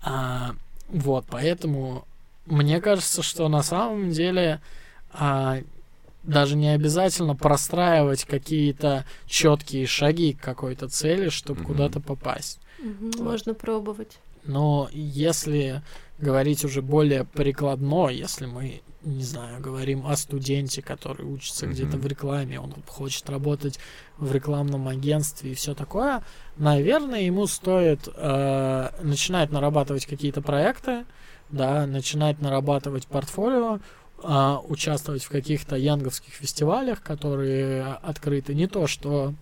А, 0.02 0.55
вот, 0.88 1.24
поэтому 1.30 2.07
мне 2.44 2.80
кажется, 2.82 3.22
что 3.22 3.48
на 3.48 3.62
самом 3.62 4.11
деле 4.11 4.61
а, 5.12 5.61
даже 6.24 6.57
не 6.57 6.68
обязательно 6.68 7.34
простраивать 7.34 8.24
какие-то 8.24 9.07
четкие 9.26 9.86
шаги 9.86 10.34
к 10.34 10.40
какой-то 10.40 10.88
цели, 10.88 11.30
чтобы 11.30 11.62
mm-hmm. 11.62 11.66
куда-то 11.66 12.00
попасть. 12.00 12.61
Mm-hmm, 12.80 13.16
вот. 13.16 13.20
Можно 13.20 13.55
пробовать. 13.55 14.18
Но 14.45 14.88
если 14.92 15.82
говорить 16.18 16.64
уже 16.64 16.82
более 16.82 17.24
прикладно, 17.24 18.09
если 18.09 18.47
мы, 18.47 18.82
не 19.03 19.24
знаю, 19.24 19.61
говорим 19.61 20.07
о 20.07 20.16
студенте, 20.16 20.82
который 20.82 21.26
учится 21.26 21.66
mm-hmm. 21.66 21.70
где-то 21.70 21.97
в 21.99 22.07
рекламе, 22.07 22.61
он 22.61 22.74
хочет 22.86 23.28
работать 23.28 23.78
в 24.18 24.32
рекламном 24.32 24.88
агентстве 24.88 25.53
и 25.53 25.55
все 25.55 25.74
такое, 25.74 26.22
наверное, 26.57 27.22
ему 27.22 27.47
стоит 27.47 28.09
э, 28.14 28.88
начинать 29.03 29.51
нарабатывать 29.51 30.07
какие-то 30.07 30.40
проекты, 30.40 31.05
да, 31.51 31.86
начинать 31.86 32.40
нарабатывать 32.40 33.07
портфолио, 33.07 33.80
э, 34.22 34.57
участвовать 34.68 35.24
в 35.24 35.30
каких-то 35.30 35.76
янговских 35.76 36.32
фестивалях, 36.32 37.03
которые 37.03 37.84
открыты. 38.03 38.55
Не 38.55 38.66
то, 38.66 38.86
что 38.86 39.34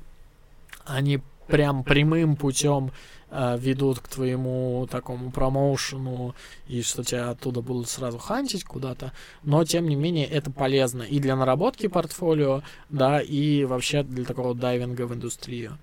они 0.84 1.20
прям 1.46 1.84
прямым 1.84 2.36
путем 2.36 2.92
э, 3.32 3.56
ведут 3.58 3.98
к 3.98 4.08
твоему 4.08 4.86
такому 4.90 5.32
промоушену, 5.32 6.34
и 6.68 6.82
что 6.82 7.02
тебя 7.02 7.30
оттуда 7.30 7.60
будут 7.62 7.88
сразу 7.88 8.18
хантить 8.18 8.64
куда-то, 8.64 9.12
но 9.42 9.64
тем 9.64 9.88
не 9.88 9.96
менее 9.96 10.26
это 10.26 10.50
полезно 10.50 11.02
и 11.02 11.18
для 11.18 11.34
наработки 11.34 11.88
портфолио, 11.88 12.62
да, 12.90 13.20
и 13.20 13.64
вообще 13.64 14.02
для 14.02 14.24
такого 14.24 14.54
дайвинга 14.54 15.06
в 15.06 15.14
индустрию. 15.14 15.78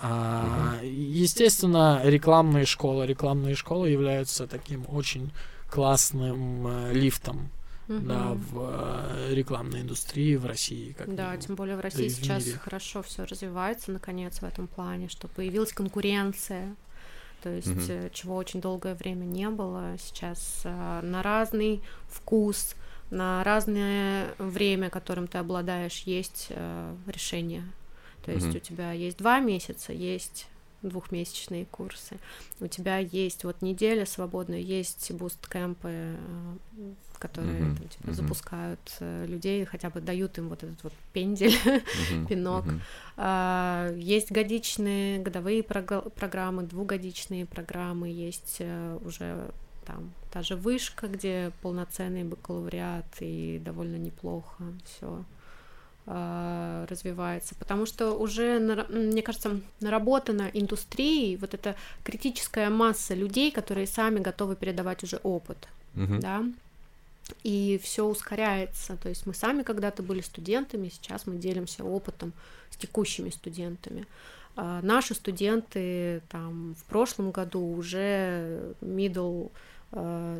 А, 0.00 0.80
естественно, 0.82 2.00
рекламные 2.02 2.64
школы, 2.64 3.06
рекламные 3.06 3.54
школы 3.54 3.90
являются 3.90 4.46
таким 4.46 4.84
очень 4.88 5.30
классным 5.70 6.66
э, 6.66 6.92
лифтом 6.92 7.50
угу. 7.88 7.98
да, 8.00 8.32
в 8.34 9.28
э, 9.30 9.34
рекламной 9.34 9.82
индустрии 9.82 10.36
в 10.36 10.46
России. 10.46 10.92
Как 10.92 11.14
да, 11.14 11.36
тем 11.36 11.54
более 11.54 11.76
в 11.76 11.80
России 11.80 12.08
да 12.08 12.14
сейчас 12.14 12.46
мире. 12.46 12.58
хорошо 12.58 13.02
все 13.02 13.24
развивается, 13.24 13.90
наконец, 13.92 14.38
в 14.38 14.44
этом 14.44 14.66
плане, 14.66 15.08
что 15.08 15.28
появилась 15.28 15.72
конкуренция, 15.72 16.74
то 17.42 17.50
есть 17.50 17.68
угу. 17.68 18.08
чего 18.12 18.36
очень 18.36 18.60
долгое 18.60 18.94
время 18.94 19.24
не 19.24 19.48
было. 19.50 19.96
Сейчас 19.98 20.62
э, 20.64 21.00
на 21.02 21.22
разный 21.22 21.82
вкус, 22.08 22.74
на 23.10 23.42
разное 23.44 24.34
время, 24.38 24.90
которым 24.90 25.26
ты 25.26 25.38
обладаешь, 25.38 26.02
есть 26.06 26.46
э, 26.50 26.96
решение. 27.06 27.64
То 28.24 28.30
есть 28.30 28.48
угу. 28.48 28.56
у 28.56 28.60
тебя 28.60 28.92
есть 28.92 29.18
два 29.18 29.40
месяца, 29.40 29.92
есть 29.92 30.46
двухмесячные 30.82 31.66
курсы. 31.66 32.18
У 32.60 32.66
тебя 32.66 32.98
есть 32.98 33.44
вот 33.44 33.62
неделя 33.62 34.06
свободная, 34.06 34.58
есть 34.58 35.10
буст-кемпы, 35.12 35.88
э, 35.88 36.56
которые 37.18 37.60
uh-huh, 37.60 37.76
там, 37.76 37.88
типа, 37.88 38.08
uh-huh. 38.08 38.14
запускают 38.14 38.96
э, 39.00 39.26
людей, 39.26 39.64
хотя 39.64 39.90
бы 39.90 40.00
дают 40.00 40.38
им 40.38 40.48
вот 40.48 40.62
этот 40.64 40.82
вот 40.82 40.92
пендель, 41.12 41.54
uh-huh, 41.64 42.26
пинок. 42.28 42.64
А, 43.16 43.92
есть 43.96 44.32
годичные, 44.32 45.20
годовые 45.20 45.62
прог- 45.62 46.10
программы, 46.10 46.64
двухгодичные 46.64 47.46
программы, 47.46 48.08
есть 48.08 48.56
э, 48.58 48.98
уже 49.04 49.50
там 49.86 50.12
та 50.32 50.42
же 50.42 50.56
вышка, 50.56 51.06
где 51.08 51.52
полноценный 51.62 52.24
бакалавриат 52.24 53.06
и 53.20 53.60
довольно 53.64 53.96
неплохо 53.96 54.64
все 54.84 55.24
развивается, 56.06 57.54
потому 57.54 57.86
что 57.86 58.12
уже, 58.12 58.58
мне 58.88 59.22
кажется, 59.22 59.60
наработана 59.80 60.50
индустрией 60.52 61.36
вот 61.36 61.54
эта 61.54 61.76
критическая 62.02 62.70
масса 62.70 63.14
людей, 63.14 63.52
которые 63.52 63.86
сами 63.86 64.18
готовы 64.18 64.56
передавать 64.56 65.04
уже 65.04 65.18
опыт, 65.22 65.68
uh-huh. 65.94 66.18
да, 66.18 66.44
и 67.44 67.80
все 67.82 68.04
ускоряется. 68.04 68.96
То 68.96 69.08
есть 69.08 69.26
мы 69.26 69.34
сами 69.34 69.62
когда-то 69.62 70.02
были 70.02 70.20
студентами, 70.22 70.88
сейчас 70.88 71.26
мы 71.26 71.36
делимся 71.36 71.84
опытом 71.84 72.32
с 72.70 72.76
текущими 72.76 73.30
студентами. 73.30 74.06
А 74.56 74.82
наши 74.82 75.14
студенты 75.14 76.20
там 76.28 76.74
в 76.74 76.84
прошлом 76.84 77.30
году 77.30 77.60
уже 77.60 78.74
middle 78.80 79.50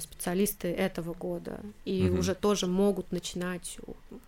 специалисты 0.00 0.68
этого 0.68 1.12
года 1.12 1.60
и 1.84 2.08
угу. 2.08 2.20
уже 2.20 2.34
тоже 2.34 2.66
могут 2.66 3.12
начинать 3.12 3.78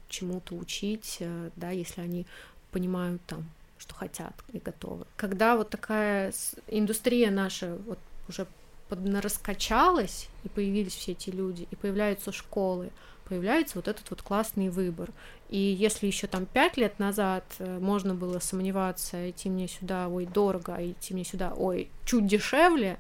чему-то 0.08 0.54
учить, 0.54 1.16
э, 1.20 1.50
да, 1.56 1.70
если 1.70 2.02
они 2.02 2.26
понимают 2.70 3.22
там, 3.26 3.44
что 3.78 3.94
хотят 3.94 4.34
и 4.52 4.58
готовы. 4.58 5.06
Когда 5.16 5.56
вот 5.56 5.70
такая 5.70 6.32
индустрия 6.68 7.30
наша 7.30 7.78
вот 7.86 7.98
уже 8.28 8.46
поднараскачалась, 8.88 10.28
и 10.44 10.48
появились 10.48 10.94
все 10.94 11.12
эти 11.12 11.30
люди, 11.30 11.66
и 11.70 11.76
появляются 11.76 12.30
школы, 12.30 12.90
появляется 13.26 13.78
вот 13.78 13.88
этот 13.88 14.08
вот 14.10 14.22
классный 14.22 14.68
выбор. 14.68 15.10
И 15.48 15.58
если 15.58 16.06
еще 16.06 16.26
там 16.26 16.46
пять 16.46 16.76
лет 16.76 16.98
назад 16.98 17.44
э, 17.58 17.78
можно 17.78 18.14
было 18.14 18.38
сомневаться, 18.40 19.30
идти 19.30 19.48
мне 19.48 19.68
сюда, 19.68 20.08
ой, 20.08 20.26
дорого, 20.26 20.74
а 20.76 20.82
идти 20.84 21.14
мне 21.14 21.24
сюда, 21.24 21.54
ой, 21.56 21.88
чуть 22.04 22.26
дешевле, 22.26 22.98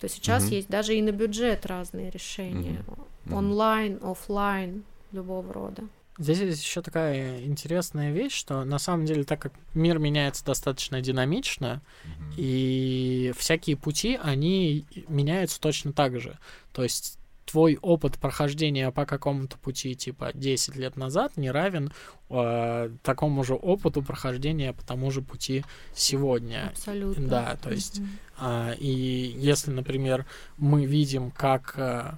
то 0.00 0.08
сейчас 0.08 0.44
mm-hmm. 0.44 0.54
есть 0.54 0.68
даже 0.68 0.94
и 0.94 1.02
на 1.02 1.12
бюджет 1.12 1.66
разные 1.66 2.10
решения. 2.10 2.84
Mm-hmm. 3.26 3.34
Онлайн, 3.34 3.98
офлайн, 4.02 4.84
любого 5.12 5.52
рода. 5.52 5.84
Здесь 6.18 6.38
есть 6.38 6.64
еще 6.64 6.80
такая 6.80 7.44
интересная 7.44 8.10
вещь, 8.10 8.32
что 8.34 8.64
на 8.64 8.78
самом 8.78 9.04
деле, 9.04 9.24
так 9.24 9.38
как 9.40 9.52
мир 9.74 9.98
меняется 9.98 10.44
достаточно 10.44 11.02
динамично, 11.02 11.82
mm-hmm. 12.04 12.34
и 12.36 13.32
всякие 13.36 13.76
пути, 13.76 14.18
они 14.22 14.86
меняются 15.08 15.60
точно 15.60 15.92
так 15.92 16.18
же. 16.20 16.38
То 16.72 16.82
есть 16.82 17.15
твой 17.46 17.78
опыт 17.80 18.18
прохождения 18.18 18.90
по 18.90 19.06
какому-то 19.06 19.56
пути 19.58 19.94
типа 19.94 20.32
10 20.34 20.76
лет 20.76 20.96
назад 20.96 21.36
не 21.36 21.50
равен 21.50 21.92
э, 22.28 22.90
такому 23.02 23.44
же 23.44 23.54
опыту 23.54 24.02
прохождения 24.02 24.72
по 24.72 24.84
тому 24.84 25.10
же 25.10 25.22
пути 25.22 25.64
сегодня. 25.94 26.68
Абсолютно. 26.72 27.28
Да, 27.28 27.56
то 27.62 27.70
есть 27.70 28.00
mm-hmm. 28.00 28.72
э, 28.72 28.76
и 28.78 29.34
если, 29.38 29.70
например, 29.70 30.26
мы 30.58 30.84
видим, 30.84 31.30
как 31.30 31.74
э, 31.76 32.12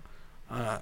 э, 0.49 0.79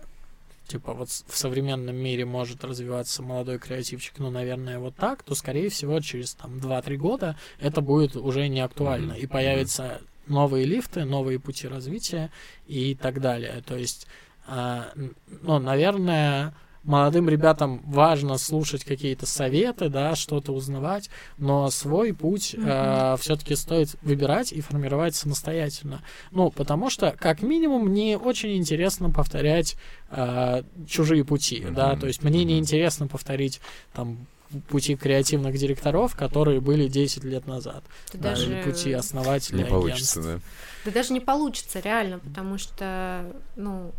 типа 0.69 0.95
вот 0.95 1.09
в 1.09 1.37
современном 1.37 1.97
мире 1.97 2.25
может 2.25 2.65
развиваться 2.65 3.23
молодой 3.23 3.59
креативчик, 3.59 4.15
ну, 4.19 4.31
наверное, 4.31 4.79
вот 4.79 4.95
так, 4.95 5.25
то, 5.25 5.35
скорее 5.35 5.71
всего, 5.71 6.01
через 6.01 6.35
там 6.35 6.59
2-3 6.59 6.97
года 6.97 7.37
это 7.59 7.81
будет 7.81 8.15
уже 8.15 8.47
не 8.47 8.61
актуально, 8.61 9.13
mm-hmm. 9.13 9.21
и 9.21 9.27
появятся 9.27 10.01
новые 10.29 10.67
лифты, 10.67 11.05
новые 11.05 11.39
пути 11.39 11.69
развития 11.69 12.31
и 12.67 12.95
так 12.95 13.21
далее. 13.21 13.63
То 13.67 13.77
есть, 13.77 14.07
ну, 14.47 15.59
наверное, 15.59 16.55
молодым 16.87 17.29
ребятам 17.29 17.83
важно 17.85 18.39
слушать 18.39 18.85
какие-то 18.85 19.27
советы, 19.27 19.89
да, 19.89 20.15
что-то 20.15 20.53
узнавать, 20.53 21.11
но 21.37 21.69
свой 21.71 22.15
путь 22.15 22.55
mm-hmm. 22.55 23.15
э, 23.15 23.17
все-таки 23.21 23.57
стоит 23.57 23.97
выбирать 24.03 24.53
и 24.53 24.61
формировать 24.61 25.15
самостоятельно. 25.15 26.03
Ну, 26.31 26.51
потому 26.51 26.89
что, 26.89 27.15
как 27.19 27.43
минимум, 27.43 27.87
мне 27.87 28.17
очень 28.17 28.57
интересно 28.57 29.11
повторять 29.11 29.77
э, 30.11 30.63
чужие 30.89 31.25
пути, 31.25 31.61
mm-hmm. 31.61 31.73
да, 31.73 31.97
то 31.97 32.07
есть 32.07 32.23
мне 32.23 32.43
mm-hmm. 32.43 32.45
не 32.45 32.59
интересно 32.59 33.09
повторить 33.09 33.61
там 33.93 34.27
пути 34.69 34.95
креативных 34.95 35.59
директоров, 35.59 36.15
которые 36.15 36.61
были 36.61 36.87
10 36.87 37.25
лет 37.25 37.49
назад. 37.49 37.83
Да, 38.13 38.31
даже... 38.31 38.47
Или 38.47 38.63
пути 38.63 38.93
основателей 38.93 39.65
Не 39.65 39.69
получится, 39.69 40.23
да. 40.23 40.41
Да 40.85 40.93
даже 40.93 41.13
не 41.13 41.21
получится, 41.21 41.81
реально, 41.81 42.21
потому 42.21 42.59
что, 42.59 43.27
ну, 43.57 43.93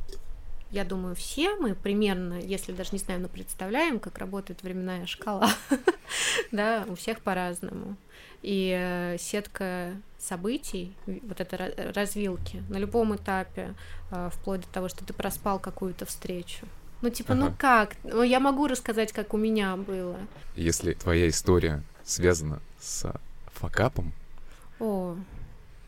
я 0.71 0.83
думаю, 0.83 1.15
все 1.15 1.55
мы 1.55 1.75
примерно, 1.75 2.39
если 2.39 2.71
даже 2.71 2.89
не 2.91 2.99
знаем, 2.99 3.21
но 3.21 3.27
представляем, 3.27 3.99
как 3.99 4.17
работает 4.17 4.63
временная 4.63 5.05
шкала. 5.05 5.49
да, 6.51 6.85
у 6.87 6.95
всех 6.95 7.21
по-разному. 7.21 7.95
И 8.41 8.75
э, 8.77 9.17
сетка 9.17 9.93
событий, 10.19 10.93
вот 11.05 11.39
это 11.39 11.73
развилки 11.93 12.63
на 12.69 12.77
любом 12.77 13.15
этапе, 13.15 13.73
э, 14.11 14.29
вплоть 14.33 14.61
до 14.61 14.67
того, 14.67 14.89
что 14.89 15.05
ты 15.05 15.13
проспал 15.13 15.59
какую-то 15.59 16.05
встречу. 16.05 16.65
Ну, 17.01 17.09
типа, 17.09 17.33
ну 17.33 17.45
ага. 17.45 17.51
ну 17.51 17.57
как? 17.57 17.95
Ну, 18.03 18.23
я 18.23 18.39
могу 18.39 18.67
рассказать, 18.67 19.13
как 19.13 19.33
у 19.33 19.37
меня 19.37 19.75
было. 19.77 20.17
Если 20.55 20.93
твоя 20.93 21.29
история 21.29 21.83
связана 22.03 22.59
с 22.79 23.11
факапом, 23.53 24.11
О, 24.79 25.15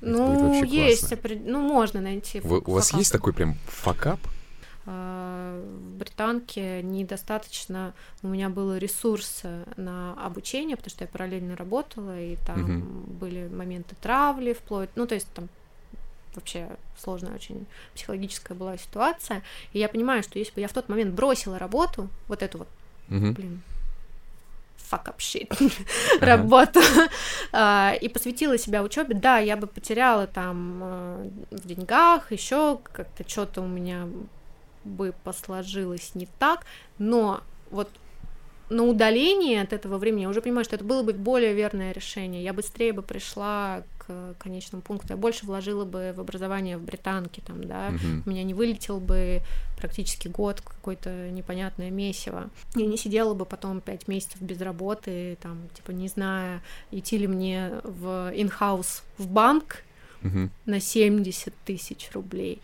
ну, 0.02 0.64
есть, 0.64 1.14
ну, 1.46 1.62
можно 1.62 2.00
найти. 2.00 2.40
Вы, 2.40 2.60
у 2.60 2.72
вас 2.72 2.94
есть 2.94 3.12
такой 3.12 3.34
прям 3.34 3.56
факап? 3.68 4.20
А, 4.86 5.62
в 5.62 5.98
британке 5.98 6.82
недостаточно 6.82 7.94
у 8.24 8.28
меня 8.28 8.50
было 8.50 8.78
ресурса 8.78 9.66
на 9.78 10.14
обучение, 10.14 10.78
потому 10.78 10.92
что 10.92 11.04
я 11.04 11.08
параллельно 11.08 11.56
работала, 11.56 12.20
и 12.20 12.38
там 12.48 12.64
угу. 12.64 13.12
были 13.14 13.48
моменты 13.48 13.96
травли 14.02 14.54
вплоть, 14.54 14.90
ну, 14.96 15.06
то 15.06 15.16
есть 15.16 15.28
там 15.34 15.50
вообще 16.36 16.70
сложная 16.98 17.34
очень 17.34 17.66
психологическая 17.96 18.58
была 18.58 18.78
ситуация. 18.78 19.44
И 19.74 19.80
я 19.80 19.90
понимаю, 19.90 20.24
что 20.24 20.40
если 20.40 20.54
бы 20.54 20.62
я 20.62 20.68
в 20.68 20.74
тот 20.74 20.90
момент 20.90 21.14
бросила 21.14 21.60
работу, 21.60 22.08
вот 22.28 22.44
эту 22.44 22.60
вот, 22.60 22.68
угу. 23.10 23.32
блин, 23.34 23.62
fuck 24.90 25.06
up 25.06 25.18
shit 25.18 25.52
работу 26.22 26.80
а, 27.52 27.94
и 28.00 28.08
посвятила 28.10 28.58
себя 28.58 28.84
учебе. 28.84 29.16
Да, 29.16 29.38
я 29.38 29.58
бы 29.58 29.68
потеряла 29.68 30.28
там 30.28 30.80
э, 30.82 31.30
в 31.52 31.68
деньгах, 31.68 32.32
еще 32.32 32.80
как-то 32.92 33.28
что-то 33.28 33.62
у 33.62 33.68
меня 33.68 34.08
бы 34.84 35.14
посложилось 35.24 36.16
не 36.16 36.28
так, 36.40 36.66
но 36.98 37.42
вот 37.72 37.90
на 38.70 38.84
удаление 38.84 39.62
от 39.62 39.74
этого 39.74 39.98
времени 39.98 40.22
я 40.22 40.30
уже 40.30 40.42
понимаю, 40.42 40.64
что 40.64 40.76
это 40.76 40.86
было 40.86 41.02
бы 41.02 41.14
более 41.14 41.54
верное 41.54 41.92
решение. 41.92 42.44
Я 42.44 42.54
быстрее 42.54 42.94
бы 42.94 43.02
пришла 43.02 43.84
к 43.98 44.36
конечному 44.38 44.82
пункту. 44.82 45.08
Я 45.10 45.18
больше 45.18 45.46
вложила 45.46 45.86
бы 45.86 46.14
в 46.16 46.20
образование 46.20 46.78
в 46.78 46.84
британке, 46.84 47.42
там, 47.46 47.64
да. 47.64 47.90
Мгм. 47.90 48.24
У 48.26 48.30
меня 48.30 48.44
не 48.44 48.54
вылетел 48.54 49.00
бы 49.00 49.42
практически 49.78 50.28
год 50.28 50.62
какое-то 50.62 51.30
непонятное 51.32 51.90
месиво. 51.90 52.50
Я 52.76 52.86
не 52.86 52.98
сидела 52.98 53.34
бы 53.34 53.46
потом 53.46 53.82
пять 53.82 54.08
месяцев 54.08 54.42
без 54.42 54.62
работы, 54.62 55.38
там, 55.42 55.70
типа, 55.76 55.92
не 55.92 56.08
зная, 56.08 56.62
идти 56.92 57.18
ли 57.18 57.28
мне 57.28 57.72
в 57.84 58.32
инхаус 58.36 59.04
в 59.18 59.28
банк 59.28 59.84
Мгм. 60.22 60.52
на 60.66 60.80
70 60.80 61.54
тысяч 61.66 62.10
рублей. 62.14 62.62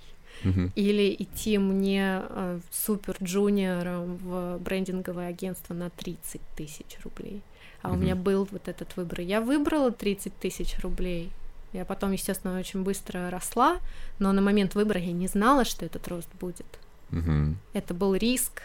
Или 0.75 1.15
идти 1.17 1.57
мне 1.57 2.21
э, 2.21 2.59
супер 2.71 3.17
джуниором 3.21 4.17
в 4.17 4.57
брендинговое 4.59 5.27
агентство 5.27 5.73
на 5.73 5.89
30 5.89 6.41
тысяч 6.55 6.97
рублей. 7.03 7.41
А 7.81 7.91
у 7.91 7.95
меня 7.95 8.15
был 8.15 8.47
вот 8.51 8.67
этот 8.67 8.95
выбор. 8.97 9.21
Я 9.21 9.41
выбрала 9.41 9.91
30 9.91 10.38
тысяч 10.38 10.77
рублей. 10.79 11.31
Я 11.73 11.86
потом, 11.86 12.11
естественно, 12.11 12.57
очень 12.59 12.83
быстро 12.83 13.29
росла, 13.29 13.77
но 14.17 14.31
на 14.31 14.41
момент 14.41 14.75
выбора 14.75 14.99
я 14.99 15.11
не 15.11 15.27
знала, 15.27 15.65
что 15.65 15.86
этот 15.86 16.07
рост 16.07 16.29
будет. 16.39 16.65
Это 17.73 17.93
был 17.93 18.15
риск, 18.15 18.63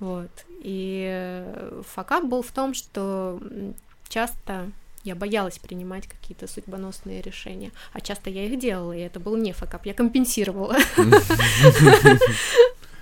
вот. 0.00 0.30
И 0.60 1.44
факап 1.86 2.24
был 2.24 2.42
в 2.42 2.50
том, 2.52 2.74
что 2.74 3.40
часто 4.08 4.70
я 5.04 5.14
боялась 5.14 5.58
принимать 5.58 6.06
какие-то 6.06 6.46
судьбоносные 6.46 7.22
решения, 7.22 7.72
а 7.92 8.00
часто 8.00 8.30
я 8.30 8.44
их 8.44 8.58
делала, 8.58 8.92
и 8.92 9.00
это 9.00 9.20
был 9.20 9.36
не 9.36 9.52
факап, 9.52 9.86
я 9.86 9.94
компенсировала. 9.94 10.76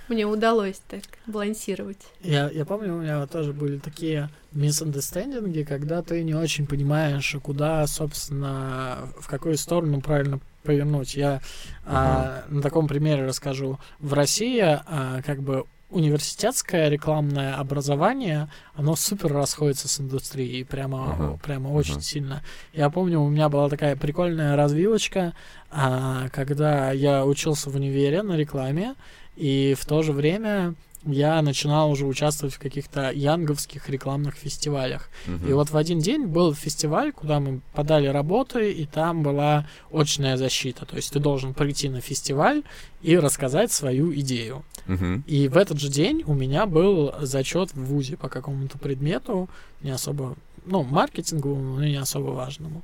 Мне 0.07 0.25
удалось 0.25 0.81
так 0.89 1.03
балансировать. 1.25 2.01
Я, 2.21 2.49
я 2.49 2.65
помню, 2.65 2.95
у 2.95 3.01
меня 3.01 3.25
тоже 3.27 3.53
были 3.53 3.77
такие 3.77 4.29
misunderstanding, 4.53 5.63
когда 5.63 6.01
ты 6.01 6.21
не 6.23 6.33
очень 6.33 6.67
понимаешь, 6.67 7.33
куда, 7.41 7.87
собственно, 7.87 9.07
в 9.17 9.27
какую 9.27 9.57
сторону 9.57 10.01
правильно 10.01 10.41
повернуть. 10.63 11.15
Я 11.15 11.39
а, 11.85 12.43
на 12.49 12.61
таком 12.61 12.89
примере 12.89 13.25
расскажу. 13.25 13.79
В 13.99 14.13
России 14.13 14.59
а, 14.61 15.21
как 15.21 15.41
бы 15.41 15.65
университетское 15.91 16.89
рекламное 16.89 17.55
образование, 17.55 18.49
оно 18.73 18.95
супер 18.95 19.31
расходится 19.33 19.87
с 19.87 19.99
индустрией, 19.99 20.63
прямо, 20.65 21.13
Ага. 21.13 21.39
прямо 21.43 21.69
очень 21.69 21.95
Ага. 21.95 22.01
сильно. 22.01 22.43
Я 22.73 22.89
помню, 22.89 23.19
у 23.19 23.29
меня 23.29 23.49
была 23.49 23.69
такая 23.69 23.95
прикольная 23.95 24.55
развилочка, 24.55 25.33
а, 25.69 26.29
когда 26.29 26.91
я 26.91 27.25
учился 27.25 27.69
в 27.69 27.75
универе 27.75 28.23
на 28.23 28.33
рекламе, 28.35 28.95
и 29.35 29.75
в 29.79 29.85
то 29.85 30.01
же 30.01 30.11
время 30.11 30.75
я 31.05 31.41
начинал 31.41 31.91
уже 31.91 32.05
участвовать 32.05 32.53
в 32.53 32.59
каких-то 32.59 33.11
янговских 33.11 33.89
рекламных 33.89 34.35
фестивалях. 34.35 35.09
Мгм. 35.25 35.49
И 35.49 35.53
вот 35.53 35.69
в 35.69 35.77
один 35.77 35.99
день 35.99 36.25
был 36.25 36.53
фестиваль, 36.53 37.11
куда 37.11 37.39
мы 37.39 37.61
подали 37.73 38.07
работы, 38.07 38.71
и 38.71 38.85
там 38.85 39.23
была 39.23 39.67
очная 39.91 40.37
защита. 40.37 40.85
То 40.85 40.95
есть 40.95 41.11
ты 41.11 41.19
должен 41.19 41.53
прийти 41.53 41.89
на 41.89 42.01
фестиваль 42.01 42.63
и 43.01 43.17
рассказать 43.17 43.71
свою 43.71 44.13
идею. 44.15 44.63
Мгм. 44.87 45.23
И 45.27 45.47
в 45.47 45.57
этот 45.57 45.79
же 45.79 45.89
день 45.89 46.23
у 46.25 46.33
меня 46.33 46.65
был 46.65 47.13
зачет 47.21 47.73
в 47.73 47.83
ВУЗе 47.83 48.17
по 48.17 48.29
какому-то 48.29 48.77
предмету, 48.77 49.49
не 49.81 49.91
особо, 49.91 50.35
ну, 50.65 50.83
маркетинговому, 50.83 51.77
но 51.77 51.85
не 51.85 51.97
особо 51.97 52.31
важному. 52.31 52.83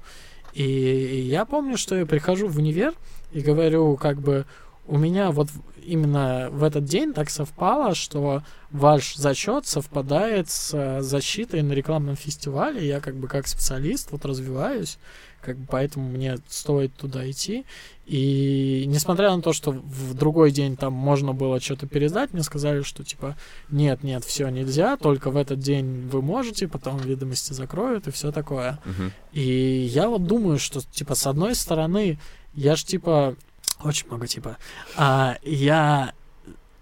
И 0.53 1.28
я 1.30 1.45
помню, 1.45 1.78
что 1.78 1.95
я 1.95 2.05
прихожу 2.05 2.47
в 2.47 2.57
универ 2.57 2.93
и 3.32 3.41
говорю, 3.41 3.95
как 3.95 4.20
бы, 4.20 4.45
у 4.88 4.97
меня 4.97 5.32
вот 5.32 5.49
именно 5.88 6.49
в 6.51 6.63
этот 6.63 6.85
день 6.85 7.13
так 7.13 7.29
совпало, 7.29 7.95
что 7.95 8.43
ваш 8.71 9.15
зачет 9.15 9.65
совпадает 9.65 10.49
с 10.49 10.73
э, 10.73 11.01
защитой 11.01 11.61
на 11.61 11.71
рекламном 11.73 12.15
фестивале. 12.15 12.85
Я 12.85 12.99
как 12.99 13.15
бы 13.15 13.27
как 13.27 13.47
специалист 13.47 14.11
вот 14.11 14.25
развиваюсь, 14.25 14.97
как 15.41 15.57
бы 15.57 15.65
поэтому 15.69 16.09
мне 16.09 16.38
стоит 16.49 16.93
туда 16.93 17.29
идти. 17.29 17.65
И 18.05 18.83
несмотря 18.88 19.33
на 19.35 19.41
то, 19.41 19.53
что 19.53 19.71
в 19.71 20.13
другой 20.13 20.51
день 20.51 20.75
там 20.75 20.93
можно 20.93 21.33
было 21.33 21.59
что-то 21.61 21.88
пересдать, 21.88 22.33
мне 22.33 22.43
сказали, 22.43 22.81
что 22.81 23.03
типа 23.03 23.38
нет, 23.69 24.03
нет, 24.03 24.25
все 24.25 24.49
нельзя, 24.49 24.97
только 24.97 25.31
в 25.31 25.38
этот 25.38 25.59
день 25.59 26.07
вы 26.09 26.21
можете, 26.21 26.67
потом 26.67 26.97
ведомости 26.97 27.53
закроют 27.53 28.07
и 28.07 28.11
все 28.11 28.31
такое. 28.31 28.79
Мгм. 28.83 29.11
И 29.31 29.89
я 29.91 30.09
вот 30.09 30.25
думаю, 30.25 30.59
что 30.59 30.81
типа 30.81 31.15
с 31.15 31.25
одной 31.25 31.55
стороны 31.55 32.19
я 32.53 32.75
ж 32.75 32.83
типа 32.83 33.35
очень 33.84 34.07
много 34.07 34.28
типа, 34.28 34.57
а, 34.95 35.38
я 35.43 36.13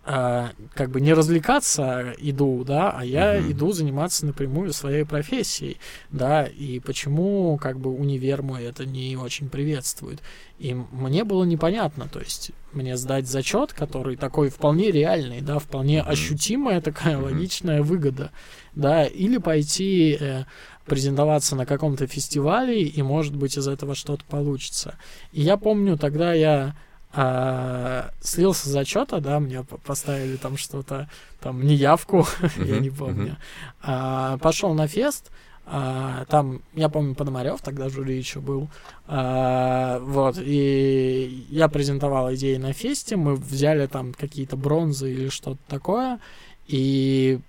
а, 0.07 0.51
как 0.75 0.91
бы 0.91 1.01
не 1.01 1.13
развлекаться 1.13 2.13
иду, 2.19 2.63
да, 2.63 2.91
а 2.91 3.03
я 3.03 3.39
Мгм. 3.39 3.51
иду 3.51 3.71
заниматься 3.71 4.25
напрямую 4.27 4.71
своей 4.71 5.03
профессией, 5.03 5.79
да, 6.11 6.45
и 6.45 6.79
почему 6.79 7.57
как 7.57 7.79
бы 7.79 7.89
универ 7.89 8.43
мой 8.43 8.65
это 8.65 8.85
не 8.85 9.17
очень 9.17 9.49
приветствует. 9.49 10.21
И 10.59 10.75
мне 10.75 11.23
было 11.23 11.43
непонятно, 11.43 12.07
то 12.07 12.19
есть 12.19 12.51
мне 12.71 12.97
сдать 12.97 13.27
зачет, 13.27 13.73
который 13.73 14.15
такой 14.15 14.49
вполне 14.49 14.91
реальный, 14.91 15.41
да, 15.41 15.57
вполне 15.57 16.03
ощутимая 16.03 16.81
такая 16.81 17.17
Мгм. 17.17 17.25
логичная 17.25 17.81
выгода, 17.81 18.31
да, 18.75 19.05
или 19.05 19.37
пойти 19.37 20.17
э, 20.19 20.43
презентоваться 20.85 21.55
на 21.55 21.65
каком-то 21.65 22.07
фестивале, 22.07 22.83
и, 22.83 23.01
может 23.01 23.35
быть, 23.35 23.57
из 23.57 23.67
этого 23.67 23.95
что-то 23.95 24.23
получится. 24.25 24.95
И 25.31 25.41
я 25.41 25.57
помню, 25.57 25.97
тогда 25.97 26.33
я 26.33 26.75
а, 27.13 28.11
слился 28.21 28.67
с 28.67 28.71
зачета, 28.71 29.19
да, 29.21 29.39
мне 29.39 29.63
поставили 29.63 30.35
там 30.35 30.57
что-то, 30.57 31.09
там, 31.39 31.65
неявку, 31.65 32.27
я 32.57 32.75
Мгм, 32.75 32.81
не 32.81 32.89
помню. 32.89 33.37
А, 33.81 34.37
пошел 34.39 34.73
на 34.73 34.87
фест, 34.87 35.31
а, 35.65 36.25
там, 36.25 36.61
я 36.73 36.89
помню, 36.89 37.15
Пономарев 37.15 37.61
тогда 37.61 37.89
жюри 37.89 38.17
еще 38.17 38.39
был. 38.39 38.67
А, 39.07 39.99
вот, 39.99 40.37
и 40.39 41.45
я 41.49 41.67
презентовал 41.69 42.33
идеи 42.35 42.57
на 42.57 42.73
фесте, 42.73 43.15
мы 43.15 43.35
взяли 43.35 43.87
там 43.87 44.13
какие-то 44.13 44.57
бронзы 44.57 45.11
или 45.11 45.29
что-то 45.29 45.59
такое, 45.67 46.19
и 46.67 47.39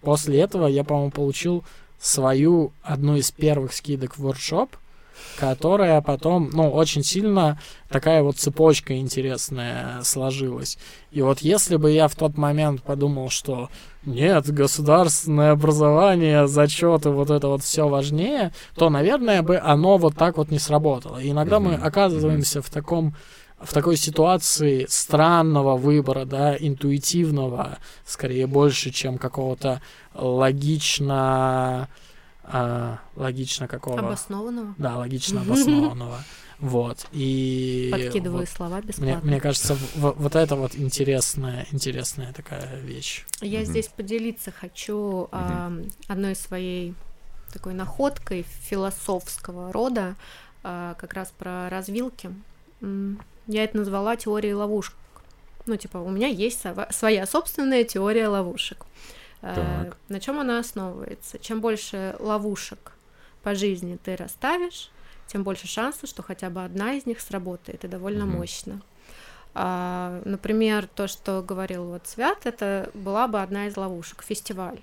после 0.00 0.40
этого 0.40 0.66
я, 0.68 0.84
по-моему, 0.84 1.10
получил 1.10 1.64
свою 2.00 2.72
одну 2.82 3.16
из 3.16 3.30
первых 3.30 3.72
скидок 3.72 4.16
в 4.16 4.20
воркшоп, 4.20 4.76
которая 5.38 6.00
потом, 6.00 6.50
ну, 6.52 6.70
очень 6.70 7.02
сильно 7.02 7.60
такая 7.88 8.22
вот 8.22 8.36
цепочка 8.36 8.96
интересная 8.96 10.02
сложилась. 10.02 10.78
И 11.10 11.22
вот 11.22 11.40
если 11.40 11.76
бы 11.76 11.90
я 11.90 12.08
в 12.08 12.16
тот 12.16 12.36
момент 12.36 12.82
подумал, 12.82 13.30
что 13.30 13.68
нет, 14.04 14.50
государственное 14.50 15.52
образование, 15.52 16.46
зачеты, 16.46 17.10
вот 17.10 17.30
это 17.30 17.48
вот 17.48 17.62
все 17.62 17.86
важнее, 17.88 18.52
то, 18.74 18.88
наверное, 18.88 19.42
бы 19.42 19.58
оно 19.58 19.98
вот 19.98 20.16
так 20.16 20.38
вот 20.38 20.50
не 20.50 20.58
сработало. 20.58 21.18
И 21.18 21.30
иногда 21.30 21.60
мы 21.60 21.72
Мгм, 21.72 21.84
оказываемся 21.84 22.62
в 22.62 22.70
таком 22.70 23.14
в 23.60 23.72
такой 23.74 23.96
ситуации 23.96 24.86
странного 24.88 25.76
выбора, 25.76 26.24
да, 26.24 26.56
интуитивного, 26.56 27.78
скорее 28.06 28.46
больше, 28.46 28.90
чем 28.90 29.18
какого-то 29.18 29.80
логично, 30.14 31.88
а, 32.44 32.98
логично 33.16 33.68
какого? 33.68 33.98
Обоснованного. 33.98 34.74
Да, 34.78 34.96
логично 34.96 35.42
обоснованного. 35.42 36.18
Вот. 36.58 37.06
И 37.12 37.88
Подкидываю 37.90 38.40
вот 38.40 38.48
слова 38.48 38.76
мне, 38.76 38.86
бесплатно. 38.88 39.20
мне 39.22 39.40
кажется, 39.40 39.74
в- 39.74 39.94
в- 39.96 40.14
вот 40.18 40.36
это 40.36 40.56
вот 40.56 40.74
интересная, 40.74 41.66
интересная 41.72 42.32
такая 42.34 42.78
вещь. 42.80 43.24
Я 43.40 43.60
Мгм. 43.60 43.66
здесь 43.68 43.88
поделиться 43.88 44.50
хочу 44.52 45.28
а, 45.32 45.72
одной 46.08 46.34
своей 46.34 46.94
такой 47.52 47.72
находкой 47.72 48.44
философского 48.68 49.72
рода, 49.72 50.16
а, 50.62 50.94
как 50.98 51.14
раз 51.14 51.32
про 51.38 51.70
развилки. 51.70 52.30
Я 53.46 53.64
это 53.64 53.76
назвала 53.78 54.16
теорией 54.16 54.54
ловушек. 54.54 54.94
Ну, 55.66 55.76
типа, 55.76 55.98
у 55.98 56.10
меня 56.10 56.28
есть 56.28 56.64
своя 56.90 57.26
собственная 57.26 57.84
теория 57.84 58.28
ловушек. 58.28 58.86
А, 59.42 59.84
Так. 59.84 59.96
На 60.08 60.20
чем 60.20 60.38
она 60.40 60.58
основывается? 60.58 61.38
Чем 61.38 61.60
больше 61.60 62.16
ловушек 62.18 62.92
по 63.42 63.54
жизни 63.54 63.98
ты 64.02 64.16
расставишь, 64.16 64.90
тем 65.26 65.42
больше 65.44 65.66
шансов, 65.66 66.08
что 66.08 66.22
хотя 66.22 66.50
бы 66.50 66.64
одна 66.64 66.94
из 66.94 67.06
них 67.06 67.20
сработает, 67.20 67.84
и 67.84 67.88
довольно 67.88 68.26
Мгм. 68.26 68.36
мощно. 68.38 68.80
А, 69.54 70.20
например, 70.24 70.86
то, 70.86 71.08
что 71.08 71.42
говорил 71.42 71.84
вот 71.84 72.06
Свят, 72.06 72.46
это 72.46 72.90
была 72.94 73.26
бы 73.28 73.40
одна 73.42 73.66
из 73.66 73.76
ловушек, 73.76 74.22
фестиваль. 74.22 74.80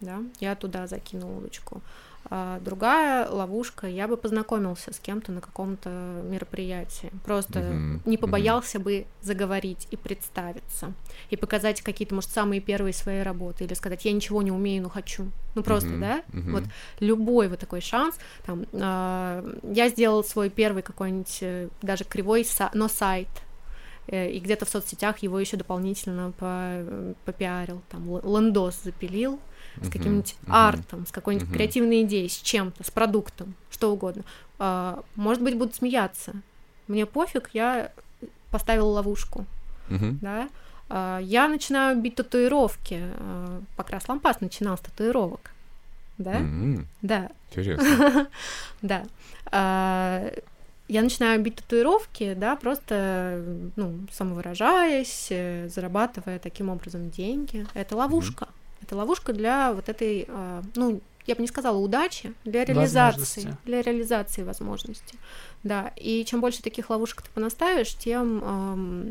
Да? 0.00 0.20
Я 0.40 0.54
туда 0.54 0.86
закинула 0.86 1.38
удочку. 1.38 1.82
А 2.30 2.60
другая 2.60 3.26
ловушка, 3.28 3.86
я 3.86 4.06
бы 4.06 4.16
познакомился 4.18 4.92
с 4.92 4.98
кем-то 4.98 5.32
на 5.32 5.40
каком-то 5.40 5.88
мероприятии. 6.24 7.10
Просто 7.24 7.60
Мгм, 7.60 8.02
не 8.04 8.18
побоялся 8.18 8.78
бы 8.78 9.06
заговорить 9.22 9.88
и 9.90 9.96
представиться. 9.96 10.92
И 11.30 11.36
показать 11.36 11.80
какие-то, 11.80 12.14
может, 12.14 12.30
самые 12.30 12.60
первые 12.60 12.92
свои 12.92 13.22
работы. 13.22 13.64
Или 13.64 13.72
сказать, 13.74 14.04
я 14.04 14.12
ничего 14.12 14.42
не 14.42 14.52
умею, 14.52 14.82
но 14.82 14.88
хочу. 14.90 15.30
Ну 15.54 15.62
просто, 15.62 15.88
Мгм, 15.88 16.00
да? 16.00 16.22
мгм. 16.32 16.52
Вот 16.52 16.64
любой 17.00 17.48
вот 17.48 17.60
такой 17.60 17.80
шанс. 17.80 18.16
Там, 18.44 18.66
а, 18.74 19.42
я 19.62 19.88
сделал 19.88 20.22
свой 20.22 20.50
первый 20.50 20.82
какой-нибудь 20.82 21.38
э, 21.40 21.68
даже 21.80 22.04
кривой, 22.04 22.46
но 22.74 22.88
сайт. 22.88 23.28
Э, 24.06 24.30
И 24.30 24.38
где-то 24.40 24.64
в 24.66 24.68
соцсетях 24.68 25.18
его 25.18 25.38
еще 25.40 25.56
дополнительно 25.56 26.32
по, 26.38 26.84
попиарил. 27.24 27.80
Там 27.90 28.08
л- 28.10 28.20
лендос 28.38 28.80
запилил 28.84 29.38
с 29.84 29.90
каким-нибудь 29.90 30.36
мгм. 30.42 30.52
артом, 30.54 31.06
с 31.06 31.10
какой-нибудь 31.12 31.48
Мгм. 31.48 31.56
креативной 31.56 32.02
идеей, 32.02 32.28
с 32.28 32.36
чем-то, 32.36 32.84
с 32.84 32.90
продуктом, 32.90 33.54
что 33.70 33.92
угодно. 33.92 34.24
А, 34.58 35.02
Может 35.16 35.42
быть, 35.42 35.56
будут 35.56 35.74
смеяться. 35.74 36.32
Мне 36.88 37.06
пофиг, 37.06 37.50
я 37.52 37.92
поставил 38.50 38.88
ловушку, 38.88 39.44
Мгм. 39.88 40.18
да. 40.22 40.48
А, 40.88 41.18
Я 41.20 41.48
начинаю 41.48 41.98
бить 42.00 42.14
татуировки. 42.16 42.98
А, 43.02 43.60
Покрас 43.76 44.08
Лампас 44.08 44.40
начинал 44.40 44.76
с 44.76 44.80
татуировок. 44.80 45.50
Да? 46.18 46.32
М, 46.36 46.86
Да, 47.02 47.30
Интересно. 47.50 48.28
да. 48.82 49.04
А, 49.52 50.30
Я 50.90 51.02
начинаю 51.02 51.38
бить 51.42 51.56
татуировки, 51.56 52.32
да, 52.32 52.56
просто, 52.56 53.44
ну, 53.76 53.98
самовыражаясь, 54.10 55.26
э, 55.28 55.68
зарабатывая 55.68 56.38
таким 56.38 56.70
образом 56.70 57.10
деньги. 57.10 57.66
Это 57.74 57.94
ловушка. 57.94 58.48
Это 58.82 58.96
ловушка 58.96 59.32
для 59.32 59.72
вот 59.72 59.88
этой, 59.88 60.26
а, 60.28 60.62
ну, 60.74 61.00
я 61.26 61.34
бы 61.34 61.42
не 61.42 61.48
сказала 61.48 61.76
удачи, 61.76 62.32
для 62.44 62.64
реализации, 62.64 63.56
для 63.64 63.82
реализации 63.82 64.42
возможности. 64.42 65.16
Да, 65.62 65.92
и 65.96 66.24
чем 66.24 66.40
больше 66.40 66.62
таких 66.62 66.88
ловушек 66.90 67.22
ты 67.22 67.30
понаставишь, 67.30 67.94
тем 67.94 68.42
ам, 68.42 69.10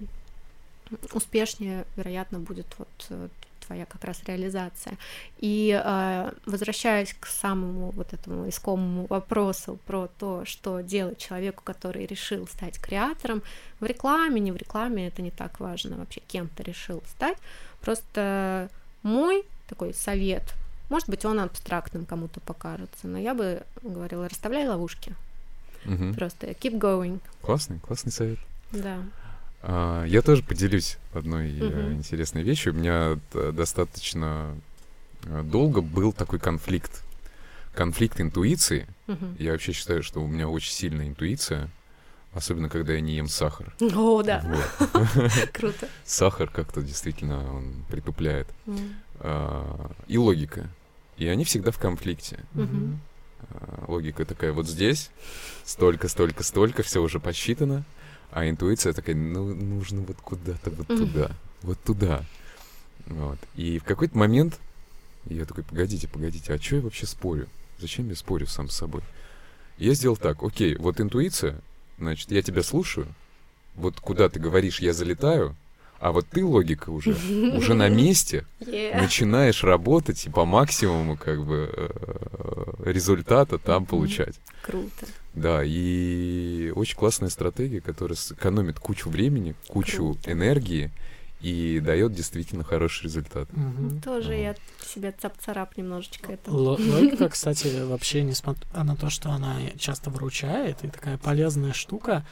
успешнее, 1.14 1.86
вероятно, 1.96 2.40
будет 2.40 2.66
вот 2.78 2.88
э, 3.10 3.28
твоя 3.68 3.86
как 3.86 4.04
раз 4.04 4.24
реализация. 4.26 4.98
И 5.38 5.80
э, 5.80 6.32
возвращаясь 6.46 7.14
к 7.20 7.28
самому 7.28 7.92
вот 7.92 8.14
этому 8.14 8.50
искомому 8.50 9.06
вопросу 9.08 9.78
про 9.86 10.08
то, 10.18 10.44
что 10.46 10.82
делать 10.82 11.20
человеку, 11.20 11.62
который 11.64 12.06
решил 12.06 12.48
стать 12.48 12.80
креатором, 12.80 13.44
в 13.80 13.86
рекламе, 13.86 14.40
не 14.40 14.52
в 14.52 14.58
рекламе, 14.58 15.08
это 15.08 15.22
не 15.22 15.32
так 15.32 15.60
важно 15.60 15.98
вообще, 15.98 16.22
кем 16.28 16.48
ты 16.48 16.64
решил 16.64 17.04
стать. 17.16 17.38
Просто 17.82 18.70
мой 19.04 19.46
такой 19.68 19.94
совет, 19.94 20.44
может 20.90 21.10
быть, 21.10 21.26
он 21.26 21.40
абстрактным 21.40 22.06
кому-то 22.06 22.40
покажется, 22.40 23.08
но 23.08 23.18
я 23.20 23.34
бы 23.34 23.64
говорила, 23.84 24.28
расставляй 24.30 24.68
ловушки. 24.68 25.14
Мгм. 25.86 26.14
Просто 26.16 26.48
keep 26.48 26.80
going. 26.80 27.20
Классный, 27.42 27.80
классный 27.80 28.12
совет. 28.12 28.40
Да. 28.72 28.98
А, 29.62 30.04
Я 30.06 30.22
тоже 30.22 30.44
поделюсь 30.44 30.98
одной 31.14 31.50
э, 31.60 31.64
Мгм. 31.64 31.94
интересной 31.96 32.44
вещью. 32.44 32.74
У 32.74 32.78
меня 32.78 33.20
д- 33.34 33.52
достаточно 33.52 34.56
э, 35.24 35.44
долго 35.44 35.82
был 35.82 36.14
такой 36.14 36.40
конфликт. 36.40 37.04
Конфликт 37.74 38.20
интуиции. 38.22 38.88
Мгм. 39.08 39.36
Я 39.40 39.52
вообще 39.52 39.72
считаю, 39.74 40.04
что 40.04 40.22
у 40.22 40.28
меня 40.28 40.48
очень 40.50 40.72
сильная 40.74 41.08
интуиция, 41.08 41.70
особенно 42.34 42.70
когда 42.70 42.94
я 42.94 43.02
не 43.02 43.16
ем 43.16 43.28
сахар. 43.28 43.74
О, 43.96 44.22
да, 44.24 44.42
Вот. 44.46 45.50
круто. 45.54 45.88
Сахар 46.06 46.50
как-то 46.50 46.82
действительно 46.82 47.56
он 47.56 47.84
притупляет. 47.90 48.48
А, 49.20 49.92
И 50.08 50.18
логика. 50.18 50.70
И 51.18 51.28
они 51.28 51.44
всегда 51.46 51.72
в 51.72 51.80
конфликте. 51.80 52.40
А, 52.56 53.86
Логика 53.88 54.26
такая, 54.26 54.52
вот 54.52 54.68
здесь 54.68 55.10
столько, 55.64 56.08
столько, 56.08 56.44
столько, 56.44 56.84
все 56.84 57.02
уже 57.02 57.20
посчитано, 57.20 57.84
а 58.32 58.48
интуиция 58.50 58.94
такая, 58.94 59.16
ну, 59.16 59.54
нужно 59.54 60.02
вот 60.02 60.18
куда-то, 60.18 60.70
вот 60.72 60.90
Мгм. 60.90 60.98
туда, 60.98 61.32
вот 61.62 61.80
туда. 61.84 62.24
Вот. 63.06 63.38
И 63.56 63.80
в 63.80 63.84
какой-то 63.84 64.18
момент 64.18 64.60
я 65.26 65.46
такой, 65.46 65.64
погодите, 65.64 66.08
погодите, 66.08 66.54
а 66.54 66.60
что 66.60 66.78
я 66.78 66.82
вообще 66.82 67.06
спорю? 67.06 67.48
Зачем 67.80 68.10
я 68.10 68.16
спорю 68.16 68.48
сам 68.48 68.70
с 68.70 68.76
собой? 68.76 69.02
И 69.78 69.86
я 69.88 69.94
сделал 69.94 70.18
так, 70.18 70.42
окей, 70.44 70.76
вот 70.76 71.00
интуиция, 71.00 71.62
значит, 72.00 72.32
я 72.32 72.42
тебя 72.42 72.64
слушаю, 72.64 73.08
вот 73.76 74.00
куда 74.00 74.30
ты 74.30 74.40
говоришь, 74.40 74.80
я 74.80 74.94
залетаю, 74.94 75.56
а 76.00 76.12
вот 76.12 76.28
ты, 76.28 76.44
логика 76.46 76.90
уже, 76.90 77.12
уже 77.58 77.74
на 77.74 77.90
месте, 77.90 78.46
Yeah. 78.60 79.00
начинаешь 79.02 79.64
работать 79.64 80.26
и 80.26 80.30
по 80.30 80.44
максимуму 80.46 81.16
как 81.16 81.46
бы 81.46 81.70
э, 81.74 82.74
результата 82.92 83.58
там 83.58 83.86
получать. 83.86 84.36
Круто. 84.62 85.06
Да, 85.34 85.62
и 85.64 86.72
очень 86.76 86.98
классная 86.98 87.30
стратегия, 87.30 87.82
которая 87.82 88.16
сэкономит 88.18 88.80
кучу 88.80 89.10
времени, 89.10 89.56
кучу 89.68 90.14
Круто. 90.14 90.32
энергии 90.32 90.92
и 91.40 91.80
дает 91.86 92.14
действительно 92.14 92.64
хороший 92.64 93.04
результат. 93.04 93.48
Мгм. 93.56 94.02
Тоже 94.02 94.30
Вот. 94.30 94.36
я 94.38 94.56
себе 94.86 95.14
цап-царап 95.18 95.78
немножечко 95.78 96.32
это. 96.34 96.52
Ло- 96.52 96.78
Логика, 96.80 97.30
кстати, 97.30 97.84
вообще, 97.86 98.24
несмотря 98.24 98.84
на 98.84 98.96
то, 98.96 99.10
что 99.12 99.30
она 99.30 99.56
часто 99.78 100.10
выручает, 100.10 100.84
и 100.84 100.88
такая 100.88 101.18
полезная 101.20 101.74
штука, 101.74 102.26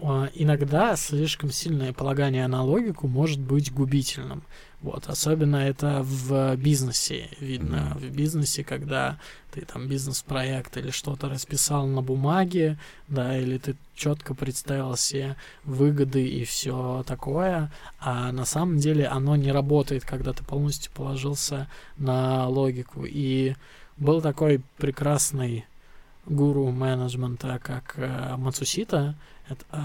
иногда 0.00 0.96
слишком 0.96 1.50
сильное 1.50 1.92
полагание 1.92 2.46
на 2.46 2.62
логику 2.62 3.06
может 3.06 3.40
быть 3.40 3.72
губительным. 3.72 4.42
Вот, 4.84 5.08
особенно 5.08 5.56
это 5.56 6.02
в 6.02 6.56
бизнесе 6.56 7.30
видно. 7.40 7.94
Мгм. 7.94 7.98
В 8.00 8.10
бизнесе, 8.14 8.64
когда 8.64 9.18
ты 9.50 9.62
там 9.62 9.88
бизнес-проект 9.88 10.76
или 10.76 10.90
что-то 10.90 11.30
расписал 11.30 11.86
на 11.86 12.02
бумаге, 12.02 12.76
да, 13.08 13.38
или 13.38 13.56
ты 13.56 13.76
четко 13.94 14.34
представил 14.34 14.94
себе 14.96 15.36
выгоды 15.64 16.26
и 16.26 16.44
все 16.44 17.02
такое, 17.06 17.72
а 17.98 18.30
на 18.30 18.44
самом 18.44 18.76
деле 18.76 19.06
оно 19.06 19.36
не 19.36 19.52
работает, 19.52 20.04
когда 20.04 20.34
ты 20.34 20.44
полностью 20.44 20.92
положился 20.92 21.66
на 21.96 22.46
логику. 22.48 23.06
И 23.06 23.54
был 23.96 24.20
такой 24.20 24.60
прекрасный 24.76 25.64
гуру 26.26 26.70
менеджмента, 26.70 27.58
как 27.62 27.94
э, 27.96 28.36
Мацусита, 28.36 29.14
это 29.48 29.64
э, 29.72 29.78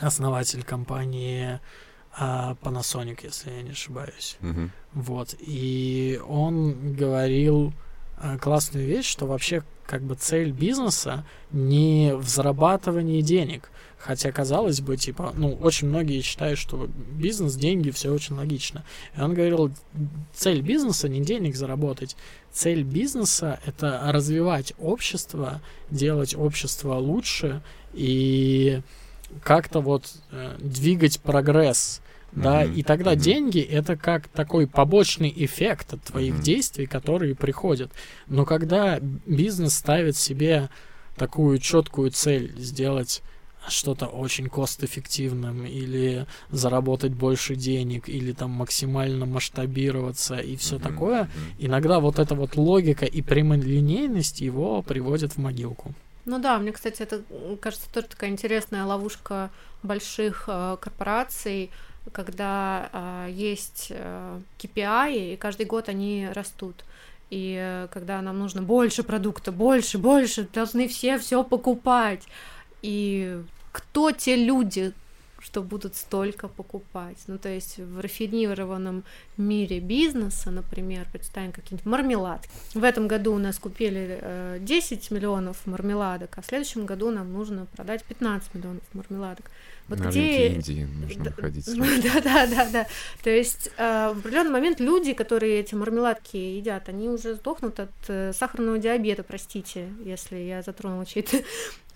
основатель 0.00 0.62
компании 0.62 1.60
э, 2.18 2.54
Panasonic, 2.62 3.20
если 3.22 3.50
я 3.50 3.62
не 3.62 3.70
ошибаюсь. 3.70 4.36
Мгм. 4.40 4.72
Вот. 4.92 5.34
И 5.40 6.20
он 6.26 6.94
говорил 6.94 7.72
э, 8.20 8.38
классную 8.38 8.86
вещь, 8.86 9.06
что 9.06 9.26
вообще 9.26 9.62
как 9.86 10.02
бы 10.02 10.14
цель 10.14 10.52
бизнеса 10.52 11.24
не 11.50 12.14
в 12.14 12.28
зарабатывании 12.28 13.22
денег. 13.22 13.70
Хотя, 13.98 14.30
казалось 14.30 14.80
бы, 14.80 14.96
типа, 14.96 15.32
ну, 15.34 15.54
очень 15.54 15.88
многие 15.88 16.20
считают, 16.22 16.58
что 16.58 16.88
бизнес, 17.12 17.56
деньги, 17.56 17.90
все 17.90 18.12
очень 18.12 18.36
логично. 18.36 18.84
И 19.16 19.20
он 19.20 19.34
говорил, 19.34 19.72
цель 20.32 20.62
бизнеса 20.62 21.08
не 21.08 21.20
денег 21.20 21.56
заработать. 21.56 22.16
Цель 22.52 22.84
бизнеса— 22.84 23.58
это 23.66 24.00
развивать 24.06 24.72
общество, 24.78 25.60
делать 25.90 26.36
общество 26.36 26.94
лучше 26.94 27.60
и 27.92 28.80
как-то 29.42 29.80
вот 29.80 30.10
э, 30.30 30.56
двигать 30.58 31.20
прогресс 31.20 32.00
да, 32.32 32.62
Мгм, 32.62 32.74
и 32.74 32.82
тогда 32.82 33.12
мгм. 33.12 33.20
деньги 33.22 33.60
это 33.60 33.96
как 33.96 34.28
такой 34.28 34.66
побочный 34.66 35.32
эффект 35.34 35.94
от 35.94 36.02
твоих 36.02 36.34
Мгм. 36.34 36.42
действий, 36.42 36.86
которые 36.86 37.34
приходят. 37.34 37.90
Но 38.26 38.44
когда 38.44 38.98
бизнес 39.00 39.74
ставит 39.74 40.16
себе 40.16 40.68
такую 41.16 41.58
четкую 41.58 42.10
цель 42.10 42.54
сделать 42.58 43.22
что-то 43.66 44.06
очень 44.06 44.48
кост-эффективным 44.48 45.66
или 45.66 46.26
заработать 46.50 47.12
больше 47.12 47.54
денег 47.56 48.08
или 48.08 48.32
там 48.32 48.50
максимально 48.50 49.26
масштабироваться 49.26 50.36
и 50.36 50.56
все 50.56 50.76
Мгм, 50.76 50.82
такое, 50.84 51.30
иногда 51.58 51.98
вот 51.98 52.18
эта 52.18 52.34
вот 52.34 52.56
логика 52.56 53.04
и 53.04 53.20
прямолинейность 53.20 54.40
его 54.40 54.82
приводит 54.82 55.32
в 55.32 55.38
могилку. 55.38 55.94
Ну 56.28 56.38
да, 56.38 56.58
мне, 56.58 56.72
кстати, 56.72 57.00
это 57.00 57.22
кажется 57.58 57.90
тоже 57.90 58.06
такая 58.06 58.28
интересная 58.28 58.84
ловушка 58.84 59.50
больших 59.82 60.44
э, 60.46 60.76
корпораций, 60.78 61.70
когда 62.12 62.90
э, 62.92 63.28
есть 63.30 63.86
э, 63.88 64.40
KPI, 64.58 65.32
и 65.32 65.36
каждый 65.36 65.64
год 65.64 65.88
они 65.88 66.28
растут. 66.34 66.84
И 67.30 67.56
э, 67.58 67.88
когда 67.90 68.20
нам 68.20 68.38
нужно 68.38 68.60
больше 68.60 69.04
продукта, 69.04 69.52
больше, 69.52 69.96
больше, 69.96 70.46
должны 70.52 70.86
все 70.86 71.18
все 71.18 71.42
покупать. 71.42 72.24
И 72.82 73.40
кто 73.72 74.10
те 74.10 74.36
люди, 74.36 74.92
что 75.40 75.62
будут 75.62 75.96
столько 75.96 76.48
покупать. 76.48 77.16
Ну, 77.26 77.38
то 77.38 77.48
есть 77.48 77.78
в 77.78 78.00
рафинированном 78.00 79.04
мире 79.36 79.80
бизнеса, 79.80 80.50
например, 80.50 81.06
представим 81.12 81.52
какие-нибудь 81.52 81.86
мармеладки. 81.86 82.50
В 82.74 82.84
этом 82.84 83.08
году 83.08 83.34
у 83.34 83.38
нас 83.38 83.58
купили 83.58 84.18
э, 84.20 84.58
10 84.60 85.10
миллионов 85.10 85.66
мармеладок, 85.66 86.36
а 86.36 86.42
в 86.42 86.46
следующем 86.46 86.86
году 86.86 87.10
нам 87.10 87.32
нужно 87.32 87.66
продать 87.66 88.04
15 88.04 88.54
миллионов 88.54 88.82
мармеладок. 88.92 89.50
Вот 89.88 90.00
На 90.00 90.10
где... 90.10 90.48
Индии 90.48 90.86
нужно 91.00 91.24
да, 91.24 91.30
выходить. 91.30 91.66
Да, 92.02 92.20
да, 92.20 92.46
да, 92.46 92.68
да. 92.70 92.86
То 93.22 93.30
есть 93.30 93.70
э, 93.78 94.12
в 94.14 94.18
определенный 94.18 94.50
момент 94.50 94.80
люди, 94.80 95.14
которые 95.14 95.60
эти 95.60 95.74
мармеладки 95.74 96.36
едят, 96.36 96.88
они 96.88 97.08
уже 97.08 97.34
сдохнут 97.34 97.80
от 97.80 97.90
э, 98.08 98.32
сахарного 98.34 98.78
диабета, 98.78 99.22
простите, 99.22 99.88
если 100.04 100.36
я 100.36 100.62
затронула 100.62 101.06
чей-то 101.06 101.38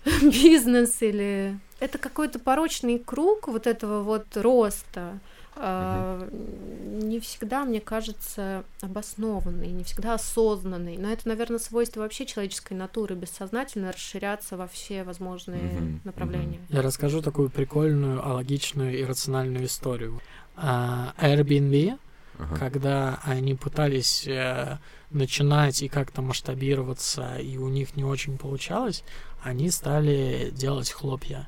бизнес 0.21 1.01
или... 1.01 1.57
Это 1.79 1.97
какой-то 1.97 2.39
порочный 2.39 2.97
круг 2.99 3.47
вот 3.47 3.67
этого 3.67 4.03
вот 4.03 4.25
роста, 4.35 5.19
Uh-huh. 5.55 7.03
не 7.03 7.19
всегда, 7.19 7.63
мне 7.63 7.79
кажется, 7.79 8.63
обоснованный, 8.81 9.67
не 9.67 9.83
всегда 9.83 10.15
осознанный. 10.15 10.97
Но 10.97 11.11
это, 11.11 11.27
наверное, 11.27 11.59
свойство 11.59 11.99
вообще 11.99 12.25
человеческой 12.25 12.73
натуры, 12.73 13.13
бессознательно 13.13 13.91
расширяться 13.91 14.57
во 14.57 14.65
все 14.65 15.03
возможные 15.03 15.61
uh-huh. 15.61 15.99
направления. 16.05 16.59
Я 16.69 16.81
расскажу 16.81 17.21
такую 17.21 17.51
прикольную, 17.51 18.25
алогичную 18.25 18.97
и 18.97 19.03
рациональную 19.03 19.65
историю. 19.65 20.19
Uh, 20.57 21.13
Airbnb, 21.21 21.99
uh-huh. 22.37 22.57
когда 22.59 23.19
они 23.23 23.55
пытались 23.55 24.27
uh, 24.27 24.77
начинать 25.09 25.81
и 25.81 25.87
как-то 25.87 26.21
масштабироваться, 26.21 27.35
и 27.37 27.57
у 27.57 27.69
них 27.69 27.95
не 27.95 28.03
очень 28.03 28.37
получалось, 28.37 29.03
они 29.41 29.69
стали 29.71 30.51
делать 30.53 30.91
хлопья 30.91 31.47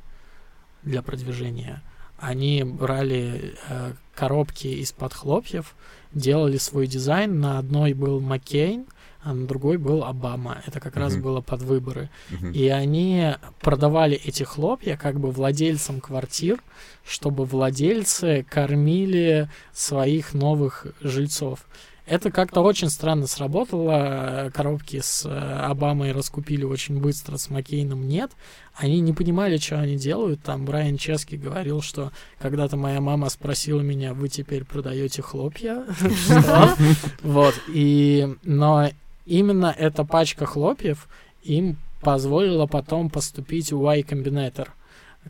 для 0.83 1.01
продвижения. 1.01 1.81
Они 2.17 2.63
брали 2.63 3.55
э, 3.67 3.93
коробки 4.13 4.67
из-под 4.67 5.13
хлопьев, 5.13 5.75
делали 6.13 6.57
свой 6.57 6.87
дизайн. 6.87 7.41
На 7.41 7.59
одной 7.59 7.93
был 7.93 8.21
Маккейн, 8.21 8.85
а 9.25 9.33
другой 9.33 9.77
был 9.77 10.03
Обама. 10.03 10.61
Это 10.67 10.79
как 10.79 10.95
uh-huh. 10.95 10.99
раз 10.99 11.17
было 11.17 11.41
под 11.41 11.63
выборы. 11.63 12.09
Uh-huh. 12.29 12.53
И 12.53 12.69
они 12.69 13.33
продавали 13.59 14.15
эти 14.23 14.43
хлопья 14.43 14.97
как 14.97 15.19
бы 15.19 15.31
владельцам 15.31 15.99
квартир, 15.99 16.59
чтобы 17.03 17.43
владельцы 17.43 18.45
кормили 18.47 19.49
своих 19.73 20.35
новых 20.35 20.85
жильцов. 21.01 21.65
Это 22.05 22.29
как-то 22.29 22.61
очень 22.61 22.89
странно 22.89 23.25
сработало. 23.25 24.51
Коробки 24.53 24.99
с 25.01 25.25
э, 25.25 25.29
Обамой 25.29 26.11
раскупили 26.11 26.63
очень 26.63 27.01
быстро, 27.01 27.37
с 27.37 27.49
Маккейном 27.49 28.07
нет. 28.07 28.31
Они 28.75 28.99
не 28.99 29.11
понимали, 29.11 29.57
что 29.57 29.79
они 29.79 29.95
делают. 29.95 30.43
Там 30.43 30.65
Брайан 30.65 30.97
Чески 30.97 31.33
говорил, 31.35 31.81
что 31.81 32.11
когда-то 32.37 32.77
моя 32.77 33.01
мама 33.01 33.29
спросила 33.29 33.81
меня, 33.81 34.13
вы 34.13 34.29
теперь 34.29 34.65
продаете 34.65 35.23
хлопья? 35.23 35.83
Вот. 37.23 37.55
И, 37.69 38.35
но 38.43 38.89
именно 39.25 39.73
эта 39.77 40.03
пачка 40.03 40.45
хлопьев 40.45 41.07
им 41.43 41.77
позволила 42.01 42.67
потом 42.67 43.09
поступить 43.09 43.71
в 43.71 43.81
Y 43.81 44.01
Combinator 44.01 44.69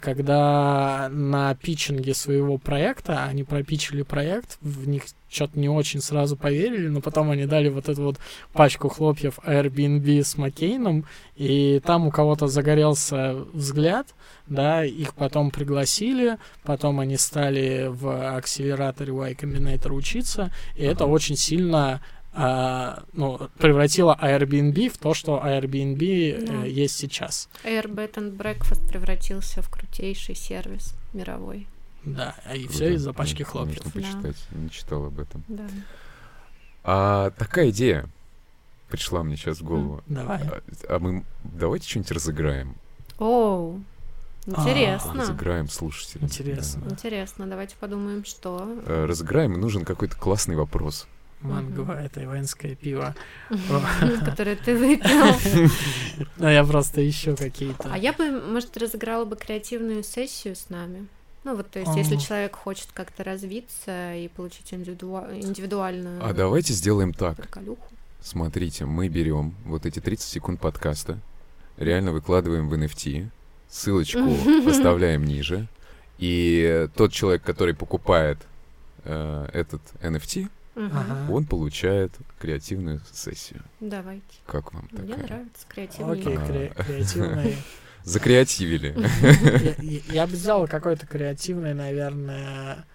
когда 0.01 1.07
на 1.09 1.55
питчинге 1.55 2.13
своего 2.13 2.57
проекта, 2.57 3.23
они 3.23 3.43
пропичили 3.43 4.01
проект, 4.01 4.57
в 4.61 4.87
них 4.87 5.03
что-то 5.29 5.59
не 5.59 5.69
очень 5.69 6.01
сразу 6.01 6.37
поверили, 6.37 6.87
но 6.87 7.01
потом 7.01 7.31
они 7.31 7.45
дали 7.45 7.69
вот 7.69 7.89
эту 7.89 8.03
вот 8.03 8.17
пачку 8.53 8.89
хлопьев 8.89 9.39
Airbnb 9.45 10.23
с 10.23 10.37
Маккейном, 10.37 11.05
и 11.35 11.81
там 11.85 12.07
у 12.07 12.11
кого-то 12.11 12.47
загорелся 12.47 13.35
взгляд, 13.53 14.07
да, 14.47 14.83
их 14.83 15.13
потом 15.13 15.49
пригласили, 15.49 16.37
потом 16.63 16.99
они 16.99 17.17
стали 17.17 17.87
в 17.89 18.35
акселераторе 18.37 19.13
Y 19.13 19.33
Combinator 19.33 19.93
учиться, 19.93 20.51
и 20.75 20.83
uh-huh. 20.83 20.91
это 20.91 21.05
очень 21.05 21.37
сильно 21.37 22.01
а, 22.37 23.03
ну, 23.13 23.49
превратила 23.59 24.17
Airbnb 24.21 24.89
в 24.89 24.97
то, 24.97 25.13
что 25.13 25.41
Airbnb 25.41 26.03
э, 26.03 26.45
да. 26.45 26.65
э, 26.65 26.69
есть 26.69 26.97
сейчас. 26.97 27.47
Air 27.63 27.85
Bed 27.85 28.15
and 28.15 28.35
Breakfast 28.35 28.85
превратился 28.89 29.61
в 29.61 29.69
крутейший 29.69 30.35
сервис 30.35 30.95
мировой. 31.13 31.65
Да, 32.03 32.35
и 32.53 32.67
все 32.67 32.93
из-за 32.95 33.13
пачки 33.13 33.43
хлопьев. 33.43 33.85
Нужно 33.85 34.01
почитать, 34.01 34.35
да. 34.51 34.59
не 34.59 34.69
читал 34.69 35.05
об 35.05 35.17
этом. 35.17 35.45
Да. 35.47 35.67
А 36.83 37.29
такая 37.31 37.69
идея 37.69 38.09
пришла 38.89 39.23
мне 39.23 39.37
сейчас 39.37 39.59
в 39.59 39.63
голову. 39.63 40.03
Давай. 40.05 40.41
А, 40.41 40.61
а 40.89 40.99
мы 40.99 41.23
давайте 41.43 41.87
что-нибудь 41.87 42.11
разыграем. 42.11 42.75
О, 43.17 43.79
интересно. 44.45 45.13
А, 45.13 45.17
разыграем 45.21 45.69
слушателей. 45.69 46.25
Интересно. 46.25 46.81
Да. 46.83 46.91
Интересно, 46.91 47.47
давайте 47.47 47.77
подумаем, 47.79 48.25
что. 48.25 48.67
Э, 48.85 49.05
разыграем, 49.05 49.53
нужен 49.53 49.85
какой-то 49.85 50.17
классный 50.17 50.57
вопрос 50.57 51.07
uh-huh. 51.41 52.09
тайваньское 52.09 52.75
пиво. 52.75 53.15
Которое 54.25 54.55
ты 54.55 54.77
выпил. 54.77 55.69
Ну, 56.37 56.49
я 56.49 56.63
просто 56.63 57.07
ищу 57.07 57.35
какие-то. 57.35 57.89
А 57.91 57.97
я 57.97 58.13
бы, 58.13 58.31
может, 58.31 58.75
разыграла 58.77 59.25
бы 59.25 59.35
креативную 59.35 60.03
сессию 60.03 60.55
с 60.55 60.69
нами. 60.69 61.07
Ну, 61.43 61.55
вот, 61.55 61.69
то 61.69 61.79
есть, 61.79 61.95
если 61.95 62.15
человек 62.15 62.55
хочет 62.55 62.87
как-то 62.93 63.23
развиться 63.23 64.15
и 64.15 64.27
получить 64.29 64.73
индивидуальную... 64.73 66.25
А 66.25 66.33
давайте 66.33 66.73
сделаем 66.73 67.13
так. 67.13 67.37
Смотрите, 68.21 68.85
мы 68.85 69.07
берем 69.07 69.53
вот 69.65 69.85
эти 69.85 69.99
30 69.99 70.27
секунд 70.27 70.59
подкаста, 70.59 71.19
реально 71.77 72.11
выкладываем 72.11 72.67
в 72.67 72.73
NFT, 72.73 73.27
ссылочку 73.69 74.19
оставляем 74.67 75.23
ниже, 75.23 75.67
и 76.17 76.87
тот 76.95 77.13
человек, 77.13 77.43
который 77.43 77.75
покупает 77.75 78.39
э, 79.03 79.47
этот 79.53 79.81
NFT, 80.01 80.49
Ага. 80.75 81.31
он 81.31 81.45
получает 81.45 82.11
креативную 82.39 83.01
сессию. 83.11 83.61
Давайте. 83.79 84.23
Как 84.45 84.73
вам 84.73 84.87
такая? 84.89 85.05
Мне 85.05 85.15
нравится 85.15 85.65
креативная. 85.69 86.13
Окей, 86.13 86.35
кре- 86.35 86.85
креативная. 86.85 87.55
Закреативили. 88.03 88.95
Я, 90.13 90.27
бы 90.27 90.33
взял 90.33 90.67
какой-то 90.67 91.07
креативный, 91.07 91.73
наверное, 91.73 92.85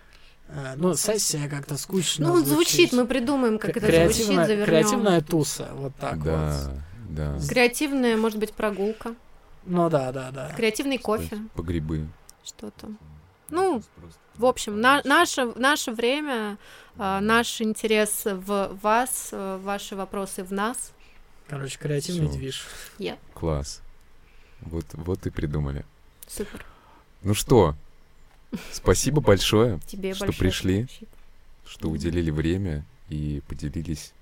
э, 0.48 0.74
ну, 0.76 0.94
сессия 0.94 1.48
как-то 1.48 1.76
скучно. 1.76 2.28
Ну, 2.28 2.44
звучит, 2.44 2.92
мы 2.92 3.06
придумаем, 3.06 3.58
как 3.58 3.76
это 3.76 3.86
звучит, 4.04 4.26
завернем. 4.26 4.66
Креативная 4.66 5.20
туса, 5.20 5.68
вот 5.72 5.92
так 5.96 6.22
да, 6.22 6.60
вот. 6.68 6.80
Да, 7.08 7.38
Креативная, 7.48 8.16
может 8.16 8.38
быть, 8.38 8.52
прогулка. 8.52 9.14
Ну 9.64 9.90
да, 9.90 10.12
да, 10.12 10.30
да. 10.30 10.52
Креативный 10.56 10.98
кофе. 10.98 11.38
По 11.54 11.62
грибы. 11.62 12.06
Что-то. 12.44 12.90
Ну, 13.50 13.82
в 14.40 14.46
общем, 14.46 14.80
на, 14.80 15.02
наше, 15.04 15.52
наше 15.54 15.92
время, 15.92 16.56
э, 16.96 17.20
наш 17.20 17.60
интерес 17.60 18.22
в 18.24 18.76
вас, 18.82 19.28
э, 19.32 19.60
ваши 19.62 19.94
вопросы 19.94 20.42
в 20.42 20.52
нас. 20.52 20.92
Короче, 21.46 21.78
креативный 21.78 22.28
Всё. 22.28 22.38
движ. 22.38 22.66
Yeah. 22.98 23.18
Класс. 23.34 23.82
Вот, 24.62 24.86
вот 24.94 25.26
и 25.26 25.30
придумали. 25.30 25.84
Супер. 26.26 26.64
Ну 27.22 27.34
что, 27.34 27.74
спасибо 28.72 29.20
большое, 29.20 29.78
Тебе 29.86 30.14
что 30.14 30.26
большое 30.26 30.38
пришли, 30.38 30.84
спасибо. 30.84 31.10
что 31.66 31.88
уделили 31.90 32.30
время 32.30 32.84
и 33.08 33.42
поделились 33.46 34.12
а, 34.12 34.19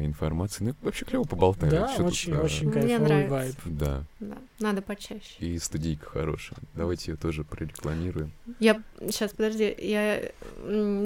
информации. 0.00 0.64
Ну, 0.64 0.74
вообще 0.82 1.04
клево 1.04 1.24
поболтали. 1.24 1.70
Да, 1.70 1.88
Что 1.88 2.04
очень, 2.04 2.32
тут, 2.32 2.44
очень 2.44 2.68
а... 2.68 2.72
кайфовый 2.72 3.28
вайб. 3.28 3.54
Да. 3.64 4.04
да. 4.20 4.36
Надо 4.60 4.82
почаще. 4.82 5.34
И 5.38 5.58
студийка 5.58 6.06
хорошая. 6.06 6.58
Давайте 6.74 7.12
ее 7.12 7.16
тоже 7.16 7.44
прорекламируем. 7.44 8.32
Я 8.60 8.82
сейчас, 9.00 9.32
подожди, 9.32 9.74
я 9.78 10.30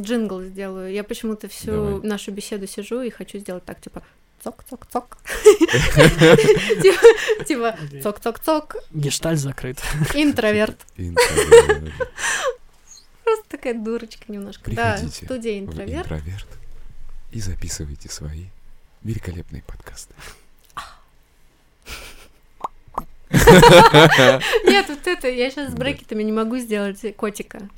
джингл 0.00 0.42
сделаю. 0.42 0.92
Я 0.92 1.04
почему-то 1.04 1.48
всю 1.48 1.72
Давай. 1.72 2.00
нашу 2.02 2.32
беседу 2.32 2.66
сижу 2.66 3.00
и 3.00 3.10
хочу 3.10 3.38
сделать 3.38 3.64
так, 3.64 3.80
типа 3.80 4.02
цок-цок-цок. 4.44 5.18
Типа, 6.82 7.44
типа 7.44 7.76
цок-цок-цок. 8.02 8.76
Гешталь 8.92 9.36
закрыт. 9.36 9.78
Интроверт. 10.14 10.78
Просто 13.24 13.44
такая 13.48 13.74
дурочка 13.74 14.24
немножко. 14.28 14.70
Да, 14.70 14.98
студия 14.98 15.58
интроверт. 15.58 16.06
Интроверт. 16.06 16.46
И 17.32 17.40
записывайте 17.40 18.08
свои 18.08 18.46
великолепные 19.02 19.62
подкасты. 19.62 20.14
Нет, 24.64 24.88
вот 24.88 25.06
это, 25.06 25.28
я 25.28 25.50
сейчас 25.50 25.70
с 25.70 25.74
брекетами 25.74 26.22
не 26.22 26.32
могу 26.32 26.58
сделать 26.58 27.16
котика. 27.16 27.68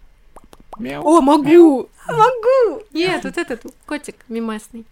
Мяу. 0.78 1.04
О, 1.04 1.20
могу! 1.20 1.88
Могу! 2.08 2.82
Нет, 2.92 3.24
вот 3.24 3.36
этот 3.36 3.64
котик 3.86 4.16
мимасный. 4.28 4.86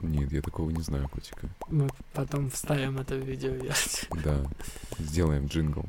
Нет, 0.00 0.32
я 0.32 0.42
такого 0.42 0.70
не 0.70 0.82
знаю 0.82 1.08
котика. 1.08 1.48
Мы 1.68 1.88
потом 2.12 2.50
вставим 2.50 2.98
это 2.98 3.14
в 3.14 3.20
видеоверсию. 3.20 4.10
Да, 4.22 4.38
сделаем 4.98 5.46
джингл. 5.46 5.84